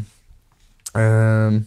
em, 0.94 1.64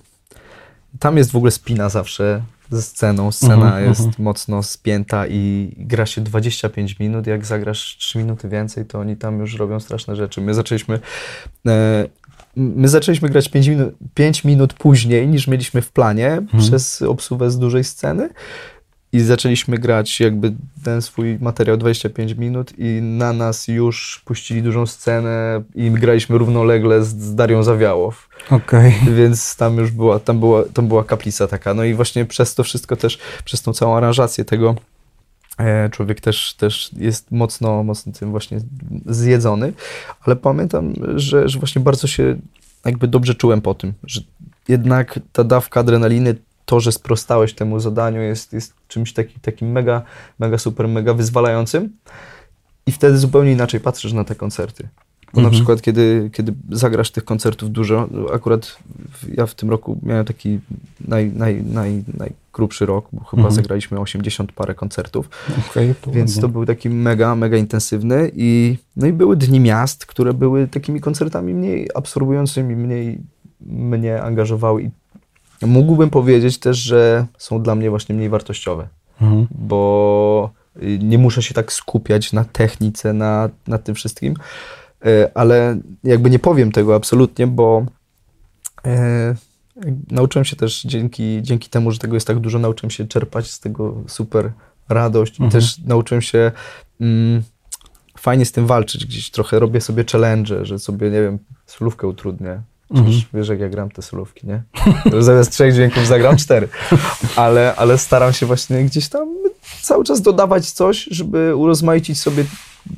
tam 1.00 1.18
jest 1.18 1.32
w 1.32 1.36
ogóle 1.36 1.52
spina 1.52 1.90
zawsze 1.90 2.42
ze 2.72 2.82
sceną. 2.82 3.32
Scena 3.32 3.54
Mhm, 3.54 3.86
jest 3.86 4.02
mhm. 4.02 4.24
mocno 4.24 4.64
spięta 4.64 5.28
i 5.28 5.74
gra 5.78 6.06
się 6.06 6.22
25 6.22 7.00
minut. 7.00 7.28
Jak 7.28 7.46
zagrasz 7.46 7.98
3 8.00 8.18
minuty 8.18 8.50
więcej, 8.50 8.86
to 8.86 9.00
oni 9.00 9.18
tam 9.18 9.40
już 9.40 9.56
robią 9.56 9.80
straszne 9.80 10.16
rzeczy. 10.16 10.42
My 10.42 10.54
zaczęliśmy. 10.54 11.00
E, 11.68 12.08
my 12.56 12.88
zaczęliśmy 12.88 13.30
grać 13.30 13.50
5 13.50 13.68
minut, 13.68 13.94
5 14.14 14.44
minut 14.44 14.74
później 14.74 15.28
niż 15.28 15.48
mieliśmy 15.48 15.82
w 15.82 15.92
planie 15.92 16.42
przez 16.60 17.02
obsługę 17.02 17.52
z 17.52 17.60
dużej 17.60 17.84
sceny. 17.84 18.30
I 19.14 19.20
zaczęliśmy 19.20 19.78
grać 19.78 20.20
jakby 20.20 20.54
ten 20.84 21.02
swój 21.02 21.38
materiał 21.42 21.78
25 21.78 22.34
minut 22.34 22.74
i 22.78 23.02
na 23.02 23.34
nas 23.34 23.68
już 23.68 24.22
puścili 24.26 24.64
dużą 24.64 24.86
scenę 24.86 25.64
i 25.76 25.92
graliśmy 25.92 26.38
równolegle 26.38 27.04
z, 27.04 27.08
z 27.08 27.36
Darią 27.36 27.64
Zawiałow. 27.64 28.30
Okej. 28.52 28.96
Więc 29.18 29.56
tam 29.56 29.78
już 29.78 29.92
była, 29.92 30.20
tam 30.20 30.40
była, 30.40 30.64
tam 30.74 30.88
była 30.88 31.04
kaplica 31.04 31.48
taka. 31.48 31.74
No 31.74 31.84
i 31.84 31.94
właśnie 31.94 32.26
przez 32.26 32.56
to 32.56 32.64
wszystko 32.64 32.96
też, 32.96 33.20
przez 33.46 33.62
tą 33.62 33.74
całą 33.74 33.98
aranżację 33.98 34.46
tego 34.46 34.76
e, 35.58 35.90
człowiek 35.90 36.22
też, 36.22 36.54
też 36.54 36.90
jest 36.98 37.32
mocno, 37.32 37.84
mocno 37.84 38.14
tym 38.14 38.32
właśnie 38.32 38.60
zjedzony. 39.06 39.74
Ale 40.26 40.36
pamiętam, 40.36 40.94
że, 41.16 41.50
że 41.50 41.60
właśnie 41.60 41.82
bardzo 41.82 42.08
się 42.08 42.38
jakby 42.86 43.08
dobrze 43.08 43.36
czułem 43.36 43.62
po 43.62 43.74
tym, 43.74 43.94
że 44.04 44.22
jednak 44.68 45.20
ta 45.34 45.44
dawka 45.44 45.80
adrenaliny, 45.80 46.36
to, 46.68 46.80
że 46.80 46.92
sprostałeś 46.92 47.54
temu 47.54 47.80
zadaniu 47.80 48.22
jest, 48.22 48.54
jest 48.54 48.74
czymś 48.88 49.14
taki, 49.14 49.40
takim 49.40 49.72
mega, 49.72 50.02
mega 50.40 50.58
super, 50.58 50.88
mega 50.88 51.14
wyzwalającym. 51.14 51.90
I 52.86 52.92
wtedy 52.92 53.18
zupełnie 53.18 53.52
inaczej 53.52 53.80
patrzysz 53.80 54.14
na 54.14 54.24
te 54.24 54.36
koncerty. 54.36 54.88
Bo 55.34 55.42
na 55.42 55.48
Mhm. 55.48 55.54
przykład, 55.54 55.82
kiedy, 55.82 56.30
kiedy 56.34 56.54
zagrasz 56.72 57.12
tych 57.12 57.26
koncertów 57.26 57.72
dużo, 57.72 58.08
akurat 58.34 58.78
w- 59.12 59.38
ja 59.38 59.46
w 59.46 59.56
tym 59.56 59.70
roku 59.70 60.00
miałem 60.04 60.26
taki 60.26 60.60
naj, 61.08 61.32
naj, 61.36 61.64
naj, 61.64 62.04
najgrubszy 62.18 62.86
rok, 62.86 63.08
bo 63.14 63.24
chyba 63.24 63.42
Mhm. 63.42 63.56
zagraliśmy 63.56 64.00
80 64.00 64.52
parę 64.52 64.76
koncertów, 64.76 65.30
to 66.02 66.12
więc 66.12 66.30
ładnie. 66.32 66.42
to 66.42 66.50
był 66.50 66.66
taki 66.66 66.90
mega, 66.90 67.36
mega 67.36 67.58
intensywny 67.58 68.32
i, 68.36 68.78
no 68.98 69.08
i 69.08 69.14
były 69.14 69.36
dni 69.38 69.60
miast, 69.60 70.06
które 70.06 70.34
były 70.34 70.68
takimi 70.68 71.02
koncertami 71.02 71.54
mniej 71.54 71.90
absorbującymi, 71.96 72.76
mniej 72.76 73.20
mnie 73.62 74.22
angażowały 74.22 74.84
i 74.84 74.90
mógłbym 75.62 76.10
powiedzieć 76.10 76.58
też, 76.58 76.78
że 76.78 77.26
są 77.38 77.64
dla 77.64 77.76
mnie 77.76 77.90
właśnie 77.90 78.16
mniej 78.16 78.30
wartościowe 78.30 78.88
Mhm. 79.22 79.48
bo 79.52 80.50
y, 80.84 81.00
nie 81.02 81.18
muszę 81.18 81.44
się 81.44 81.54
tak 81.54 81.74
skupiać 81.74 82.34
na 82.34 82.44
technice, 82.44 83.14
na, 83.14 83.50
na 83.68 83.78
tym 83.78 83.96
wszystkim, 83.96 84.36
Y, 85.06 85.34
ale 85.34 85.80
jakby 86.04 86.30
nie 86.30 86.40
powiem 86.40 86.72
tego 86.72 86.96
absolutnie, 86.96 87.48
bo 87.48 87.86
e, 88.86 89.36
nauczyłem 90.12 90.46
się 90.46 90.56
też 90.56 90.84
dzięki, 90.84 91.40
dzięki 91.42 91.70
temu, 91.70 91.92
że 91.92 92.00
tego 92.00 92.16
jest 92.16 92.28
tak 92.28 92.40
dużo, 92.40 92.60
nauczyłem 92.60 92.92
się 92.92 93.08
czerpać 93.08 93.52
z 93.52 93.60
tego 93.60 93.96
super 94.08 94.52
radość 94.90 95.34
Mhm. 95.34 95.50
i 95.50 95.52
też 95.52 95.78
nauczyłem 95.78 96.22
się 96.22 96.52
mm, 97.02 97.44
fajnie 98.18 98.46
z 98.46 98.52
tym 98.52 98.68
walczyć 98.68 99.06
gdzieś, 99.06 99.32
trochę 99.32 99.60
robię 99.60 99.82
sobie 99.82 100.04
challenge, 100.12 100.66
że 100.66 100.80
sobie, 100.80 101.10
nie 101.10 101.22
wiem, 101.22 101.40
solówkę 101.66 102.08
utrudnię. 102.08 102.62
Przecież 102.94 103.06
Mhm. 103.16 103.24
wiesz, 103.34 103.48
jak 103.50 103.60
ja 103.60 103.70
gram 103.70 103.90
te 103.92 104.02
solówki, 104.02 104.48
nie? 104.48 104.62
Zamiast 105.22 105.52
trzech 105.52 105.74
dźwięków 105.74 106.08
zagram 106.08 106.38
cztery. 106.38 106.68
Ale, 107.36 107.76
ale 107.76 107.98
staram 107.98 108.34
się 108.34 108.46
właśnie 108.46 108.84
gdzieś 108.84 109.10
tam 109.10 109.28
cały 109.82 110.04
czas 110.04 110.22
dodawać 110.22 110.72
coś, 110.72 111.08
żeby 111.12 111.56
urozmaicić 111.56 112.20
sobie 112.20 112.46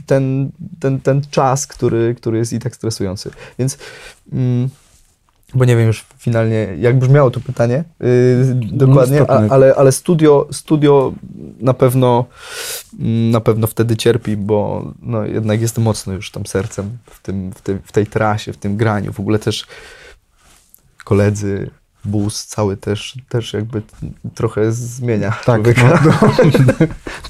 ten, 0.06 0.52
ten, 0.80 1.00
ten 1.02 1.22
czas, 1.32 1.68
który, 1.68 2.16
który 2.16 2.38
jest 2.38 2.54
i 2.54 2.60
tak 2.60 2.76
stresujący. 2.76 3.32
Więc, 3.60 3.78
mm, 4.34 4.70
bo 5.54 5.66
nie 5.66 5.76
wiem 5.76 5.88
już 5.88 6.06
finalnie, 6.18 6.68
jak 6.80 7.00
brzmiało 7.00 7.32
to 7.32 7.40
pytanie 7.40 7.84
yy, 8.00 8.08
dokładnie, 8.72 9.20
a, 9.20 9.22
istotne. 9.22 9.48
ale, 9.50 9.76
ale 9.76 9.92
studio, 9.92 10.48
studio 10.52 11.14
na 11.60 11.74
pewno 11.74 12.26
mm, 13.00 13.32
na 13.32 13.42
pewno 13.42 13.68
wtedy 13.68 13.98
cierpi, 13.98 14.38
bo 14.38 14.92
no, 15.02 15.26
jednak 15.26 15.62
jest 15.62 15.78
mocno 15.78 16.14
już 16.14 16.32
tam 16.32 16.46
sercem 16.46 16.98
w, 17.06 17.22
tym, 17.22 17.52
w, 17.52 17.62
tym, 17.62 17.80
w 17.84 17.92
tej 17.92 18.08
trasie, 18.08 18.54
w 18.54 18.58
tym 18.58 18.78
graniu. 18.78 19.14
W 19.14 19.20
ogóle 19.20 19.40
też 19.40 19.66
koledzy, 21.04 21.70
bus 22.06 22.46
cały 22.46 22.78
też, 22.78 23.18
też 23.30 23.54
jakby 23.54 23.82
trochę 24.36 24.72
zmienia 24.72 25.32
Tak, 25.46 25.62
człowieka. 25.62 26.02
no, 26.06 26.12
to, 26.18 26.86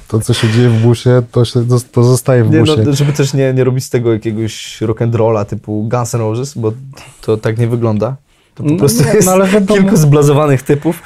to 0.08 0.20
co 0.20 0.34
się 0.34 0.50
dzieje 0.50 0.70
w 0.70 0.82
busie, 0.82 1.22
to, 1.32 1.46
się, 1.46 1.66
to 1.92 2.04
zostaje 2.04 2.44
w 2.44 2.52
Nie, 2.52 2.60
busie. 2.60 2.76
no, 2.86 2.94
żeby 2.94 3.14
też 3.14 3.34
nie, 3.34 3.54
nie 3.54 3.64
robić 3.64 3.84
z 3.86 3.90
tego 3.90 4.14
jakiegoś 4.14 4.82
rock'n'rolla 4.82 5.46
typu 5.46 5.84
Guns 5.92 6.16
N' 6.16 6.22
Roses, 6.22 6.58
bo 6.58 6.74
to 7.22 7.38
tak 7.38 7.58
nie 7.58 7.68
wygląda. 7.68 8.16
To 8.60 8.64
po 8.64 8.70
No 8.72 8.78
prostu 8.78 9.04
nie, 9.04 9.14
jest 9.14 9.26
no 9.28 9.32
ale 9.34 9.48
wiadomo. 9.48 9.82
kilku 9.82 9.98
zblazowanych 9.98 10.62
typów. 10.62 11.02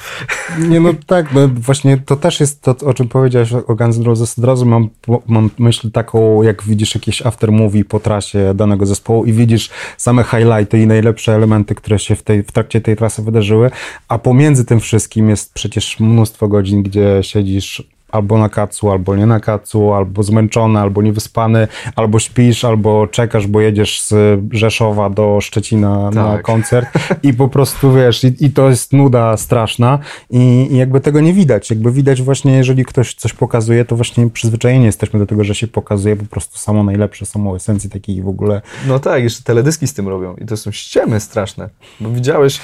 Nie, 0.68 0.80
no 0.80 0.90
tak, 1.06 1.32
no 1.32 1.48
właśnie 1.48 1.98
to 2.06 2.16
też 2.16 2.40
jest 2.40 2.62
to, 2.62 2.76
o 2.84 2.94
czym 2.94 3.08
powiedziałeś 3.08 3.52
o 3.52 3.74
Guns 3.74 3.96
N' 3.96 4.02
Roses. 4.02 4.38
Od 4.38 4.44
razu 4.44 4.66
mam, 4.66 4.88
mam 5.26 5.50
myśl 5.58 5.90
taką, 5.90 6.42
jak 6.42 6.62
widzisz 6.62 6.94
jakieś 6.94 7.26
aftermovie 7.26 7.84
po 7.84 8.00
trasie 8.00 8.52
danego 8.54 8.86
zespołu 8.86 9.24
i 9.24 9.32
widzisz 9.32 9.70
same 9.96 10.24
highlighty 10.24 10.78
i 10.78 10.86
najlepsze 10.86 11.34
elementy, 11.34 11.74
które 11.74 11.98
się 11.98 12.16
w, 12.16 12.22
tej, 12.22 12.42
w 12.42 12.52
trakcie 12.52 12.80
tej 12.80 12.96
trasy 12.96 13.22
wydarzyły, 13.22 13.70
a 14.08 14.18
pomiędzy 14.18 14.64
tym 14.64 14.80
wszystkim 14.80 15.30
jest 15.30 15.54
przecież 15.54 16.00
mnóstwo 16.00 16.48
godzin, 16.48 16.82
gdzie 16.82 17.18
siedzisz 17.22 17.82
albo 18.14 18.38
na 18.38 18.48
kacu, 18.48 18.90
albo 18.90 19.16
nie 19.16 19.26
na 19.26 19.40
kacu, 19.40 19.92
albo 19.92 20.22
zmęczony, 20.22 20.80
albo 20.80 21.02
niewyspany, 21.02 21.68
albo 21.96 22.18
śpisz, 22.18 22.64
albo 22.64 23.06
czekasz, 23.06 23.46
bo 23.46 23.60
jedziesz 23.60 24.00
z 24.00 24.40
Rzeszowa 24.50 25.10
do 25.10 25.38
Szczecina 25.40 26.10
na 26.10 26.32
Tak. 26.32 26.42
koncert 26.42 26.88
i 27.22 27.34
po 27.34 27.48
prostu 27.48 27.92
wiesz, 27.92 28.24
i, 28.24 28.44
i 28.44 28.50
to 28.50 28.70
jest 28.70 28.92
nuda 28.92 29.36
straszna 29.36 29.98
i, 30.30 30.68
i 30.70 30.76
jakby 30.76 31.00
tego 31.00 31.20
nie 31.20 31.32
widać. 31.32 31.70
Jakby 31.70 31.92
widać 31.92 32.22
właśnie, 32.22 32.52
jeżeli 32.56 32.84
ktoś 32.84 33.14
coś 33.14 33.32
pokazuje, 33.32 33.84
to 33.84 33.96
właśnie 33.96 34.30
przyzwyczajeni 34.30 34.84
jesteśmy 34.84 35.18
do 35.18 35.26
tego, 35.26 35.44
że 35.44 35.54
się 35.54 35.66
pokazuje 35.66 36.16
po 36.16 36.24
prostu 36.24 36.58
samo 36.58 36.84
najlepsze, 36.84 37.26
samo 37.26 37.56
esencji 37.56 37.90
takiej 37.90 38.22
w 38.22 38.28
ogóle. 38.28 38.62
No 38.88 38.98
tak, 38.98 39.22
jeszcze 39.22 39.42
teledyski 39.42 39.86
z 39.86 39.94
tym 39.94 40.08
robią 40.08 40.34
i 40.36 40.46
to 40.46 40.56
są 40.56 40.70
ściemy 40.70 41.20
straszne. 41.20 41.68
Bo 42.00 42.10
widziałeś, 42.10 42.60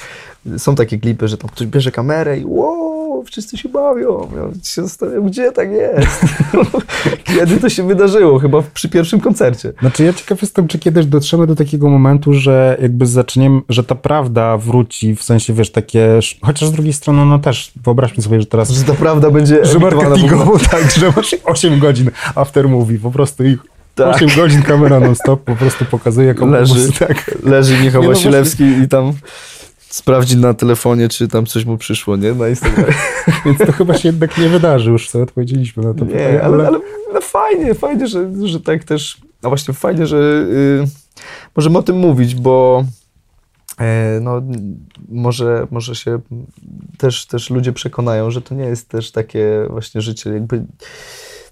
są 0.58 0.74
takie 0.74 0.98
klipy, 0.98 1.28
że 1.28 1.38
tam 1.38 1.50
ktoś 1.50 1.66
bierze 1.66 1.92
kamerę 1.92 2.38
i 2.38 2.44
wow, 2.46 2.89
o, 3.20 3.24
wszyscy 3.24 3.56
się 3.58 3.68
bawią. 3.68 4.28
Ja 4.36 4.64
się 4.64 4.82
zastanawiam, 4.82 5.26
gdzie 5.26 5.52
tak 5.52 5.68
jest? 5.70 6.20
Kiedy 7.36 7.56
to 7.56 7.68
się 7.68 7.86
wydarzyło? 7.86 8.38
Chyba 8.38 8.62
przy 8.74 8.88
pierwszym 8.88 9.20
koncercie. 9.20 9.72
Znaczy 9.80 10.04
ja 10.04 10.12
ciekaw 10.12 10.42
jestem, 10.42 10.68
czy 10.68 10.78
kiedyś 10.78 11.06
dotrzemy 11.06 11.46
do 11.46 11.54
takiego 11.54 11.88
momentu, 11.88 12.34
że 12.34 12.78
jakby 12.82 13.06
zaczniemy, 13.06 13.60
że 13.68 13.84
ta 13.84 13.94
prawda 13.94 14.56
wróci, 14.56 15.16
w 15.16 15.22
sensie, 15.22 15.52
wiesz, 15.52 15.70
takie, 15.72 16.18
chociaż 16.42 16.68
z 16.68 16.72
drugiej 16.72 16.92
strony, 16.92 17.24
no 17.24 17.38
też, 17.38 17.72
wyobraźmy 17.84 18.22
sobie, 18.22 18.40
że 18.40 18.46
teraz... 18.46 18.70
Że 18.70 18.84
ta 18.84 18.94
prawda 18.94 19.30
będzie 19.30 19.64
Że 19.64 19.78
marketingowo, 19.78 20.58
tak, 20.70 20.90
że 20.90 21.12
masz 21.16 21.34
8 21.44 21.78
godzin 21.78 22.10
after 22.34 22.68
movie, 22.68 22.98
po 22.98 23.10
prostu 23.10 23.44
ich 23.44 23.58
Tak. 23.94 24.14
8 24.14 24.28
godzin 24.36 24.62
kamera 24.62 25.00
non-stop 25.00 25.44
po 25.44 25.56
prostu 25.56 25.84
pokazuje, 25.84 26.26
jak 26.28 26.42
on 26.42 26.50
Leży. 26.50 26.92
tak. 26.98 27.36
Leży 27.42 27.78
Michał 27.78 28.02
no 28.02 28.08
Wasilewski 28.08 28.64
i 28.64 28.88
tam 28.88 29.12
sprawdzi 29.90 30.36
na 30.36 30.54
telefonie, 30.54 31.08
czy 31.08 31.28
tam 31.28 31.46
coś 31.46 31.64
mu 31.64 31.78
przyszło, 31.78 32.16
nie? 32.16 32.32
Na 32.32 32.48
Instagramie. 32.48 32.92
Więc 33.44 33.58
to 33.58 33.72
chyba 33.72 33.98
się 33.98 34.08
jednak 34.08 34.38
nie 34.38 34.48
wydarzy, 34.48 34.90
już 34.90 35.08
sobie 35.08 35.24
odpowiedzieliśmy 35.24 35.82
na 35.82 35.94
to 35.94 36.04
pytanie, 36.06 36.32
Nie, 36.32 36.42
ale, 36.42 36.66
ale 36.66 36.80
no 37.14 37.20
fajnie, 37.20 37.74
fajnie, 37.74 38.06
że, 38.06 38.30
że 38.44 38.60
tak 38.60 38.84
też, 38.84 39.20
no 39.42 39.48
właśnie 39.48 39.74
fajnie, 39.74 40.06
że 40.06 40.16
y, 40.16 40.84
możemy 41.56 41.78
o 41.78 41.82
tym 41.82 41.96
mówić, 41.96 42.34
bo 42.34 42.84
e, 43.80 44.18
no, 44.22 44.42
może, 45.08 45.66
może 45.70 45.94
się 45.94 46.18
też, 46.98 47.26
też 47.26 47.50
ludzie 47.50 47.72
przekonają, 47.72 48.30
że 48.30 48.42
to 48.42 48.54
nie 48.54 48.64
jest 48.64 48.88
też 48.88 49.12
takie 49.12 49.66
właśnie 49.70 50.00
życie, 50.00 50.30
jakby 50.30 50.64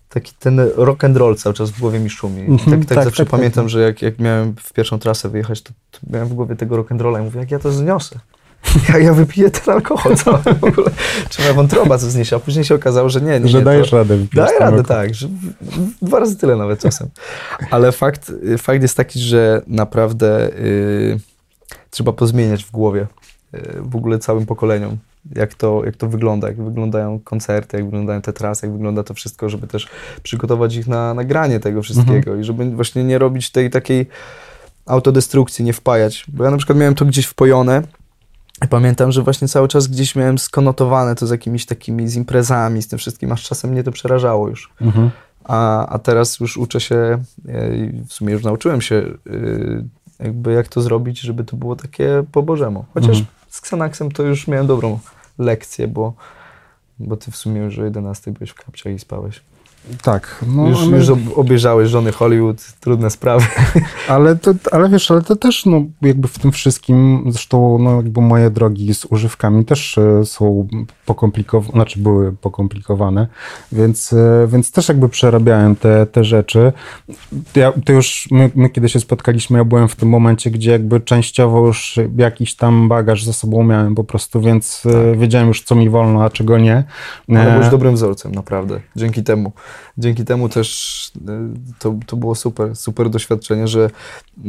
taki 0.09 0.32
ten 0.38 0.61
rock 0.76 1.04
and 1.04 1.16
roll 1.16 1.36
cały 1.36 1.54
czas 1.54 1.70
w 1.70 1.80
głowie 1.80 2.00
mi 2.00 2.11
szumi. 2.11 2.40
Mhm, 2.40 2.80
tak, 2.80 2.88
tak, 2.88 2.96
tak, 2.96 3.04
zawsze 3.04 3.24
tak, 3.24 3.30
pamiętam, 3.30 3.64
tak. 3.64 3.70
że 3.70 3.80
jak, 3.80 4.02
jak 4.02 4.18
miałem 4.18 4.54
w 4.62 4.72
pierwszą 4.72 4.98
trasę 4.98 5.28
wyjechać, 5.28 5.62
to, 5.62 5.70
to 5.90 5.98
miałem 6.11 6.28
w 6.28 6.34
głowie 6.34 6.56
tego 6.56 6.76
rock 6.76 6.92
and 6.92 7.00
rolla 7.00 7.20
i 7.20 7.22
mówię, 7.22 7.40
jak 7.40 7.50
ja 7.50 7.59
to 7.59 7.72
zniosę. 7.72 8.18
Ja, 8.88 8.98
ja 8.98 9.14
wypiję 9.14 9.50
ten 9.50 9.74
alkohol 9.74 10.16
cały 10.16 10.38
w 10.38 10.64
ogóle. 10.64 10.90
Czy 11.30 11.42
moja 11.42 11.54
wątroba 11.54 11.98
to 11.98 12.11
zniesie, 12.11 12.36
a 12.36 12.38
później 12.38 12.64
się 12.64 12.74
okazało, 12.74 13.09
że 13.09 13.20
nie, 13.20 13.40
nie, 13.40 13.48
że 13.48 13.59
nie, 13.59 13.64
dajesz 13.64 13.90
to, 13.90 13.96
radę. 13.96 14.18
Daję 14.34 14.59
radę, 14.59 14.76
alkohol. 14.76 14.84
tak. 14.84 15.14
Że 15.14 15.28
dwa 16.02 16.18
razy 16.18 16.36
tyle 16.36 16.56
nawet 16.56 16.80
czasem. 16.80 17.09
Ale 17.70 17.92
fakt, 17.92 18.32
fakt 18.59 18.82
jest 18.82 18.96
taki, 18.96 19.20
że 19.20 19.62
naprawdę 19.66 20.48
y, 20.48 21.20
trzeba 21.90 22.12
pozmieniać 22.12 22.64
w 22.64 22.70
głowie 22.70 23.06
y, 23.54 23.78
w 23.80 23.96
ogóle 23.96 24.18
całym 24.18 24.46
pokoleniom. 24.46 24.96
Jak 25.34 25.54
to, 25.54 25.82
jak 25.84 25.96
to 25.96 26.08
wygląda, 26.08 26.48
jak 26.48 26.62
wyglądają 26.62 27.20
koncerty, 27.20 27.76
jak 27.76 27.86
wyglądają 27.86 28.22
te 28.22 28.32
trasy, 28.32 28.66
jak 28.66 28.72
wygląda 28.72 29.02
to 29.02 29.14
wszystko, 29.14 29.48
żeby 29.48 29.66
też 29.66 29.88
przygotować 30.22 30.74
ich 30.74 30.86
na 30.86 31.14
nagranie 31.14 31.60
tego 31.60 31.82
wszystkiego 31.82 32.36
i 32.36 32.44
żeby 32.44 32.70
właśnie 32.70 33.04
nie 33.04 33.18
robić 33.18 33.50
tej 33.50 33.70
takiej 33.70 34.06
autodestrukcji, 34.86 35.64
nie 35.64 35.72
wpajać. 35.72 36.24
Bo 36.28 36.44
ja 36.44 36.50
na 36.50 36.56
przykład 36.56 36.78
miałem 36.78 36.94
to 36.94 37.04
gdzieś 37.04 37.26
wpojone 37.26 37.82
i 38.64 38.68
pamiętam, 38.68 39.12
że 39.12 39.22
właśnie 39.22 39.48
cały 39.48 39.68
czas 39.68 39.86
gdzieś 39.86 40.16
miałem 40.16 40.38
skonotowane 40.38 41.14
to 41.14 41.26
z 41.26 41.30
jakimiś 41.30 41.66
takimi, 41.66 42.08
z 42.08 42.16
imprezami, 42.16 42.82
z 42.82 42.88
tym 42.88 42.98
wszystkim, 42.98 43.32
aż 43.32 43.42
czasem 43.42 43.70
mnie 43.70 43.82
to 43.82 43.92
przerażało 43.92 44.48
już. 44.48 44.72
Mhm. 44.80 45.10
A, 45.44 45.86
a 45.86 45.98
teraz 45.98 46.40
już 46.40 46.56
uczę 46.56 46.80
się, 46.80 46.96
e, 46.96 47.18
w 48.06 48.12
sumie 48.12 48.32
już 48.32 48.42
nauczyłem 48.42 48.80
się, 48.80 48.94
y, 49.26 49.84
jakby 50.18 50.52
jak 50.52 50.68
to 50.68 50.82
zrobić, 50.82 51.20
żeby 51.20 51.44
to 51.44 51.56
było 51.56 51.76
takie 51.76 52.24
po 52.32 52.42
Bożemu. 52.42 52.84
Chociaż 52.94 53.18
Mhm. 53.18 53.38
Z 53.49 53.59
Xanaxem 53.59 54.12
to 54.12 54.22
już 54.22 54.49
miałem 54.49 54.66
dobrą 54.66 54.99
lekcję, 55.38 55.88
bo, 55.88 56.12
bo 56.99 57.16
ty 57.16 57.30
w 57.30 57.36
sumie 57.36 57.61
już 57.61 57.78
o 57.78 57.84
11 57.84 58.30
byłeś 58.30 58.51
w 58.51 58.55
kapciach 58.55 58.92
i 58.92 58.99
spałeś. 58.99 59.40
Tak, 60.02 60.44
no, 60.46 60.68
już, 60.68 60.78
ale, 60.82 60.96
już 60.96 61.08
ob- 61.08 61.38
obejrzałeś 61.38 61.90
żony 61.90 62.12
Hollywood, 62.12 62.62
trudne 62.80 63.10
sprawy. 63.10 63.46
ale, 64.08 64.36
to, 64.36 64.54
ale 64.72 64.88
wiesz, 64.88 65.10
ale 65.10 65.22
to 65.22 65.36
też 65.36 65.66
no, 65.66 65.82
jakby 66.02 66.28
w 66.28 66.38
tym 66.38 66.52
wszystkim, 66.52 67.24
zresztą 67.28 67.78
no, 67.78 67.96
jakby 67.96 68.20
moje 68.20 68.50
drogi 68.50 68.94
z 68.94 69.04
używkami 69.04 69.64
też 69.64 69.98
e, 69.98 70.24
są 70.24 70.68
pokomplikowane, 71.06 71.72
znaczy 71.72 72.00
były 72.00 72.32
pokomplikowane, 72.32 73.26
więc, 73.72 74.12
e, 74.12 74.46
więc 74.48 74.72
też 74.72 74.88
jakby 74.88 75.08
przerabiałem 75.08 75.76
te, 75.76 76.06
te 76.06 76.24
rzeczy. 76.24 76.72
Ja, 77.54 77.72
to 77.84 77.92
już 77.92 78.28
my, 78.30 78.50
my 78.54 78.70
kiedy 78.70 78.88
się 78.88 79.00
spotkaliśmy, 79.00 79.58
ja 79.58 79.64
byłem 79.64 79.88
w 79.88 79.96
tym 79.96 80.08
momencie, 80.08 80.50
gdzie 80.50 80.70
jakby 80.70 81.00
częściowo 81.00 81.66
już 81.66 81.98
jakiś 82.16 82.54
tam 82.54 82.88
bagaż 82.88 83.24
ze 83.24 83.32
sobą 83.32 83.62
miałem 83.62 83.94
po 83.94 84.04
prostu, 84.04 84.40
więc 84.40 84.82
e, 84.86 85.16
wiedziałem 85.16 85.48
już, 85.48 85.62
co 85.62 85.74
mi 85.74 85.90
wolno, 85.90 86.24
a 86.24 86.30
czego 86.30 86.58
nie. 86.58 86.84
Ale 87.28 87.52
byłeś 87.52 87.68
dobrym 87.68 87.94
wzorcem, 87.94 88.32
naprawdę. 88.32 88.80
Dzięki 88.96 89.22
temu. 89.22 89.52
Dzięki 89.98 90.24
temu 90.24 90.48
też 90.48 91.10
e, 91.28 91.54
to, 91.78 91.94
to 92.06 92.16
było 92.16 92.34
super, 92.34 92.76
super 92.76 93.10
doświadczenie, 93.10 93.68
że 93.68 93.90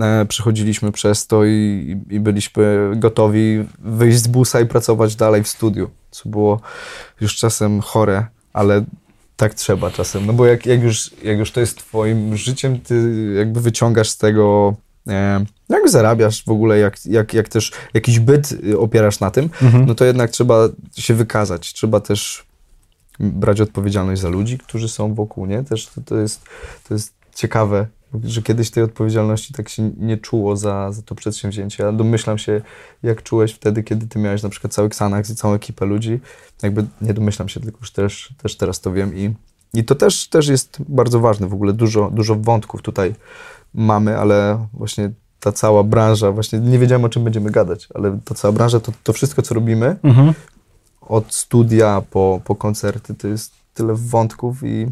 e, 0.01 0.25
przechodziliśmy 0.25 0.91
przez 0.91 1.27
to 1.27 1.45
i, 1.45 1.97
i 2.09 2.19
byliśmy 2.19 2.91
gotowi 2.95 3.65
wyjść 3.79 4.17
z 4.17 4.27
busa 4.27 4.61
i 4.61 4.65
pracować 4.65 5.15
dalej 5.15 5.43
w 5.43 5.47
studiu, 5.47 5.89
co 6.11 6.29
było 6.29 6.61
już 7.21 7.35
czasem 7.35 7.81
chore, 7.81 8.25
ale 8.53 8.85
tak 9.37 9.53
trzeba 9.53 9.91
czasem. 9.91 10.25
No 10.25 10.33
bo 10.33 10.45
jak, 10.45 10.65
jak, 10.65 10.83
już, 10.83 11.11
jak 11.23 11.37
już 11.37 11.51
to 11.51 11.59
jest 11.59 11.77
twoim 11.77 12.37
życiem, 12.37 12.79
ty 12.79 13.33
jakby 13.37 13.61
wyciągasz 13.61 14.09
z 14.09 14.17
tego 14.17 14.75
e, 15.07 15.45
jak 15.69 15.89
zarabiasz 15.89 16.43
w 16.43 16.49
ogóle, 16.49 16.79
jak, 16.79 17.05
jak, 17.05 17.33
jak 17.33 17.49
też 17.49 17.71
jakiś 17.93 18.19
byt 18.19 18.51
y, 18.51 18.79
opierasz 18.79 19.19
na 19.19 19.31
tym, 19.31 19.49
Mhm. 19.61 19.85
no 19.85 19.95
to 19.95 20.05
jednak 20.05 20.31
trzeba 20.31 20.69
się 20.97 21.13
wykazać. 21.13 21.73
Trzeba 21.73 21.99
też 21.99 22.43
brać 23.19 23.61
odpowiedzialność 23.61 24.21
za 24.21 24.29
ludzi, 24.29 24.57
którzy 24.57 24.89
są 24.89 25.13
wokół, 25.13 25.45
nie? 25.45 25.63
Też 25.63 25.87
to, 25.87 26.01
to, 26.01 26.17
jest, 26.17 26.41
to 26.87 26.93
jest 26.93 27.13
ciekawe, 27.35 27.87
że 28.23 28.41
kiedyś 28.41 28.71
tej 28.71 28.83
odpowiedzialności 28.83 29.53
tak 29.53 29.69
się 29.69 29.91
nie 29.97 30.17
czuło 30.17 30.55
za, 30.55 30.91
za 30.91 31.01
to 31.01 31.15
przedsięwzięcie. 31.15 31.83
Ja 31.83 31.91
domyślam 31.91 32.37
się, 32.37 32.61
jak 33.03 33.23
czułeś 33.23 33.53
wtedy, 33.53 33.83
kiedy 33.83 34.07
ty 34.07 34.19
miałeś 34.19 34.43
na 34.43 34.49
przykład 34.49 34.73
cały 34.73 34.87
Xanax 34.87 35.29
i 35.29 35.35
całą 35.35 35.53
ekipę 35.53 35.85
ludzi. 35.85 36.19
Jakby 36.63 36.85
nie 37.01 37.13
domyślam 37.13 37.49
się, 37.49 37.59
tylko 37.59 37.77
już 37.79 37.91
też, 37.91 38.33
też 38.41 38.57
teraz 38.57 38.81
to 38.81 38.91
wiem 38.91 39.17
i, 39.17 39.33
i 39.73 39.83
to 39.83 39.95
też, 39.95 40.27
też 40.27 40.47
jest 40.47 40.77
bardzo 40.89 41.19
ważne. 41.19 41.47
W 41.47 41.53
ogóle 41.53 41.73
dużo, 41.73 42.11
dużo 42.13 42.35
wątków 42.35 42.81
tutaj 42.81 43.15
mamy, 43.73 44.17
ale 44.17 44.67
właśnie 44.73 45.11
ta 45.39 45.51
cała 45.51 45.83
branża, 45.83 46.31
właśnie 46.31 46.59
nie 46.59 46.79
wiedziałem 46.79 47.05
o 47.05 47.09
czym 47.09 47.23
będziemy 47.23 47.51
gadać, 47.51 47.87
ale 47.93 48.19
ta 48.25 48.35
cała 48.35 48.51
branża, 48.51 48.79
to, 48.79 48.91
to 49.03 49.13
wszystko, 49.13 49.41
co 49.41 49.55
robimy, 49.55 49.95
Mhm. 50.03 50.33
Od 51.09 51.33
studia 51.33 52.01
po, 52.11 52.41
po 52.45 52.55
koncerty, 52.55 53.15
to 53.15 53.27
jest 53.27 53.51
tyle 53.73 53.93
wątków 53.95 54.63
i, 54.63 54.87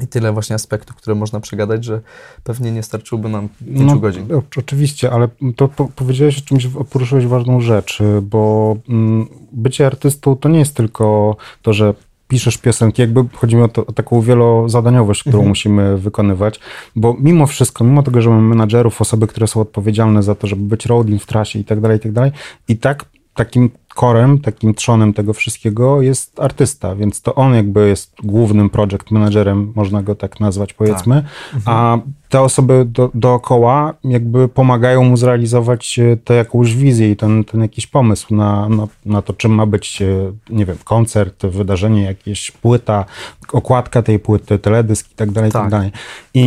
i 0.00 0.06
tyle 0.06 0.32
właśnie 0.32 0.54
aspektów, 0.56 0.96
które 0.96 1.14
można 1.14 1.40
przegadać, 1.40 1.84
że 1.84 2.00
pewnie 2.44 2.72
nie 2.72 2.82
starczyłoby 2.82 3.28
nam 3.28 3.48
pięciu 3.78 4.00
godzin. 4.00 4.34
o- 4.34 4.42
Oczywiście, 4.58 5.10
ale 5.10 5.28
to 5.56 5.68
po, 5.68 5.88
powiedziałeś 5.96 6.38
o 6.38 6.42
czymś, 6.42 6.66
poruszyłeś 6.90 7.26
ważną 7.26 7.60
rzecz, 7.60 7.98
bo 8.22 8.76
mm, 8.88 9.26
bycie 9.52 9.86
artystą 9.86 10.36
to 10.36 10.48
nie 10.48 10.58
jest 10.58 10.74
tylko 10.76 11.36
to, 11.62 11.72
że 11.72 11.94
piszesz 12.28 12.58
piosenki, 12.58 13.02
jakby 13.02 13.24
chodzi 13.34 13.56
mi 13.56 13.62
o, 13.62 13.68
to, 13.68 13.86
o 13.86 13.92
taką 13.92 14.20
wielozadaniowość, 14.20 15.20
którą 15.20 15.34
Mhm. 15.38 15.48
musimy 15.48 15.98
wykonywać, 15.98 16.60
bo 16.96 17.16
mimo 17.20 17.46
wszystko, 17.46 17.84
mimo 17.84 18.02
tego, 18.02 18.22
że 18.22 18.30
mamy 18.30 18.42
menadżerów, 18.42 19.00
osoby, 19.00 19.26
które 19.26 19.46
są 19.46 19.60
odpowiedzialne 19.60 20.22
za 20.22 20.34
to, 20.34 20.46
żeby 20.46 20.62
być 20.62 20.86
roadiem 20.86 21.18
w 21.18 21.26
trasie 21.26 21.58
i 21.58 21.64
tak 21.64 21.80
dalej, 21.80 21.96
i 21.96 22.00
tak 22.00 22.12
dalej, 22.12 22.32
i 22.68 22.76
tak 22.76 23.04
takim 23.34 23.70
korem, 23.94 24.38
takim 24.38 24.74
trzonem 24.74 25.12
tego 25.12 25.32
wszystkiego 25.32 26.02
jest 26.02 26.40
artysta, 26.40 26.96
więc 26.96 27.22
to 27.22 27.34
on 27.34 27.54
jakby 27.54 27.88
jest 27.88 28.14
głównym 28.22 28.70
project 28.70 29.10
managerem, 29.10 29.72
można 29.76 30.02
go 30.02 30.14
tak 30.14 30.40
nazwać 30.40 30.72
powiedzmy, 30.72 31.24
a 31.64 31.98
te 32.30 32.40
osoby 32.40 32.84
do, 32.88 33.10
dookoła 33.14 33.94
jakby 34.04 34.48
pomagają 34.48 35.04
mu 35.04 35.16
zrealizować 35.16 35.98
e, 35.98 36.16
tę 36.16 36.34
jakąś 36.34 36.74
wizję 36.74 37.10
i 37.10 37.16
ten, 37.16 37.44
ten 37.44 37.60
jakiś 37.62 37.86
pomysł 37.86 38.34
na, 38.34 38.68
na, 38.68 38.86
na 39.06 39.22
to, 39.22 39.32
czym 39.32 39.52
ma 39.52 39.66
być, 39.66 40.02
e, 40.02 40.06
nie 40.50 40.66
wiem, 40.66 40.76
koncert, 40.84 41.46
wydarzenie, 41.46 42.02
jakieś 42.02 42.50
płyta, 42.50 43.04
okładka 43.52 44.02
tej 44.02 44.18
płyty, 44.18 44.58
teledysk 44.58 45.12
i 45.12 45.14
tak 45.14 45.30
dalej, 45.30 45.50
i 45.50 45.52
tak 45.52 45.62
Tak. 45.62 45.70
dalej. 45.70 45.90
To 45.90 45.98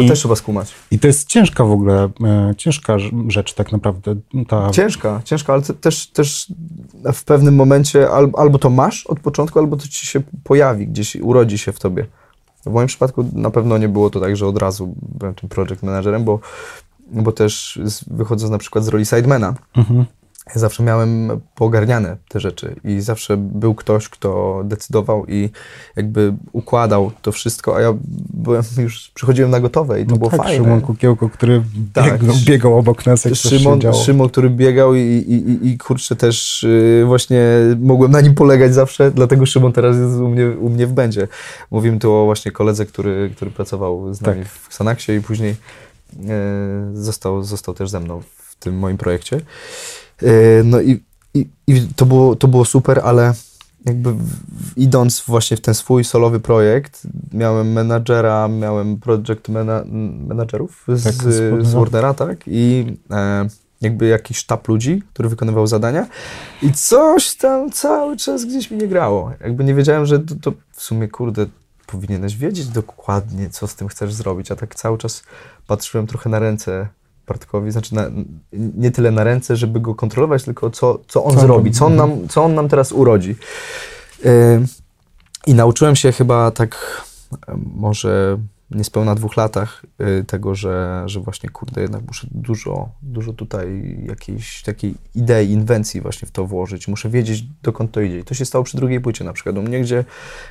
I, 0.03 0.07
też 0.07 0.19
trzeba 0.19 0.35
skumać. 0.35 0.73
I 0.91 0.99
to 0.99 1.07
jest 1.07 1.27
ciężka 1.27 1.65
w 1.65 1.71
ogóle, 1.71 2.09
e, 2.23 2.53
ciężka 2.57 2.95
rz- 2.97 3.29
rzecz 3.31 3.53
tak 3.53 3.71
naprawdę. 3.71 4.15
Ta, 4.47 4.69
Ciężka, 4.69 5.21
ciężka, 5.23 5.53
ale 5.53 5.61
te- 5.61 5.73
też, 5.73 6.07
też 6.07 6.53
w 7.13 7.23
pewnym 7.23 7.55
momencie 7.55 8.09
al, 8.09 8.31
albo 8.37 8.59
to 8.59 8.69
masz 8.69 9.07
od 9.07 9.19
początku, 9.19 9.59
albo 9.59 9.77
to 9.77 9.87
ci 9.87 10.05
się 10.07 10.21
pojawi, 10.43 10.87
gdzieś 10.87 11.15
urodzi 11.15 11.57
się 11.57 11.71
w 11.71 11.79
tobie. 11.79 12.05
W 12.65 12.69
moim 12.71 12.87
przypadku 12.87 13.25
na 13.33 13.49
pewno 13.51 13.77
nie 13.77 13.89
było 13.89 14.09
to 14.09 14.19
tak, 14.19 14.37
że 14.37 14.47
od 14.47 14.57
razu 14.57 14.95
byłem 15.19 15.35
tym 15.35 15.49
project 15.49 15.83
managerem, 15.83 16.23
bo, 16.23 16.39
bo 17.11 17.31
też 17.31 17.79
wychodząc 18.07 18.51
na 18.51 18.57
przykład 18.57 18.83
z 18.83 18.87
roli 18.87 19.05
sidemana, 19.05 19.53
Mhm. 19.77 20.05
Ja 20.47 20.59
zawsze 20.61 20.83
miałem 20.83 21.41
poogarniane 21.55 22.17
te 22.27 22.39
rzeczy 22.39 22.75
i 22.83 23.01
zawsze 23.01 23.37
był 23.37 23.75
ktoś, 23.75 24.09
kto 24.09 24.61
decydował 24.65 25.25
i 25.25 25.49
jakby 25.95 26.33
układał 26.51 27.11
to 27.21 27.31
wszystko, 27.31 27.75
a 27.75 27.81
ja 27.81 27.93
byłem 28.33 28.63
już, 28.77 29.11
przychodziłem 29.13 29.51
na 29.51 29.59
gotowe 29.59 30.01
i 30.01 30.05
to 30.05 30.11
No 30.11 30.17
było 30.17 30.29
tak, 30.29 30.39
fajne. 30.39 30.63
Szymon 30.63 30.81
Kukiełko, 30.81 31.29
który 31.29 31.63
Tak. 31.93 32.19
biegł, 32.23 32.33
biegał 32.45 32.77
obok 32.77 33.05
nas, 33.05 33.25
jak 33.25 33.33
coś 33.33 33.41
się 33.51 33.59
Szymon, 33.59 33.81
działo. 33.81 33.95
Szymon, 34.03 34.29
który 34.29 34.49
biegał 34.49 34.95
i, 34.95 34.99
i, 34.99 35.33
i, 35.33 35.67
i 35.67 35.77
kurczę 35.77 36.15
też 36.15 36.63
yy, 36.99 37.05
właśnie 37.05 37.41
mogłem 37.79 38.11
na 38.11 38.21
nim 38.21 38.35
polegać 38.35 38.73
zawsze, 38.73 39.11
dlatego 39.11 39.45
Szymon 39.45 39.73
teraz 39.73 39.97
jest 39.97 40.15
u 40.15 40.29
mnie, 40.29 40.49
u 40.49 40.69
mnie 40.69 40.87
w 40.87 40.91
będzie. 40.93 41.27
Mówimy 41.71 41.99
tu 41.99 42.13
o 42.13 42.25
właśnie 42.25 42.51
koledze, 42.51 42.85
który, 42.85 43.31
który 43.35 43.51
pracował 43.51 44.13
z 44.13 44.21
nami 44.21 44.43
Tak. 44.43 44.51
w 44.51 44.67
Xanaxie 44.67 45.15
i 45.15 45.21
później 45.21 45.55
yy, 46.19 46.25
został, 46.93 47.43
został 47.43 47.73
też 47.75 47.89
ze 47.89 47.99
mną 47.99 48.21
w 48.37 48.55
tym 48.55 48.77
moim 48.79 48.97
projekcie. 48.97 49.41
Yy, 50.21 50.29
no 50.65 50.81
i, 50.81 51.03
i, 51.33 51.47
i 51.67 51.87
to, 51.95 52.05
było, 52.05 52.35
to 52.35 52.47
było 52.47 52.65
super, 52.65 53.01
ale 53.03 53.33
jakby 53.85 54.15
idąc 54.75 55.23
właśnie 55.27 55.57
w 55.57 55.61
ten 55.61 55.73
swój 55.73 56.03
solowy 56.03 56.39
projekt, 56.39 57.01
miałem 57.33 57.71
menadżera, 57.71 58.47
miałem 58.47 58.97
project 58.97 59.49
mena 59.49 59.83
menadżerów 60.27 60.85
z, 60.87 61.03
tak, 61.03 61.13
z, 61.13 61.67
z 61.67 61.73
Warnera, 61.73 62.13
tak? 62.13 62.37
I 62.47 62.97
e, 63.11 63.47
jakby 63.81 64.07
jakiś 64.07 64.37
sztab 64.37 64.67
ludzi, 64.67 65.03
który 65.13 65.29
wykonywał 65.29 65.67
zadania 65.67 66.07
i 66.61 66.73
coś 66.73 67.35
tam 67.35 67.71
cały 67.71 68.17
czas 68.17 68.45
gdzieś 68.45 68.71
mi 68.71 68.77
nie 68.77 68.87
grało. 68.87 69.31
Jakby 69.41 69.63
nie 69.63 69.73
wiedziałem, 69.73 70.05
że 70.05 70.19
to, 70.19 70.35
to 70.35 70.53
w 70.71 70.81
sumie, 70.81 71.07
kurde, 71.07 71.45
powinieneś 71.87 72.37
wiedzieć 72.37 72.67
dokładnie, 72.67 73.49
co 73.49 73.67
z 73.67 73.75
tym 73.75 73.87
chcesz 73.87 74.13
zrobić, 74.13 74.51
a 74.51 74.55
tak 74.55 74.75
cały 74.75 74.97
czas 74.97 75.23
patrzyłem 75.67 76.07
trochę 76.07 76.29
na 76.29 76.39
ręce 76.39 76.87
Bartkowi, 77.27 77.71
znaczy 77.71 77.95
na, 77.95 78.05
nie 78.53 78.91
tyle 78.91 79.11
na 79.11 79.23
ręce, 79.23 79.55
żeby 79.55 79.79
go 79.79 79.95
kontrolować, 79.95 80.43
tylko 80.43 80.69
co, 80.69 80.99
co 81.07 81.23
on 81.23 81.33
co 81.33 81.39
zrobi, 81.39 81.71
co 81.71 81.85
on, 81.85 81.95
nam, 81.95 82.27
co 82.27 82.43
on 82.43 82.55
nam 82.55 82.69
teraz 82.69 82.91
urodzi. 82.91 83.35
Yy, 84.23 84.31
I 85.47 85.53
nauczyłem 85.53 85.95
się 85.95 86.11
chyba 86.11 86.51
tak 86.51 87.03
może 87.75 88.37
niespełna 88.71 89.15
dwóch 89.15 89.37
latach 89.37 89.85
yy, 89.99 90.23
tego, 90.27 90.55
że, 90.55 91.03
że 91.05 91.19
właśnie 91.19 91.49
kurde, 91.49 91.81
jednak 91.81 92.01
muszę 92.07 92.27
dużo, 92.31 92.89
dużo 93.01 93.33
tutaj 93.33 93.97
jakiejś 94.07 94.61
takiej 94.61 94.95
idei, 95.15 95.51
inwencji 95.51 96.01
właśnie 96.01 96.27
w 96.27 96.31
to 96.31 96.45
włożyć. 96.45 96.87
Muszę 96.87 97.09
wiedzieć, 97.09 97.43
dokąd 97.63 97.91
to 97.91 98.01
idzie. 98.01 98.19
I 98.19 98.23
to 98.23 98.33
się 98.33 98.45
stało 98.45 98.63
przy 98.63 98.77
drugiej 98.77 99.01
płycie 99.01 99.23
na 99.23 99.33
przykład 99.33 99.57
u 99.57 99.61
mnie, 99.61 99.81
gdzie, 99.81 100.05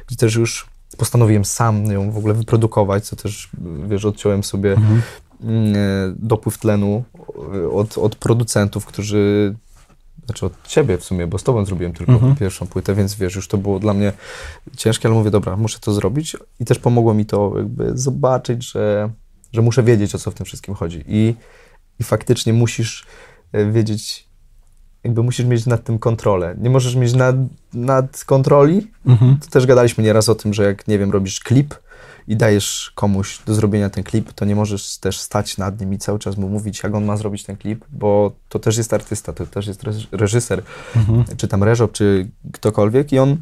gdzie 0.06 0.16
też 0.16 0.34
już 0.34 0.66
postanowiłem 0.98 1.44
sam 1.44 1.84
ją 1.84 2.10
w 2.10 2.18
ogóle 2.18 2.34
wyprodukować, 2.34 3.04
co 3.04 3.16
też, 3.16 3.50
wiesz, 3.88 4.04
odciąłem 4.04 4.44
sobie 4.44 4.72
mhm. 4.72 5.02
Mm, 5.44 5.76
e, 5.76 5.78
dopływ 6.16 6.58
tlenu 6.58 7.04
e, 7.54 7.70
od, 7.70 7.98
od 7.98 8.16
producentów, 8.16 8.86
którzy 8.86 9.54
znaczy 10.26 10.46
od 10.46 10.68
ciebie 10.68 10.98
w 10.98 11.04
sumie, 11.04 11.26
bo 11.26 11.38
z 11.38 11.42
tobą 11.42 11.64
zrobiłem 11.64 11.92
tylko 11.92 12.12
mhm. 12.12 12.36
pierwszą 12.36 12.66
płytę, 12.66 12.94
więc 12.94 13.14
wiesz, 13.14 13.34
już 13.34 13.48
to 13.48 13.58
było 13.58 13.78
dla 13.78 13.94
mnie 13.94 14.12
ciężkie, 14.76 15.08
ale 15.08 15.18
mówię, 15.18 15.30
dobra, 15.30 15.56
muszę 15.56 15.78
to 15.80 15.92
zrobić 15.92 16.36
i 16.60 16.64
też 16.64 16.78
pomogło 16.78 17.14
mi 17.14 17.26
to 17.26 17.52
jakby 17.56 17.90
zobaczyć, 17.94 18.70
że, 18.70 19.10
że 19.52 19.62
muszę 19.62 19.82
wiedzieć, 19.82 20.14
o 20.14 20.18
co 20.18 20.30
w 20.30 20.34
tym 20.34 20.46
wszystkim 20.46 20.74
chodzi 20.74 21.04
i, 21.06 21.34
i 22.00 22.04
faktycznie 22.04 22.52
musisz 22.52 23.06
e, 23.52 23.70
wiedzieć, 23.70 24.28
jakby 25.04 25.22
musisz 25.22 25.46
mieć 25.46 25.66
nad 25.66 25.84
tym 25.84 25.98
kontrolę. 25.98 26.56
Nie 26.58 26.70
możesz 26.70 26.96
mieć 26.96 27.14
nad, 27.14 27.36
nad 27.74 28.24
kontroli, 28.24 28.90
mhm. 29.06 29.38
to 29.38 29.46
też 29.46 29.66
gadaliśmy 29.66 30.04
nieraz 30.04 30.28
o 30.28 30.34
tym, 30.34 30.54
że 30.54 30.64
jak, 30.64 30.88
nie 30.88 30.98
wiem, 30.98 31.10
robisz 31.10 31.40
klip, 31.40 31.74
i 32.28 32.36
dajesz 32.36 32.92
komuś 32.94 33.38
do 33.46 33.54
zrobienia 33.54 33.90
ten 33.90 34.04
klip, 34.04 34.32
to 34.32 34.44
nie 34.44 34.56
możesz 34.56 34.98
też 34.98 35.20
stać 35.20 35.58
nad 35.58 35.80
nim 35.80 35.94
i 35.94 35.98
cały 35.98 36.18
czas 36.18 36.36
mu 36.36 36.48
mówić, 36.48 36.82
jak 36.82 36.94
on 36.94 37.04
ma 37.04 37.16
zrobić 37.16 37.44
ten 37.44 37.56
klip, 37.56 37.84
bo 37.92 38.32
to 38.48 38.58
też 38.58 38.76
jest 38.76 38.92
artysta, 38.92 39.32
to 39.32 39.46
też 39.46 39.66
jest 39.66 39.82
reżyser, 40.12 40.62
mhm. 40.96 41.24
czy 41.36 41.48
tam 41.48 41.62
reżop, 41.62 41.92
czy 41.92 42.28
ktokolwiek 42.52 43.12
i 43.12 43.18
on, 43.18 43.36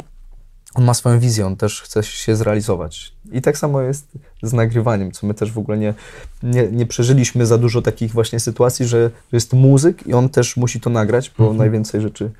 on 0.75 0.85
ma 0.85 0.95
swoją 0.95 1.21
wizję, 1.21 1.47
on 1.47 1.57
też 1.57 1.83
chce 1.83 2.03
się 2.03 2.37
zrealizować. 2.37 3.13
I 3.33 3.43
tak 3.43 3.59
samo 3.59 3.81
jest 3.81 4.09
z 4.43 4.53
nagrywaniem, 4.53 5.13
co 5.13 5.27
my 5.27 5.35
też 5.35 5.53
w 5.53 5.59
ogóle 5.59 5.79
nie, 5.79 5.95
nie, 6.43 6.69
nie 6.69 6.87
przeżyliśmy 6.87 7.47
za 7.47 7.59
dużo 7.59 7.83
takich 7.83 8.13
właśnie 8.13 8.41
sytuacji, 8.41 8.87
że, 8.87 9.11
jest 9.33 9.53
muzyk 9.53 10.07
i 10.07 10.13
on 10.13 10.29
też 10.29 10.57
musi 10.57 10.81
to 10.81 10.91
nagrać, 10.91 11.33
bo 11.39 11.45
mhm. 11.45 11.59
najwięcej 11.59 12.01
rzeczy 12.01 12.31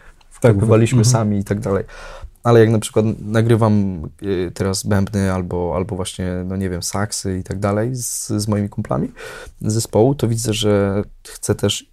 tak, 0.41 0.57
sami 1.07 1.39
i 1.39 1.45
tak 1.45 1.61
dalej 1.61 1.85
ale 2.45 2.61
jak 2.61 2.71
na 2.71 2.79
przykład 2.79 3.07
nagrywam 3.21 4.05
y, 4.23 4.51
teraz 4.55 4.83
bębny 4.83 5.33
albo, 5.33 5.73
albo 5.77 5.97
właśnie, 5.97 6.45
no 6.47 6.57
nie 6.57 6.71
wiem, 6.71 6.83
saksy 6.83 7.39
i 7.39 7.43
tak 7.43 7.59
dalej 7.59 7.97
z, 7.97 8.29
z 8.29 8.49
moimi 8.49 8.69
kumplami 8.69 9.13
zespołu, 9.63 10.15
to 10.15 10.29
widzę, 10.29 10.55
że 10.55 11.03
chcę 11.29 11.55
też 11.55 11.91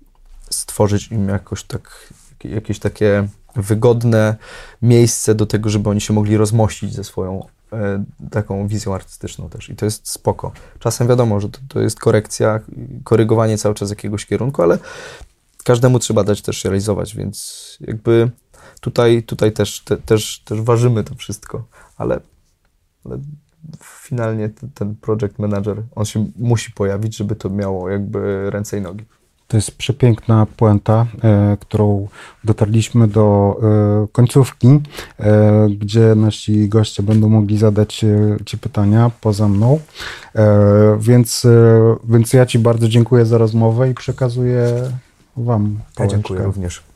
stworzyć 0.49 1.11
im 1.11 1.29
jakoś 1.29 1.63
tak, 1.63 2.13
jakieś 2.43 2.79
takie 2.79 3.27
wygodne 3.55 4.35
miejsce 4.81 5.35
do 5.35 5.45
tego, 5.45 5.69
żeby 5.69 5.89
oni 5.89 6.01
się 6.01 6.13
mogli 6.13 6.37
rozmościć 6.37 6.93
ze 6.93 7.03
swoją 7.03 7.45
e, 7.73 8.03
taką 8.31 8.67
wizją 8.67 8.95
artystyczną 8.95 9.49
też 9.49 9.69
i 9.69 9.75
to 9.75 9.85
jest 9.85 10.09
spoko. 10.09 10.51
Czasem 10.79 11.07
wiadomo, 11.07 11.39
że 11.39 11.49
to, 11.49 11.59
to 11.67 11.79
jest 11.79 11.99
korekcja, 11.99 12.59
korygowanie 13.03 13.57
cały 13.57 13.75
czas 13.75 13.89
jakiegoś 13.89 14.25
kierunku, 14.25 14.61
ale 14.61 14.77
każdemu 15.63 15.99
trzeba 15.99 16.23
dać 16.23 16.41
też 16.41 16.63
realizować, 16.63 17.15
więc 17.15 17.77
jakby 17.81 18.31
tutaj, 18.81 19.23
tutaj 19.23 19.51
też, 19.51 19.79
te, 19.79 19.97
też, 19.97 20.39
też 20.39 20.61
ważymy 20.61 21.03
to 21.03 21.15
wszystko, 21.15 21.63
ale, 21.97 22.19
ale 23.05 23.19
finalnie 23.83 24.49
ten, 24.49 24.69
ten 24.69 24.95
project 24.95 25.39
manager, 25.39 25.83
on 25.95 26.05
się 26.05 26.25
musi 26.35 26.71
pojawić, 26.71 27.17
żeby 27.17 27.35
to 27.35 27.49
miało 27.49 27.89
jakby 27.89 28.49
ręce 28.49 28.77
i 28.77 28.81
nogi. 28.81 29.05
To 29.47 29.57
jest 29.57 29.77
przepiękna 29.77 30.45
puenta, 30.57 31.05
e, 31.23 31.57
którą 31.59 32.07
dotarliśmy 32.43 33.07
do 33.07 33.57
e, 34.03 34.07
końcówki, 34.11 34.67
e, 35.19 35.67
gdzie 35.79 36.15
nasi 36.15 36.69
goście 36.69 37.03
będą 37.03 37.29
mogli 37.29 37.57
zadać 37.57 38.03
e, 38.03 38.37
Ci 38.45 38.57
pytania 38.57 39.11
poza 39.21 39.47
mną. 39.47 39.79
E, 40.35 40.97
więc, 40.99 41.45
e, 41.45 41.95
więc 42.03 42.33
ja 42.33 42.45
Ci 42.45 42.59
bardzo 42.59 42.87
dziękuję 42.87 43.25
za 43.25 43.37
rozmowę 43.37 43.89
i 43.89 43.93
przekazuję 43.93 44.73
Wam. 45.37 45.79
Ja 45.99 46.07
dziękuję 46.07 46.43
również. 46.43 46.86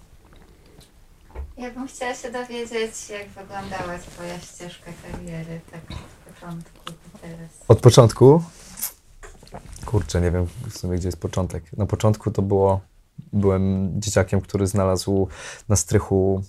Ja 1.62 1.72
bym 1.72 1.88
chciała 1.88 2.14
się 2.14 2.32
dowiedzieć, 2.32 3.10
jak 3.10 3.30
wyglądała 3.30 3.98
Twoja 3.98 4.40
ścieżka 4.40 4.92
kariery, 5.04 5.62
tak 5.72 5.82
od 5.82 6.34
początku 6.34 6.86
do 6.86 7.20
teraz. 7.22 7.50
Od 7.68 7.80
początku? 7.80 8.44
Kurczę, 9.86 10.22
nie 10.22 10.32
wiem 10.32 10.48
w 10.70 10.78
sumie, 10.78 10.98
gdzie 10.98 11.08
jest 11.08 11.20
początek. 11.20 11.64
Na 11.78 11.86
początku 11.86 12.32
to 12.32 12.42
było, 12.42 12.82
byłem 13.34 13.92
dzieciakiem, 14.02 14.42
który 14.42 14.68
znalazł 14.68 15.28
na 15.70 15.76
strychu 15.76 16.44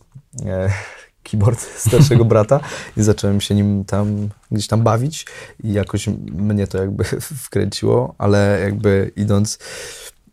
e, 0.46 0.70
keyboard 1.30 1.60
starszego 1.60 2.24
brata 2.24 2.60
i 2.96 3.02
zacząłem 3.02 3.40
się 3.40 3.54
nim 3.54 3.84
tam 3.84 4.28
gdzieś 4.50 4.66
tam 4.66 4.82
bawić 4.82 5.26
i 5.64 5.72
jakoś 5.72 6.08
mnie 6.32 6.66
to 6.66 6.78
jakby 6.78 7.04
wkręciło, 7.44 8.14
ale 8.18 8.60
jakby 8.62 9.12
idąc, 9.16 9.58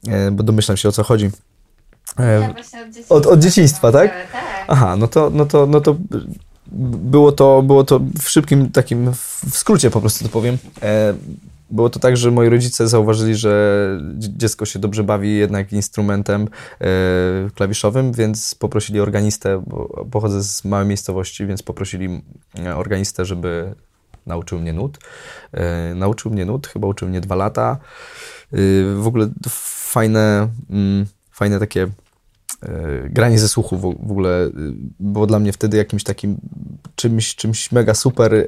e, 0.07 0.31
bo 0.31 0.43
domyślam 0.43 0.77
się 0.77 0.89
o 0.89 0.91
co 0.91 1.03
chodzi 1.03 1.31
ja 2.17 2.53
od, 3.09 3.25
od, 3.25 3.25
od 3.25 3.39
dzieciństwa, 3.39 3.91
tak? 3.91 4.11
tak? 4.31 4.58
Aha, 4.71 4.95
no 4.95 5.07
to, 5.07 5.29
no 5.29 5.45
to, 5.45 5.65
no 5.65 5.81
to 5.81 5.95
było 7.01 7.31
to, 7.31 7.61
było 7.61 7.83
to 7.83 7.99
w 8.21 8.29
szybkim 8.29 8.71
takim, 8.71 9.13
w 9.13 9.57
skrócie 9.57 9.89
po 9.89 10.01
prostu 10.01 10.23
to 10.23 10.29
powiem. 10.29 10.57
E, 10.81 11.13
było 11.71 11.89
to 11.89 11.99
tak, 11.99 12.17
że 12.17 12.31
moi 12.31 12.49
rodzice 12.49 12.87
zauważyli, 12.87 13.35
że 13.35 13.85
dziecko 14.17 14.65
się 14.65 14.79
dobrze 14.79 15.03
bawi 15.03 15.37
jednak 15.37 15.73
instrumentem 15.73 16.47
e, 16.81 16.87
klawiszowym, 17.55 18.11
więc 18.11 18.55
poprosili 18.55 18.99
organistę, 18.99 19.63
bo 19.67 20.05
pochodzę 20.11 20.43
z 20.43 20.65
małej 20.65 20.87
miejscowości, 20.87 21.45
więc 21.45 21.63
poprosili 21.63 22.21
e, 22.59 22.75
organistę, 22.75 23.25
żeby 23.25 23.73
nauczył 24.25 24.59
mnie 24.59 24.73
nut. 24.73 24.97
nauczył 25.95 26.31
mnie 26.31 26.45
nut, 26.45 26.67
chyba 26.67 26.87
uczył 26.87 27.07
mnie 27.07 27.21
dwa 27.21 27.35
lata. 27.35 27.77
w 28.95 29.07
ogóle 29.07 29.29
fajne, 29.49 30.47
mm, 30.69 31.05
fajne 31.31 31.59
takie 31.59 31.87
granie 33.09 33.39
ze 33.39 33.47
słuchu 33.47 33.77
w, 33.77 33.81
w 33.81 34.11
ogóle 34.11 34.45
y, 34.45 34.51
było 34.99 35.27
dla 35.27 35.39
mnie 35.39 35.53
wtedy 35.53 35.77
jakimś 35.77 36.03
takim 36.03 36.37
czymś, 36.95 37.35
czymś 37.35 37.71
mega 37.71 37.93
super 37.93 38.33
e, 38.33 38.45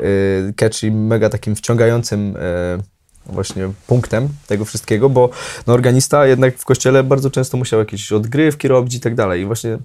catchy, 0.56 0.92
mega 0.92 1.30
takim 1.30 1.56
wciągającym 1.56 2.36
e, 2.40 2.78
właśnie 3.26 3.70
punktem 3.88 4.30
tego 4.48 4.66
wszystkiego, 4.66 5.10
bo 5.10 5.30
no, 5.68 5.74
organista 5.74 6.28
jednak 6.28 6.58
w 6.58 6.66
kościele 6.66 7.04
bardzo 7.04 7.32
często 7.32 7.58
musiał 7.58 7.80
jakieś 7.80 8.12
odgrywki 8.12 8.68
robić 8.68 8.96
i 8.96 9.00
tak 9.00 9.16
dalej. 9.16 9.42
I 9.42 9.46
właśnie 9.46 9.78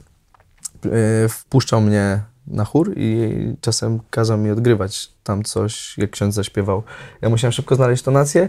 wpuszczał 1.28 1.80
mnie 1.80 2.20
na 2.46 2.64
chór 2.64 2.92
i 2.96 3.30
czasem 3.60 4.00
kazał 4.10 4.38
mi 4.38 4.50
odgrywać 4.50 5.10
tam 5.24 5.42
coś, 5.42 5.98
jak 5.98 6.10
ksiądz 6.10 6.34
zaśpiewał. 6.34 6.82
Ja 7.22 7.28
musiałem 7.28 7.52
szybko 7.52 7.76
znaleźć 7.76 8.02
tonację 8.02 8.48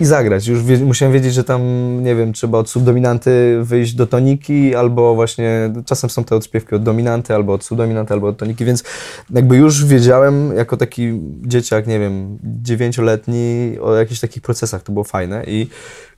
i 0.00 0.04
zagrać. 0.04 0.46
Już 0.46 0.62
wie, 0.62 0.78
musiałem 0.78 1.12
wiedzieć, 1.12 1.34
że 1.34 1.44
tam, 1.44 1.62
nie 2.02 2.14
wiem, 2.14 2.32
trzeba 2.32 2.58
od 2.58 2.70
subdominanty 2.70 3.58
wyjść 3.62 3.94
do 3.94 4.06
toniki, 4.06 4.74
albo 4.74 5.14
właśnie, 5.14 5.72
czasem 5.84 6.10
są 6.10 6.24
te 6.24 6.36
odśpiewki 6.36 6.74
od 6.74 6.82
dominanty, 6.82 7.34
albo 7.34 7.52
od 7.52 7.64
subdominanty, 7.64 8.14
albo 8.14 8.28
od 8.28 8.36
toniki, 8.36 8.64
więc 8.64 8.84
jakby 9.30 9.56
już 9.56 9.84
wiedziałem, 9.84 10.56
jako 10.56 10.76
taki 10.76 11.20
dzieciak, 11.42 11.86
nie 11.86 11.98
wiem, 11.98 12.38
dziewięcioletni, 12.44 13.76
o 13.82 13.94
jakichś 13.94 14.20
takich 14.20 14.42
procesach, 14.42 14.82
to 14.82 14.92
było 14.92 15.04
fajne 15.04 15.44
i 15.46 15.66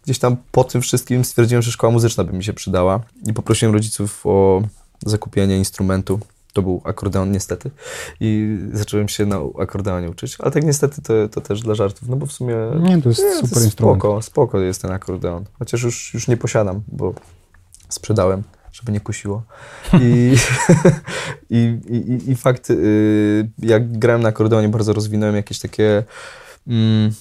gdzieś 0.05 0.19
tam 0.19 0.37
po 0.53 0.65
tym 0.65 0.81
wszystkim 0.81 1.25
stwierdziłem, 1.25 1.63
że 1.63 1.73
szkoła 1.73 1.93
muzyczna 1.93 2.25
by 2.25 2.33
mi 2.33 2.45
się 2.45 2.53
przydała 2.53 3.01
i 3.27 3.33
poprosiłem 3.33 3.75
rodziców 3.75 4.27
o 4.27 4.63
zakupienie 5.07 5.59
instrumentu 5.59 6.21
to 6.59 6.63
był 6.63 6.81
akordeon 6.85 7.33
niestety 7.33 7.71
i 8.21 8.59
zacząłem 8.73 9.09
się 9.09 9.27
na 9.27 9.37
akordeonie 9.59 10.11
uczyć, 10.11 10.37
ale 10.41 10.51
tak 10.51 10.65
niestety 10.65 11.03
to, 11.03 11.29
to 11.29 11.41
też 11.41 11.61
dla 11.61 11.75
żartów, 11.75 12.09
no 12.09 12.17
bo 12.17 12.27
w 12.27 12.33
sumie 12.33 12.57
nie, 12.81 13.03
to 13.03 13.09
jest 13.09 13.23
nie, 13.23 13.35
super 13.35 13.59
to 13.59 13.65
instrument. 13.65 14.01
Spoko, 14.01 14.23
spoko 14.23 14.61
jest 14.61 14.83
ten 14.83 14.91
akordeon, 14.91 15.45
chociaż 15.59 15.83
już, 15.83 16.15
już 16.15 16.29
nie 16.29 16.37
posiadam, 16.37 16.83
bo 16.89 17.15
sprzedałem, 17.89 18.43
żeby 18.73 18.93
nie 18.93 19.01
kusiło. 19.01 19.43
I, 20.01 20.37
i, 21.51 21.79
i, 21.89 22.31
i 22.31 22.37
fakt, 22.37 22.71
y, 22.71 23.51
jak 23.59 23.99
grałem 23.99 24.23
na 24.23 24.29
akordeonie, 24.29 24.69
bardzo 24.69 24.93
rozwinąłem 24.93 25.37
jakieś 25.37 25.59
takie 25.59 26.05
mm, 26.67 27.13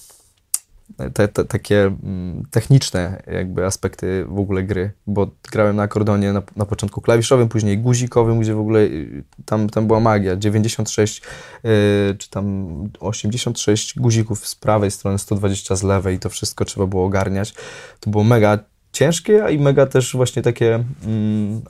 te, 1.14 1.28
te, 1.28 1.44
takie 1.44 1.82
mm, 1.82 2.42
techniczne 2.50 3.22
jakby 3.32 3.66
aspekty 3.66 4.24
w 4.28 4.38
ogóle 4.38 4.62
gry, 4.62 4.90
bo 5.06 5.30
grałem 5.52 5.76
na 5.76 5.82
akordonie 5.82 6.32
na, 6.32 6.42
na 6.56 6.66
początku 6.66 7.00
klawiszowym, 7.00 7.48
później 7.48 7.78
guzikowym, 7.78 8.40
gdzie 8.40 8.54
w 8.54 8.60
ogóle 8.60 8.80
y, 8.80 9.24
tam, 9.44 9.68
tam 9.68 9.86
była 9.86 10.00
magia, 10.00 10.36
96 10.36 11.22
yy, 11.64 11.70
czy 12.18 12.30
tam 12.30 12.68
86 13.00 13.98
guzików 13.98 14.46
z 14.46 14.54
prawej 14.54 14.90
strony, 14.90 15.18
120 15.18 15.76
z 15.76 15.82
lewej 15.82 16.16
i 16.16 16.18
to 16.18 16.28
wszystko 16.28 16.64
trzeba 16.64 16.86
było 16.86 17.04
ogarniać. 17.04 17.54
To 18.00 18.10
było 18.10 18.24
mega 18.24 18.58
ciężkie, 18.92 19.44
a 19.44 19.50
i 19.50 19.58
mega 19.58 19.86
też 19.86 20.16
właśnie 20.16 20.42
takie 20.42 20.84
mm, 21.04 21.62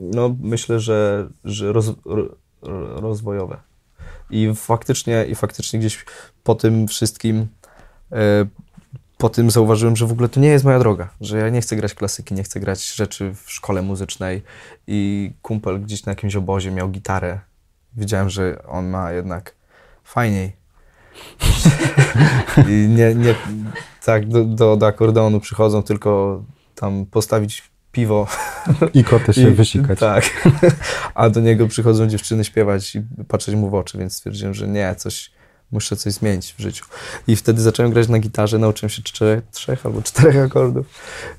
no 0.00 0.36
myślę, 0.40 0.80
że, 0.80 1.28
że 1.44 1.72
roz, 1.72 1.92
ro, 2.04 2.28
rozwojowe. 3.00 3.60
I 4.30 4.52
faktycznie, 4.54 5.26
I 5.28 5.34
faktycznie 5.34 5.78
gdzieś 5.78 6.04
po 6.44 6.54
tym 6.54 6.88
wszystkim 6.88 7.46
e, 8.12 8.46
po 9.24 9.28
tym 9.30 9.50
zauważyłem, 9.50 9.96
że 9.96 10.06
w 10.06 10.12
ogóle 10.12 10.28
to 10.28 10.40
nie 10.40 10.48
jest 10.48 10.64
moja 10.64 10.78
droga, 10.78 11.08
że 11.20 11.38
ja 11.38 11.48
nie 11.48 11.60
chcę 11.60 11.76
grać 11.76 11.94
klasyki, 11.94 12.34
nie 12.34 12.42
chcę 12.42 12.60
grać 12.60 12.94
rzeczy 12.94 13.34
w 13.44 13.52
szkole 13.52 13.82
muzycznej 13.82 14.42
i 14.86 15.30
kumpel 15.42 15.80
gdzieś 15.80 16.04
na 16.04 16.12
jakimś 16.12 16.36
obozie 16.36 16.70
miał 16.70 16.88
gitarę. 16.88 17.40
Wiedziałem, 17.96 18.30
że 18.30 18.62
on 18.66 18.88
ma 18.88 19.12
jednak 19.12 19.54
fajniej. 20.04 20.56
I 22.68 22.88
nie, 22.88 23.14
nie 23.14 23.34
tak 24.04 24.28
do, 24.28 24.44
do, 24.44 24.76
do 24.76 24.86
akordeonu 24.86 25.40
przychodzą 25.40 25.82
tylko 25.82 26.42
tam 26.74 27.06
postawić 27.06 27.62
piwo. 27.92 28.26
I 28.94 29.04
koty 29.04 29.32
się 29.32 29.48
I, 29.50 29.54
wysikać. 29.54 29.98
Tak. 29.98 30.48
A 31.14 31.30
do 31.30 31.40
niego 31.40 31.68
przychodzą 31.68 32.06
dziewczyny 32.06 32.44
śpiewać 32.44 32.94
i 32.94 33.02
patrzeć 33.28 33.54
mu 33.54 33.70
w 33.70 33.74
oczy, 33.74 33.98
więc 33.98 34.16
stwierdziłem, 34.16 34.54
że 34.54 34.68
nie, 34.68 34.94
coś, 34.94 35.30
muszę 35.72 35.96
coś 35.96 36.12
zmienić 36.12 36.54
w 36.58 36.60
życiu. 36.60 36.84
I 37.26 37.36
wtedy 37.36 37.62
zacząłem 37.62 37.92
grać 37.92 38.08
na 38.08 38.18
gitarze, 38.18 38.58
nauczyłem 38.58 38.90
się 38.90 39.02
czterech, 39.02 39.44
trzech 39.52 39.86
albo 39.86 40.02
czterech 40.02 40.36
akordów 40.36 40.86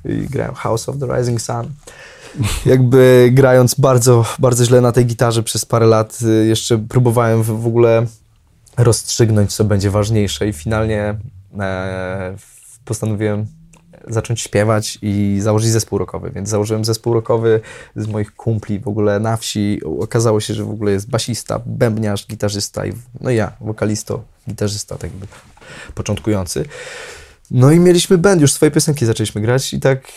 i 0.05 0.27
grałem 0.29 0.55
House 0.55 0.89
of 0.89 0.95
the 0.99 1.17
Rising 1.17 1.41
Sun. 1.41 1.71
Jakby 2.65 3.29
grając 3.33 3.75
bardzo, 3.75 4.25
bardzo 4.39 4.65
źle 4.65 4.81
na 4.81 4.91
tej 4.91 5.05
gitarze 5.05 5.43
przez 5.43 5.65
parę 5.65 5.85
lat, 5.85 6.19
y, 6.21 6.45
jeszcze 6.45 6.77
próbowałem 6.77 7.43
w, 7.43 7.61
w 7.61 7.67
ogóle 7.67 8.05
rozstrzygnąć, 8.77 9.53
co 9.53 9.63
będzie 9.63 9.91
ważniejsze 9.91 10.47
i 10.47 10.53
finalnie 10.53 11.15
e, 11.59 12.35
postanowiłem 12.85 13.45
zacząć 14.07 14.41
śpiewać 14.41 14.99
i 15.01 15.37
założyć 15.41 15.69
zespół 15.69 15.99
rockowy, 15.99 16.31
więc 16.35 16.49
założyłem 16.49 16.85
zespół 16.85 17.13
rockowy 17.13 17.61
z 17.95 18.07
moich 18.07 18.35
kumpli 18.35 18.79
w 18.79 18.87
ogóle 18.87 19.19
na 19.19 19.37
wsi. 19.37 19.81
Okazało 19.99 20.39
się, 20.39 20.53
że 20.53 20.63
w 20.63 20.69
ogóle 20.69 20.91
jest 20.91 21.09
basista, 21.09 21.61
bębniarz, 21.65 22.27
gitarzysta 22.27 22.85
i 22.85 22.93
no 23.21 23.29
ja, 23.29 23.51
wokalisto, 23.61 24.23
gitarzysta, 24.49 24.97
tak 24.97 25.11
jakby 25.11 25.27
początkujący. 25.95 26.65
No 27.51 27.71
i 27.71 27.79
mieliśmy 27.79 28.17
band, 28.17 28.41
już 28.41 28.53
swoje 28.53 28.71
piosenki 28.71 29.05
zaczęliśmy 29.05 29.41
grać 29.41 29.73
i 29.73 29.79
tak, 29.79 30.11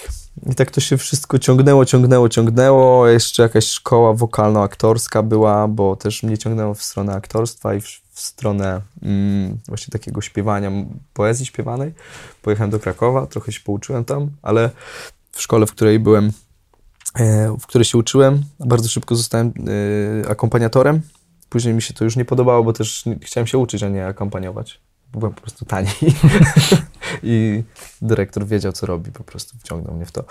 i 0.50 0.54
tak 0.54 0.70
to 0.70 0.80
się 0.80 0.96
wszystko 0.96 1.38
ciągnęło, 1.38 1.84
ciągnęło, 1.84 2.28
ciągnęło. 2.28 3.08
Jeszcze 3.08 3.42
jakaś 3.42 3.66
szkoła 3.66 4.14
wokalno-aktorska 4.14 5.22
była, 5.22 5.68
bo 5.68 5.96
też 5.96 6.22
mnie 6.22 6.38
ciągnęło 6.38 6.74
w 6.74 6.82
stronę 6.82 7.14
aktorstwa 7.14 7.74
i 7.74 7.80
w, 7.80 7.86
w 8.18 8.20
stronę 8.20 8.80
mm, 9.02 9.58
właśnie 9.68 9.92
takiego 9.92 10.20
śpiewania, 10.20 10.70
poezji 11.14 11.46
śpiewanej. 11.46 11.94
Pojechałem 12.42 12.70
do 12.70 12.78
Krakowa, 12.78 13.26
trochę 13.26 13.52
się 13.52 13.60
pouczyłem 13.60 14.04
tam, 14.04 14.30
ale 14.42 14.70
w 15.32 15.42
szkole, 15.42 15.66
w 15.66 15.72
której 15.72 15.98
byłem, 15.98 16.32
e, 17.14 17.56
w 17.60 17.66
której 17.66 17.84
się 17.84 17.98
uczyłem, 17.98 18.42
bardzo 18.60 18.88
szybko 18.88 19.16
zostałem 19.16 19.52
e, 20.24 20.30
akompaniatorem. 20.30 21.00
Później 21.48 21.74
mi 21.74 21.82
się 21.82 21.94
to 21.94 22.04
już 22.04 22.16
nie 22.16 22.24
podobało, 22.24 22.64
bo 22.64 22.72
też 22.72 23.04
chciałem 23.22 23.46
się 23.46 23.58
uczyć, 23.58 23.82
a 23.82 23.88
nie 23.88 24.06
akompaniować. 24.06 24.80
Byłem 25.12 25.34
po 25.34 25.40
prostu 25.40 25.64
tani. 25.64 25.90
I 27.22 27.62
dyrektor 28.02 28.46
wiedział, 28.46 28.72
co 28.72 28.86
robi, 28.86 29.12
po 29.12 29.24
prostu 29.24 29.58
wciągnął 29.58 29.96
mnie 29.96 30.06
w 30.06 30.12
to. 30.12 30.24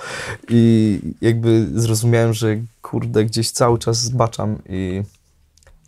I 0.50 1.00
jakby 1.22 1.68
zrozumiałem, 1.74 2.34
że 2.34 2.58
kurde, 2.82 3.26
gdzieś 3.26 3.52
cały 3.52 3.80
czas 3.80 3.98
zbaczam 4.02 4.58
i 4.70 5.04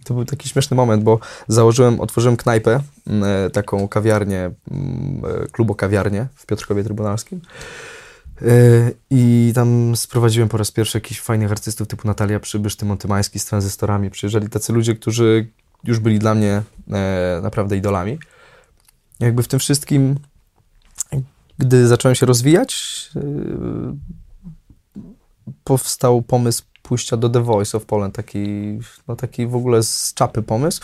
to 0.03 0.13
był 0.13 0.25
taki 0.25 0.49
śmieszny 0.49 0.77
moment, 0.77 1.03
bo 1.03 1.19
założyłem, 1.47 1.99
otworzyłem 1.99 2.37
knajpę, 2.37 2.79
mm, 3.07 3.23
e, 3.23 3.49
taką 3.49 3.87
kawiarnię, 3.87 4.51
mm, 4.71 5.21
e, 5.25 5.47
klubo-kawiarnię 5.47 6.27
w 6.35 6.45
Piotrkowie 6.45 6.83
Trybunalskim. 6.83 7.41
E, 8.41 8.45
I 9.09 9.51
tam 9.55 9.95
sprowadziłem 9.95 10.49
po 10.49 10.57
raz 10.57 10.71
pierwszy 10.71 10.97
jakichś 10.97 11.21
fajnych 11.21 11.51
artystów 11.51 11.87
typu 11.87 12.07
Natalia 12.07 12.39
Przybysz, 12.39 12.75
Tymon 12.75 12.97
Tymański 12.97 13.39
z 13.39 13.45
tranzystorami. 13.45 14.09
Przyjeżdżali 14.09 14.49
tacy 14.49 14.73
ludzie, 14.73 14.95
którzy 14.95 15.47
już 15.83 15.99
byli 15.99 16.19
dla 16.19 16.35
mnie 16.35 16.63
naprawdę 17.41 17.77
idolami. 17.77 18.19
Jakby 19.19 19.43
w 19.43 19.47
tym 19.47 19.59
wszystkim, 19.59 20.19
gdy 21.57 21.87
zacząłem 21.87 22.15
się 22.15 22.25
rozwijać, 22.25 23.09
powstał 25.63 26.21
pomysł 26.21 26.63
pójścia 26.83 27.17
do 27.17 27.29
The 27.29 27.43
Voice 27.43 27.77
of 27.77 27.85
Poland, 27.85 28.15
taki, 28.15 28.47
no 29.07 29.15
taki 29.15 29.47
w 29.47 29.55
ogóle 29.55 29.83
z 29.83 30.13
czapy 30.13 30.41
pomysł, 30.41 30.81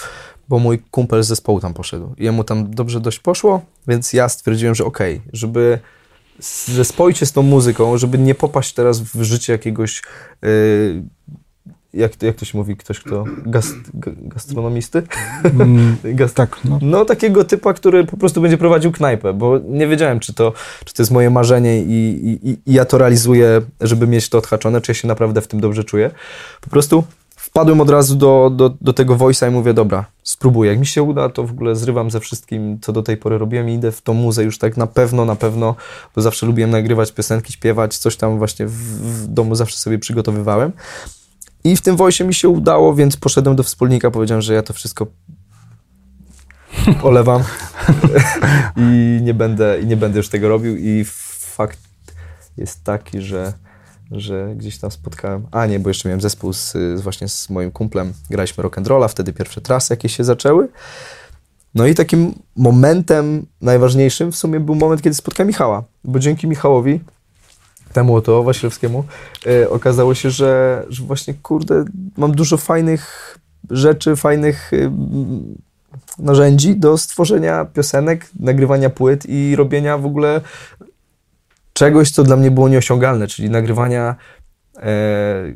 bo 0.50 0.60
mój 0.60 0.80
kumpel 0.92 1.24
z 1.24 1.28
zespołu 1.28 1.60
tam 1.60 1.74
poszedł. 1.74 2.16
Jemu 2.18 2.44
tam 2.44 2.72
dobrze 2.72 3.02
dość 3.02 3.20
poszło, 3.20 3.62
więc 3.88 4.14
ja 4.14 4.30
stwierdziłem, 4.30 4.76
że 4.76 4.86
okej, 4.86 5.16
okay, 5.18 5.30
żeby 5.34 5.80
zespoić 6.68 7.18
się 7.18 7.26
z 7.26 7.32
tą 7.32 7.42
muzyką, 7.42 7.98
żeby 7.98 8.18
nie 8.18 8.36
popaść 8.36 8.74
teraz 8.74 9.00
w 9.00 9.24
życie 9.24 9.54
jakiegoś 9.54 10.02
yy, 10.42 11.04
jak, 11.96 12.24
jak 12.24 12.36
to 12.36 12.46
się 12.46 12.58
mówi, 12.58 12.76
ktoś, 12.76 13.00
kto 13.00 13.24
gast, 13.46 13.76
gastronomisty? 14.22 15.04
Mm, 15.44 15.96
Gast, 16.04 16.36
tak. 16.36 16.58
No. 16.66 16.80
no. 16.82 17.06
takiego 17.06 17.44
typa, 17.44 17.74
który 17.74 18.04
po 18.04 18.18
prostu 18.18 18.42
będzie 18.42 18.58
prowadził 18.58 18.92
knajpę, 18.92 19.34
bo 19.34 19.60
nie 19.70 19.88
wiedziałem, 19.88 20.20
czy 20.20 20.34
to, 20.34 20.54
czy 20.86 20.94
to 20.94 21.02
jest 21.02 21.12
moje 21.12 21.30
marzenie 21.30 21.82
i, 21.82 22.38
i, 22.44 22.50
i 22.66 22.74
ja 22.74 22.86
to 22.86 22.98
realizuję, 22.98 23.62
żeby 23.82 24.08
mieć 24.08 24.30
to 24.30 24.38
odhaczone, 24.38 24.82
czy 24.82 24.92
ja 24.92 24.96
się 24.96 25.08
naprawdę 25.08 25.42
w 25.42 25.48
tym 25.48 25.60
dobrze 25.60 25.84
czuję. 25.84 26.12
Po 26.62 26.70
prostu 26.70 27.04
wpadłem 27.36 27.82
od 27.82 27.90
razu 27.90 28.16
do, 28.16 28.52
do, 28.56 28.74
do 28.82 28.94
tego 28.94 29.16
voice'a 29.16 29.48
i 29.48 29.52
mówię, 29.52 29.74
dobra, 29.74 30.06
spróbuję. 30.24 30.72
Jak 30.72 30.80
mi 30.80 30.86
się 30.86 31.04
uda, 31.04 31.30
to 31.30 31.44
w 31.44 31.52
ogóle 31.52 31.76
zrywam 31.76 32.12
ze 32.12 32.20
wszystkim, 32.20 32.80
co 32.82 32.94
do 32.94 33.04
tej 33.04 33.18
pory 33.18 33.38
robiłem 33.38 33.70
i 33.70 33.74
idę 33.74 33.92
w 33.92 34.02
tą 34.02 34.14
muzę 34.14 34.44
już 34.44 34.58
tak 34.58 34.78
na 34.78 34.88
pewno, 34.88 35.26
na 35.26 35.36
pewno, 35.36 35.76
bo 36.16 36.22
zawsze 36.22 36.46
lubiłem 36.46 36.72
nagrywać 36.72 37.12
piosenki, 37.12 37.54
śpiewać, 37.54 37.98
coś 37.98 38.18
tam 38.18 38.38
właśnie 38.38 38.66
w, 38.66 38.74
w 38.74 39.28
domu 39.28 39.56
zawsze 39.56 39.78
sobie 39.78 40.00
przygotowywałem. 40.00 40.72
I 41.66 41.76
w 41.76 41.82
tym 41.82 41.96
wojsie 41.96 42.24
mi 42.24 42.34
się 42.34 42.50
udało, 42.50 42.96
więc 42.96 43.18
poszedłem 43.18 43.56
do 43.56 43.64
wspólnika, 43.64 44.12
powiedziałem, 44.12 44.42
że 44.42 44.54
ja 44.54 44.64
to 44.64 44.74
wszystko 44.74 45.08
olewam 47.04 47.44
i, 48.78 49.20
nie 49.22 49.34
będę, 49.34 49.82
i 49.82 49.86
nie 49.86 49.98
będę 49.98 50.18
już 50.18 50.30
tego 50.30 50.50
robił. 50.50 50.78
I 50.78 51.06
fakt 51.40 51.80
jest 52.58 52.84
taki, 52.84 53.22
że, 53.22 53.54
że 54.12 54.54
gdzieś 54.56 54.78
tam 54.78 54.92
spotkałem. 54.92 55.48
A 55.52 55.66
nie, 55.66 55.80
bo 55.80 55.90
jeszcze 55.90 56.10
miałem 56.10 56.22
zespół 56.22 56.54
z, 56.54 56.72
z 56.72 57.02
właśnie 57.02 57.30
z 57.30 57.50
moim 57.50 57.72
kumplem. 57.72 58.14
Graliśmy 58.30 58.64
rock'n'rolla, 58.64 59.10
wtedy 59.10 59.34
pierwsze 59.34 59.62
trasy 59.62 59.94
jakieś 59.94 60.16
się 60.16 60.24
zaczęły. 60.24 60.68
No 61.76 61.88
i 61.88 61.96
takim 61.96 62.34
momentem 62.56 63.46
najważniejszym 63.62 64.32
w 64.32 64.36
sumie 64.36 64.60
był 64.60 64.76
moment, 64.76 65.02
kiedy 65.02 65.16
spotkałem 65.16 65.48
Michała, 65.48 65.84
bo 66.04 66.20
dzięki 66.20 66.48
Michałowi 66.48 67.00
temu 67.96 68.16
oto 68.16 68.44
Wasilewskiemu, 68.44 69.04
e, 69.46 69.70
okazało 69.70 70.16
się, 70.16 70.30
że, 70.30 70.84
że 70.90 71.04
właśnie, 71.04 71.34
kurde, 71.34 71.86
mam 72.18 72.32
dużo 72.32 72.58
fajnych 72.58 73.38
rzeczy, 73.70 74.16
fajnych 74.16 74.72
e, 74.74 74.92
narzędzi 76.20 76.76
do 76.76 76.98
stworzenia 76.98 77.66
piosenek, 77.66 78.30
nagrywania 78.40 78.90
płyt 78.90 79.26
i 79.30 79.56
robienia 79.56 79.98
w 79.98 80.06
ogóle 80.06 80.42
czegoś, 81.74 82.12
co 82.12 82.24
dla 82.24 82.36
mnie 82.36 82.52
było 82.52 82.70
nieosiągalne, 82.70 83.28
czyli 83.28 83.50
nagrywania 83.50 84.16
e, 84.78 85.54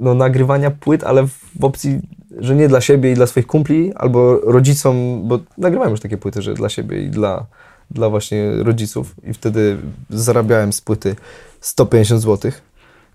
no, 0.00 0.14
nagrywania 0.14 0.70
płyt, 0.70 1.04
ale 1.04 1.26
w 1.60 1.64
opcji, 1.64 2.00
że 2.38 2.56
nie 2.56 2.68
dla 2.68 2.80
siebie 2.80 3.12
i 3.12 3.14
dla 3.14 3.26
swoich 3.26 3.46
kumpli, 3.46 3.92
albo 3.94 4.40
rodzicom, 4.40 5.28
bo 5.28 5.38
nagrywałem 5.58 5.90
już 5.90 6.00
takie 6.00 6.16
płyty, 6.16 6.42
że 6.42 6.54
dla 6.54 6.68
siebie 6.68 7.02
i 7.02 7.10
dla 7.10 7.46
dla 7.94 8.08
właśnie 8.08 8.50
rodziców 8.52 9.14
i 9.22 9.34
wtedy 9.34 9.76
zarabiałem 10.10 10.72
z 10.72 10.80
płyty 10.80 11.16
150 11.60 12.22
zł. 12.22 12.52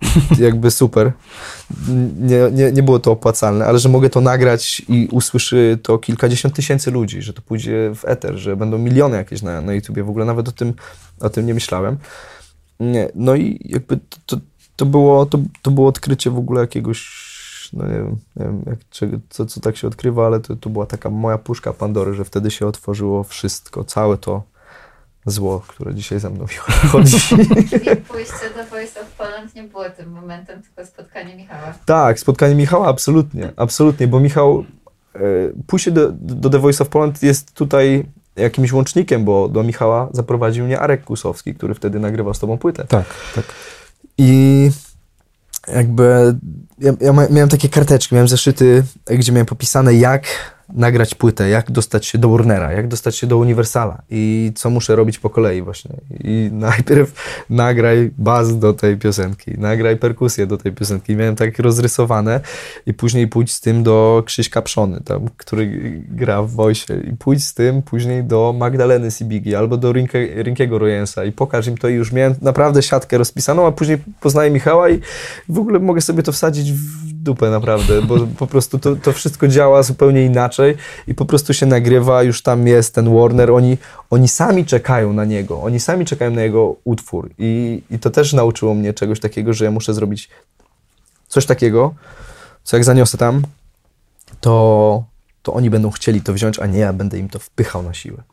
Jakby 0.39 0.71
super. 0.71 1.11
Nie, 2.19 2.39
nie, 2.51 2.71
nie 2.71 2.83
było 2.83 2.99
to 2.99 3.11
opłacalne, 3.11 3.65
ale 3.65 3.79
że 3.79 3.89
mogę 3.89 4.09
to 4.09 4.21
nagrać 4.21 4.81
i 4.89 5.07
usłyszy 5.11 5.79
to 5.83 5.97
kilkadziesiąt 5.97 6.55
tysięcy 6.55 6.91
ludzi, 6.91 7.21
że 7.21 7.33
to 7.33 7.41
pójdzie 7.41 7.91
w 7.95 8.05
eter, 8.05 8.37
że 8.37 8.55
będą 8.55 8.77
miliony 8.77 9.17
jakieś 9.17 9.41
na, 9.41 9.61
na 9.61 9.73
YouTubie. 9.73 10.03
W 10.03 10.09
ogóle 10.09 10.25
nawet 10.25 10.47
o 10.47 10.51
tym, 10.51 10.73
o 11.19 11.29
tym 11.29 11.45
nie 11.45 11.53
myślałem. 11.53 11.97
Nie. 12.79 13.09
No 13.15 13.35
i 13.35 13.59
jakby 13.65 13.99
to, 14.25 14.37
to, 14.75 14.85
było, 14.85 15.25
to, 15.25 15.39
to 15.61 15.71
było 15.71 15.87
odkrycie 15.87 16.31
w 16.31 16.37
ogóle 16.37 16.61
jakiegoś 16.61 17.29
no 17.73 17.87
nie 17.87 17.93
wiem, 17.93 18.17
nie 18.35 18.45
wiem 18.45 18.63
jak, 18.65 18.79
co, 19.29 19.45
co 19.45 19.59
tak 19.61 19.77
się 19.77 19.87
odkrywa, 19.87 20.25
ale 20.25 20.39
to, 20.39 20.55
to 20.55 20.69
była 20.69 20.85
taka 20.85 21.09
moja 21.09 21.37
puszka 21.37 21.73
Pandory, 21.73 22.13
że 22.13 22.25
wtedy 22.25 22.51
się 22.51 22.67
otworzyło 22.67 23.23
wszystko, 23.23 23.83
całe 23.83 24.17
to 24.17 24.43
zło, 25.29 25.61
które 25.67 25.95
dzisiaj 25.95 26.19
za 26.19 26.29
mną 26.29 26.45
chodzi. 26.91 27.17
Pójście 28.07 28.49
do 28.57 28.65
Voice 28.69 29.01
of 29.01 29.07
Poland 29.17 29.55
nie 29.55 29.63
było 29.63 29.89
tym 29.89 30.11
momentem, 30.11 30.61
tylko 30.61 30.85
spotkanie 30.85 31.35
Michała. 31.35 31.73
Tak, 31.85 32.19
spotkanie 32.19 32.55
Michała, 32.55 32.87
absolutnie, 32.87 33.51
absolutnie, 33.55 34.07
bo 34.07 34.19
Michał, 34.19 34.65
e, 35.15 35.19
pójście 35.67 35.91
do, 35.91 36.11
do 36.11 36.49
The 36.49 36.59
Voice 36.59 36.83
of 36.83 36.89
Poland 36.89 37.23
jest 37.23 37.53
tutaj 37.53 38.05
jakimś 38.35 38.73
łącznikiem, 38.73 39.25
bo 39.25 39.49
do 39.49 39.63
Michała 39.63 40.09
zaprowadził 40.11 40.65
mnie 40.65 40.79
Arek 40.79 41.03
Kusowski, 41.03 41.53
który 41.55 41.73
wtedy 41.73 41.99
nagrywał 41.99 42.33
z 42.33 42.39
tobą 42.39 42.57
płytę. 42.57 42.85
Tak, 42.87 43.05
tak. 43.35 43.45
I 44.17 44.71
jakby 45.67 46.35
ja, 46.79 46.93
ja 47.01 47.13
miałem 47.13 47.49
takie 47.49 47.69
karteczki, 47.69 48.15
miałem 48.15 48.27
zeszyty, 48.27 48.83
gdzie 49.05 49.31
miałem 49.31 49.45
popisane 49.45 49.93
jak 49.93 50.23
nagrać 50.73 51.15
płytę, 51.15 51.49
jak 51.49 51.71
dostać 51.71 52.05
się 52.05 52.17
do 52.17 52.29
Warnera, 52.29 52.71
jak 52.71 52.87
dostać 52.87 53.15
się 53.15 53.27
do 53.27 53.37
Universala 53.37 54.01
i 54.09 54.51
co 54.55 54.69
muszę 54.69 54.95
robić 54.95 55.19
po 55.19 55.29
kolei 55.29 55.61
właśnie. 55.61 55.95
I 56.23 56.49
najpierw 56.53 57.13
nagraj 57.49 58.11
bas 58.17 58.59
do 58.59 58.73
tej 58.73 58.97
piosenki, 58.97 59.51
nagraj 59.57 59.97
perkusję 59.97 60.47
do 60.47 60.57
tej 60.57 60.71
piosenki. 60.71 61.15
Miałem 61.15 61.35
tak 61.35 61.59
rozrysowane 61.59 62.39
i 62.85 62.93
później 62.93 63.27
pójdź 63.27 63.51
z 63.51 63.61
tym 63.61 63.83
do 63.83 64.23
Krzyśka 64.25 64.61
Pszony, 64.61 65.01
tam, 65.05 65.29
który 65.37 65.67
gra 66.09 66.43
w 66.43 66.51
Wojsie 66.51 66.93
i 67.11 67.17
pójdź 67.17 67.45
z 67.45 67.53
tym 67.53 67.81
później 67.81 68.23
do 68.23 68.55
Magdaleny 68.57 69.11
Sibigi 69.11 69.55
albo 69.55 69.77
do 69.77 69.93
Rinke, 69.93 70.43
Rinkiego 70.43 70.79
Rojensa 70.79 71.25
i 71.25 71.31
pokaż 71.31 71.67
im 71.67 71.77
to 71.77 71.89
i 71.89 71.93
już 71.93 72.11
miałem 72.11 72.35
naprawdę 72.41 72.83
siatkę 72.83 73.17
rozpisaną, 73.17 73.67
a 73.67 73.71
później 73.71 73.97
poznaję 74.19 74.51
Michała 74.51 74.89
i 74.89 74.99
w 75.49 75.59
ogóle 75.59 75.79
mogę 75.79 76.01
sobie 76.01 76.23
to 76.23 76.31
wsadzić 76.31 76.73
w 76.73 77.08
dupę 77.29 77.49
naprawdę, 77.49 78.01
bo 78.01 78.15
po 78.37 78.47
prostu 78.47 78.79
to, 78.79 78.95
to 78.95 79.13
wszystko 79.13 79.47
działa 79.47 79.83
zupełnie 79.83 80.25
inaczej 80.25 80.75
i 81.07 81.15
po 81.15 81.25
prostu 81.25 81.53
się 81.53 81.65
nagrywa, 81.65 82.23
już 82.23 82.41
tam 82.41 82.67
jest 82.67 82.95
ten 82.95 83.15
Warner, 83.15 83.51
oni, 83.51 83.77
oni 84.09 84.27
sami 84.27 84.65
czekają 84.65 85.13
na 85.13 85.25
niego, 85.25 85.61
oni 85.61 85.79
sami 85.79 86.05
czekają 86.05 86.31
na 86.31 86.41
jego 86.41 86.75
utwór 86.83 87.29
i, 87.37 87.81
i 87.91 87.99
to 87.99 88.09
też 88.09 88.33
nauczyło 88.33 88.73
mnie 88.73 88.93
czegoś 88.93 89.19
takiego, 89.19 89.53
że 89.53 89.65
ja 89.65 89.71
muszę 89.71 89.93
zrobić 89.93 90.29
coś 91.27 91.45
takiego, 91.45 91.93
co 92.63 92.77
jak 92.77 92.83
zaniosę 92.83 93.17
tam, 93.17 93.41
to, 94.41 95.03
to 95.43 95.53
oni 95.53 95.69
będą 95.69 95.91
chcieli 95.91 96.21
to 96.21 96.33
wziąć, 96.33 96.59
a 96.59 96.65
nie 96.65 96.79
ja 96.79 96.93
będę 96.93 97.19
im 97.19 97.29
to 97.29 97.39
wpychał 97.39 97.83
na 97.83 97.93
siłę. 97.93 98.23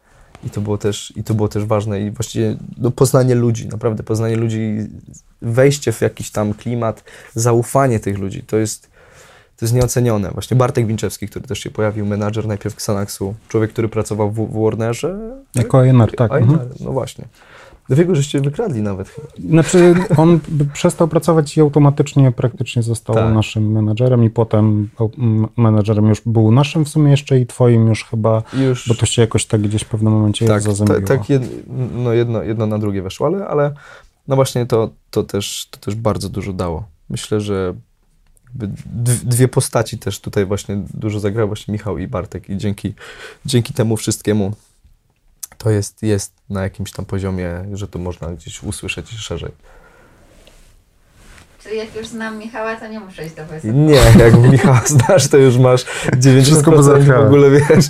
I 0.47 0.51
to 0.51 0.61
było 0.61 0.79
też, 0.79 1.13
i 1.17 1.25
to 1.25 1.35
było 1.35 1.49
też 1.49 1.65
ważne 1.65 2.01
i 2.01 2.11
właściwie 2.11 2.57
no, 2.79 2.91
poznanie 2.91 3.35
ludzi, 3.35 3.69
naprawdę 3.69 4.03
poznanie 4.03 4.37
ludzi, 4.37 4.77
wejście 5.43 5.93
w 5.93 6.01
jakiś 6.01 6.31
tam 6.31 6.55
klimat, 6.55 7.05
zaufanie 7.35 8.01
tych 8.01 8.19
ludzi, 8.19 8.43
to 8.43 8.57
jest, 8.57 8.91
to 9.57 9.65
jest 9.65 9.75
nieocenione. 9.75 10.31
Właśnie 10.31 10.57
Bartek 10.57 10.87
Winczewski, 10.87 11.29
który 11.29 11.47
też 11.47 11.59
się 11.59 11.71
pojawił, 11.71 12.07
menadżer 12.07 12.47
najpierw 12.47 12.75
Xanaxu, 12.75 13.35
człowiek, 13.49 13.73
który 13.73 13.89
pracował 13.89 14.31
w, 14.31 14.35
w 14.35 14.63
Warnerze. 14.63 15.19
Jako 15.55 15.81
A&R, 15.81 16.17
tak. 16.17 16.33
Mhm. 16.33 16.69
No 16.81 16.93
właśnie. 16.93 17.25
Dlatego, 17.89 18.15
żeście 18.15 18.41
wykradli 18.41 18.83
nawet 18.83 19.09
chyba. 19.09 19.29
Znaczy, 19.51 19.95
on 20.17 20.41
przestał 20.73 21.09
pracować 21.09 21.57
i 21.57 21.61
automatycznie 21.61 22.33
praktycznie 22.33 22.83
został 22.83 23.17
tak. 23.17 23.35
naszym 23.35 23.73
menadżerem 23.73 24.25
i 24.25 24.31
potem 24.31 24.89
menadżerem 25.57 26.07
już 26.07 26.23
był 26.27 26.53
naszym 26.53 26.85
w 26.85 26.89
sumie 26.89 27.11
jeszcze 27.11 27.41
i 27.41 27.47
twoim 27.47 27.87
już 27.87 28.05
chyba, 28.05 28.43
już... 28.53 28.89
bo 28.89 28.95
to 28.95 29.07
się 29.07 29.23
jakoś 29.23 29.47
tak 29.47 29.61
gdzieś 29.61 29.83
w 29.83 29.89
pewnym 29.89 30.13
momencie 30.13 30.47
tak, 30.47 30.63
zazębiło. 30.63 31.01
Tak, 31.01 31.09
tak 31.09 31.31
jed, 31.31 31.43
no 31.95 32.13
jedno, 32.13 32.43
jedno 32.43 32.67
na 32.67 32.79
drugie 32.79 33.03
weszło, 33.03 33.27
ale, 33.27 33.47
ale 33.47 33.75
no 34.29 34.37
właśnie 34.37 34.67
to, 34.67 34.91
to, 35.11 35.23
też, 35.23 35.69
to 35.71 35.79
też 35.79 35.95
bardzo 35.95 36.29
dużo 36.29 36.53
dało. 36.53 36.85
Myślę, 37.11 37.41
że 37.41 37.75
dwie 39.25 39.49
postaci 39.49 39.99
też 39.99 40.21
tutaj 40.21 40.47
właśnie 40.47 40.77
dużo 40.95 41.21
zagrały, 41.21 41.47
właśnie 41.47 41.73
Michał 41.73 41.99
i 41.99 42.09
Bartek 42.09 42.51
i 42.51 42.57
dzięki, 42.57 42.95
dzięki 43.47 43.73
temu 43.73 43.97
wszystkiemu 43.97 44.53
to 45.59 45.71
jest, 45.71 46.03
jest 46.03 46.33
na 46.51 46.63
jakimś 46.63 46.93
tam 46.93 47.05
poziomie, 47.05 47.65
że 47.73 47.89
to 47.89 47.99
można 47.99 48.29
gdzieś 48.29 48.63
usłyszeć 48.63 49.11
szerzej. 49.11 49.53
Czyli 51.63 51.79
jak 51.79 51.97
już 51.97 52.07
znam 52.07 52.39
Michała, 52.39 52.77
to 52.77 52.87
nie 52.87 53.01
muszę 53.01 53.27
iść 53.27 53.35
do 53.35 53.47
wojska. 53.47 53.69
Nie, 53.69 54.25
jak 54.25 54.39
Michała 54.51 54.83
znasz, 55.07 55.29
to 55.29 55.37
już 55.37 55.59
masz 55.59 55.85
90% 56.13 57.23
w 57.23 57.27
ogóle, 57.27 57.51
wiesz. 57.51 57.87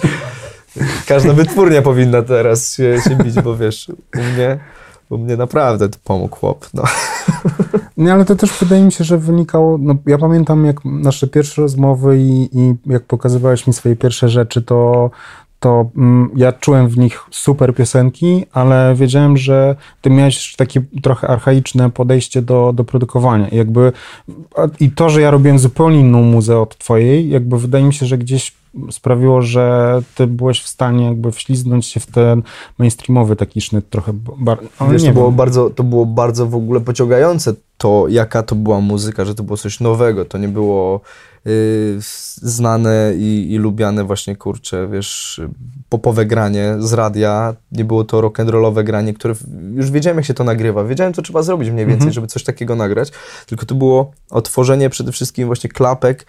Każda 1.07 1.33
wytwórnia 1.33 1.83
powinna 1.83 2.23
teraz 2.23 2.75
się, 2.75 2.99
się 3.09 3.17
bić, 3.17 3.35
bo 3.41 3.57
wiesz, 3.57 3.89
u 4.15 4.23
mnie, 4.23 4.59
u 5.11 5.19
mnie 5.19 5.37
naprawdę 5.37 5.89
to 5.89 5.99
pomógł 6.05 6.37
chłop. 6.37 6.69
No. 6.75 6.83
Nie, 7.97 8.13
ale 8.13 8.25
to 8.25 8.37
też 8.37 8.59
wydaje 8.61 8.83
mi 8.83 8.93
się, 8.93 9.05
że 9.05 9.19
wynikało, 9.19 9.79
no 9.79 9.97
ja 10.07 10.19
pamiętam 10.19 10.67
jak 10.67 10.85
nasze 10.85 11.27
pierwsze 11.27 11.63
rozmowy 11.63 12.19
i, 12.19 12.59
i 12.59 12.75
jak 12.87 13.03
pokazywałeś 13.03 13.67
mi 13.67 13.73
swoje 13.73 13.97
pierwsze 13.97 14.29
rzeczy, 14.29 14.63
to, 14.63 15.11
to 15.61 15.91
mm, 15.97 16.31
ja 16.37 16.53
czułem 16.53 16.89
w 16.89 16.99
nich 16.99 17.21
super 17.31 17.75
piosenki, 17.75 18.47
ale 18.53 18.95
wiedziałem, 18.95 19.37
że 19.37 19.77
ty 20.01 20.11
miałeś 20.11 20.57
takie 20.57 20.83
trochę 21.03 21.29
archaiczne 21.29 21.91
podejście 21.91 22.43
do, 22.43 22.73
do 22.73 22.85
produkowania. 22.85 23.49
I 23.49 23.57
jakby, 23.57 23.93
I 24.81 24.91
to, 24.91 25.11
że 25.11 25.21
ja 25.21 25.31
robiłem 25.31 25.59
zupełnie 25.59 26.01
inną 26.01 26.23
muzę 26.23 26.59
od 26.61 26.79
twojej, 26.79 27.31
jakby 27.31 27.59
wydaje 27.59 27.85
mi 27.85 27.95
się, 27.95 28.07
że 28.07 28.19
gdzieś 28.19 28.53
sprawiło, 28.91 29.43
że 29.43 29.99
ty 30.15 30.27
byłeś 30.27 30.63
w 30.63 30.69
stanie 30.69 31.05
jakby 31.05 31.33
wśliznąć 31.33 31.87
się 31.87 32.01
w 32.01 32.07
ten 32.07 32.43
mainstreamowy 32.79 33.37
taki 33.37 33.61
sznyt 33.61 33.91
trochę 33.91 34.13
bardziej. 34.39 34.69
Wiesz, 34.91 35.05
to 35.05 35.13
było, 35.13 35.33
bardzo, 35.33 35.71
to 35.71 35.85
było 35.85 36.07
bardzo 36.07 36.47
w 36.47 36.55
ogóle 36.55 36.81
pociągające 36.81 37.55
to, 37.79 38.05
jaka 38.09 38.43
to 38.43 38.55
była 38.55 38.81
muzyka, 38.81 39.25
że 39.25 39.35
to 39.35 39.43
było 39.43 39.57
coś 39.57 39.81
nowego, 39.81 40.25
to 40.25 40.39
nie 40.39 40.49
było 40.49 41.01
Y, 41.47 41.97
znane 42.43 43.13
i, 43.17 43.53
i 43.53 43.59
lubiane 43.59 44.05
właśnie, 44.05 44.37
kurcze, 44.37 44.89
wiesz, 44.89 45.41
popowe 45.89 46.27
granie 46.27 46.75
z 46.79 46.93
radia, 46.93 47.55
nie 47.73 47.85
było 47.85 48.05
to 48.05 48.21
rock'n'rollowe 48.23 48.85
granie, 48.85 49.15
które 49.15 49.35
już 49.75 49.91
wiedziałem, 49.91 50.17
jak 50.17 50.27
się 50.27 50.35
to 50.35 50.45
nagrywa, 50.45 50.85
wiedziałem, 50.85 51.13
co 51.13 51.23
trzeba 51.23 51.43
zrobić 51.43 51.71
mniej 51.71 51.87
więcej, 51.87 52.09
mhm. 52.09 52.13
żeby 52.13 52.27
coś 52.27 52.45
takiego 52.45 52.77
nagrać, 52.77 53.13
tylko 53.47 53.67
to 53.67 53.75
było 53.75 54.13
otworzenie 54.31 54.91
przede 54.91 55.13
wszystkim 55.13 55.47
właśnie 55.47 55.71
klapek, 55.71 56.27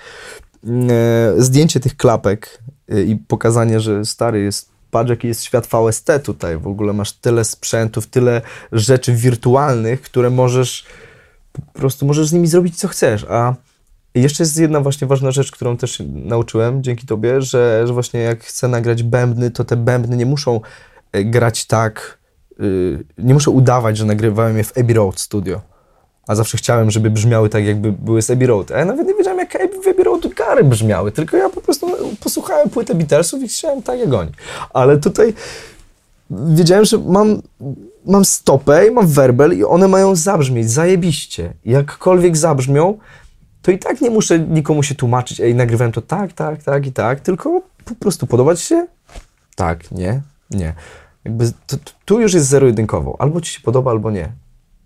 e, 0.89 1.33
zdjęcie 1.37 1.79
tych 1.79 1.97
klapek 1.97 2.61
e, 2.89 3.01
i 3.01 3.15
pokazanie, 3.15 3.79
że 3.79 4.05
stary 4.05 4.41
jest 4.41 4.69
patrz 4.91 5.09
jaki 5.09 5.27
jest 5.27 5.43
świat 5.43 5.67
VST 5.67 6.09
tutaj, 6.23 6.57
w 6.57 6.67
ogóle 6.67 6.93
masz 6.93 7.11
tyle 7.11 7.45
sprzętów, 7.45 8.07
tyle 8.07 8.41
rzeczy 8.71 9.13
wirtualnych, 9.13 10.01
które 10.01 10.29
możesz 10.29 10.85
po 11.53 11.79
prostu 11.79 12.05
możesz 12.05 12.27
z 12.27 12.33
nimi 12.33 12.47
zrobić 12.47 12.79
co 12.79 12.87
chcesz, 12.87 13.25
a 13.29 13.55
i 14.17 14.21
jeszcze 14.21 14.43
jest 14.43 14.57
jedna 14.57 14.81
właśnie 14.81 15.07
ważna 15.07 15.31
rzecz, 15.31 15.51
którą 15.51 15.77
też 15.77 16.03
nauczyłem 16.09 16.83
dzięki 16.83 17.07
tobie, 17.07 17.41
że, 17.41 17.87
że 17.87 17.93
właśnie 17.93 18.19
jak 18.19 18.43
chcę 18.43 18.67
nagrać 18.67 19.03
bębny, 19.03 19.51
to 19.51 19.65
te 19.65 19.75
bębny 19.75 20.17
nie 20.17 20.25
muszą 20.25 20.61
e, 21.11 21.23
grać 21.23 21.65
tak, 21.65 22.17
yy, 22.59 23.03
nie 23.17 23.33
muszę 23.33 23.51
udawać, 23.51 23.97
że 23.97 24.05
nagrywałem 24.05 24.57
je 24.57 24.63
w 24.63 24.77
Abbey 24.77 24.93
Road 24.93 25.19
Studio. 25.19 25.61
A 26.27 26.35
zawsze 26.35 26.57
chciałem, 26.57 26.91
żeby 26.91 27.09
brzmiały 27.09 27.49
tak, 27.49 27.65
jakby 27.65 27.91
były 27.91 28.21
z 28.21 28.29
Abbey 28.29 28.47
Road. 28.47 28.71
A 28.71 28.77
ja 28.77 28.85
nawet 28.85 29.07
nie 29.07 29.13
wiedziałem, 29.13 29.39
jak 29.39 29.53
w 29.83 29.87
Abbey 29.87 30.03
Road 30.03 30.27
gary 30.33 30.63
brzmiały, 30.63 31.11
tylko 31.11 31.37
ja 31.37 31.49
po 31.49 31.61
prostu 31.61 31.87
posłuchałem 32.19 32.69
płytę 32.69 32.95
Beatlesów 32.95 33.43
i 33.43 33.47
chciałem 33.47 33.81
tak 33.81 33.99
jak 33.99 34.13
oni. 34.13 34.31
Ale 34.73 34.97
tutaj 34.97 35.33
wiedziałem, 36.31 36.85
że 36.85 36.97
mam, 36.97 37.41
mam 38.05 38.25
stopę 38.25 38.87
i 38.87 38.91
mam 38.91 39.07
werbel 39.07 39.57
i 39.57 39.63
one 39.63 39.87
mają 39.87 40.15
zabrzmieć 40.15 40.71
zajebiście. 40.71 41.53
Jakkolwiek 41.65 42.37
zabrzmią, 42.37 42.97
to 43.67 43.71
i 43.71 43.79
tak 43.79 44.01
nie 44.01 44.09
muszę 44.09 44.39
nikomu 44.39 44.83
się 44.83 44.95
tłumaczyć, 44.95 45.39
ej, 45.39 45.55
nagrywałem 45.55 45.91
to 45.91 46.01
tak, 46.01 46.33
tak, 46.33 46.63
tak 46.63 46.85
i 46.85 46.91
tak, 46.91 47.19
tylko 47.19 47.61
po 47.85 47.95
prostu 47.95 48.27
podobać 48.27 48.61
się? 48.61 48.87
Tak, 49.55 49.91
nie, 49.91 50.21
nie. 50.51 50.73
Jakby 51.25 51.51
to, 51.67 51.77
to, 51.77 51.91
tu 52.05 52.21
już 52.21 52.33
jest 52.33 52.47
zero-jedynkowo. 52.47 53.15
Albo 53.19 53.41
ci 53.41 53.53
się 53.53 53.59
podoba, 53.61 53.91
albo 53.91 54.11
nie. 54.11 54.31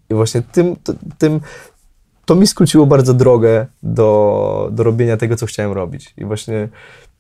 I 0.10 0.14
właśnie 0.14 0.42
tym, 0.42 0.76
to, 0.84 0.94
tym 1.18 1.40
to 2.26 2.36
mi 2.36 2.48
skróciło 2.48 2.86
bardzo 2.86 3.14
drogę 3.14 3.68
do, 3.84 4.70
do 4.72 4.84
robienia 4.84 5.18
tego, 5.18 5.36
co 5.36 5.46
chciałem 5.46 5.72
robić. 5.72 6.14
I 6.18 6.26
właśnie 6.26 6.70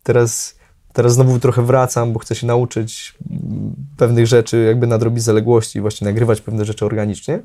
teraz, 0.04 0.56
teraz 0.94 1.14
znowu 1.14 1.40
trochę 1.40 1.62
wracam, 1.62 2.14
bo 2.14 2.20
chcę 2.20 2.36
się 2.36 2.48
nauczyć 2.48 3.18
pewnych 3.98 4.28
rzeczy, 4.28 4.64
jakby 4.68 4.88
nadrobić 4.88 5.24
zaległości, 5.24 5.82
właśnie 5.82 6.06
nagrywać 6.06 6.42
pewne 6.42 6.66
rzeczy 6.66 6.86
organicznie. 6.86 7.40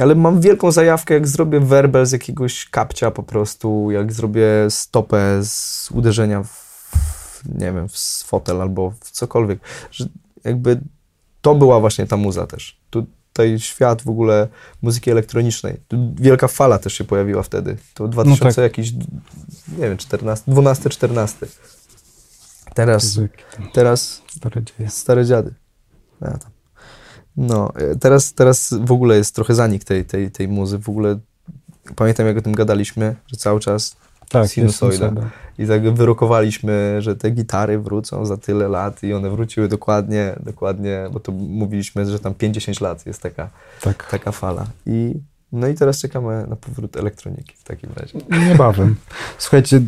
Ale 0.00 0.14
mam 0.14 0.40
wielką 0.40 0.72
zajawkę, 0.72 1.14
jak 1.14 1.28
zrobię 1.28 1.60
werbel 1.60 2.06
z 2.06 2.12
jakiegoś 2.12 2.68
kapcia 2.68 3.10
po 3.10 3.22
prostu, 3.22 3.90
jak 3.90 4.12
zrobię 4.12 4.46
stopę 4.68 5.38
z 5.42 5.90
uderzenia 5.90 6.42
w, 6.42 7.42
nie 7.58 7.72
wiem, 7.72 7.88
w 7.88 7.98
fotel 8.24 8.62
albo 8.62 8.90
w 9.00 9.10
cokolwiek. 9.10 9.60
Że 9.90 10.06
jakby 10.44 10.80
to 11.40 11.54
była 11.54 11.80
właśnie 11.80 12.06
ta 12.06 12.16
muza 12.16 12.46
też. 12.46 12.80
Tutaj 12.90 13.58
świat 13.58 14.02
w 14.02 14.08
ogóle 14.08 14.48
muzyki 14.82 15.10
elektronicznej. 15.10 15.80
Tu 15.88 16.14
wielka 16.14 16.48
fala 16.48 16.78
też 16.78 16.92
się 16.92 17.04
pojawiła 17.04 17.42
wtedy. 17.42 17.76
To 17.94 18.08
2000 18.08 18.44
no 18.44 18.52
tak. 18.54 18.62
jakiś, 18.62 18.92
nie 19.78 19.88
wiem, 19.88 19.96
14, 19.96 20.44
12, 20.52 20.90
14. 20.90 21.46
Teraz, 22.74 23.20
teraz 23.72 24.22
stare, 24.36 24.62
stare 24.88 25.24
dziady. 25.24 25.54
Ja 26.20 26.38
tam. 26.38 26.55
No, 27.36 27.72
e, 27.74 27.96
teraz, 27.96 28.32
teraz 28.32 28.74
w 28.80 28.92
ogóle 28.92 29.16
jest 29.16 29.34
trochę 29.34 29.54
zanik 29.54 29.84
tej, 29.84 30.04
tej, 30.04 30.30
tej 30.30 30.48
muzy. 30.48 30.78
W 30.78 30.88
ogóle 30.88 31.18
pamiętam, 31.96 32.26
jak 32.26 32.36
o 32.36 32.42
tym 32.42 32.54
gadaliśmy, 32.54 33.16
że 33.26 33.36
cały 33.36 33.60
czas 33.60 33.96
tak, 34.28 34.48
sinusoida. 34.48 35.12
I 35.58 35.66
tak 35.66 35.94
wyrokowaliśmy, 35.94 37.02
że 37.02 37.16
te 37.16 37.30
gitary 37.30 37.78
wrócą 37.78 38.26
za 38.26 38.36
tyle 38.36 38.68
lat 38.68 39.02
i 39.02 39.12
one 39.12 39.30
wróciły 39.30 39.68
dokładnie, 39.68 40.36
dokładnie, 40.40 41.08
bo 41.12 41.20
to 41.20 41.32
mówiliśmy, 41.32 42.06
że 42.06 42.18
tam 42.18 42.34
50 42.34 42.80
lat 42.80 43.06
jest 43.06 43.22
taka, 43.22 43.50
tak. 43.80 44.10
taka 44.10 44.32
fala. 44.32 44.66
I 44.86 45.14
no 45.56 45.68
i 45.68 45.74
teraz 45.74 46.00
czekamy 46.00 46.46
na 46.48 46.56
powrót 46.56 46.96
elektroniki 46.96 47.54
w 47.56 47.64
takim 47.64 47.90
razie. 47.96 48.18
Niebawem. 48.48 48.94
Słuchajcie, 49.38 49.80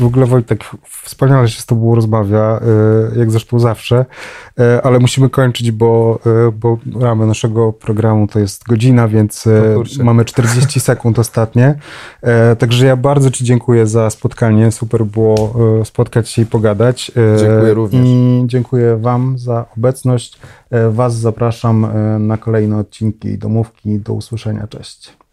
w 0.00 0.04
ogóle 0.04 0.26
Wojtek, 0.26 0.64
wspaniale 1.02 1.48
się 1.48 1.60
z 1.60 1.66
Tobą 1.66 1.94
rozmawia, 1.94 2.60
y, 3.14 3.18
jak 3.18 3.30
zresztą 3.30 3.58
zawsze, 3.58 4.04
y, 4.60 4.82
ale 4.82 4.98
musimy 4.98 5.30
kończyć, 5.30 5.70
bo, 5.70 6.18
y, 6.48 6.52
bo 6.52 6.78
ramy 7.00 7.26
naszego 7.26 7.72
programu 7.72 8.28
to 8.28 8.38
jest 8.38 8.64
godzina, 8.64 9.08
więc 9.08 9.46
O 9.46 9.74
kurczę. 9.74 10.04
mamy 10.04 10.24
40 10.24 10.80
sekund 10.80 11.18
ostatnie. 11.18 11.74
E, 12.22 12.56
Także 12.56 12.86
ja 12.86 12.96
bardzo 12.96 13.30
Ci 13.30 13.44
dziękuję 13.44 13.86
za 13.86 14.10
spotkanie. 14.10 14.72
Super 14.72 15.04
było 15.04 15.54
spotkać 15.84 16.28
się 16.28 16.42
i 16.42 16.46
pogadać. 16.46 17.12
E, 17.34 17.38
Dziękuję 17.38 17.74
również. 17.74 18.06
I 18.06 18.42
dziękuję 18.46 18.96
Wam 18.96 19.38
za 19.38 19.64
obecność. 19.76 20.38
E, 20.74 20.90
Was 20.90 21.14
zapraszam 21.14 21.84
e, 21.84 22.18
na 22.18 22.36
kolejne 22.36 22.78
odcinki 22.78 23.38
domówki. 23.38 23.98
Do 23.98 24.12
usłyszenia. 24.12 24.66
Cześć. 24.66 25.23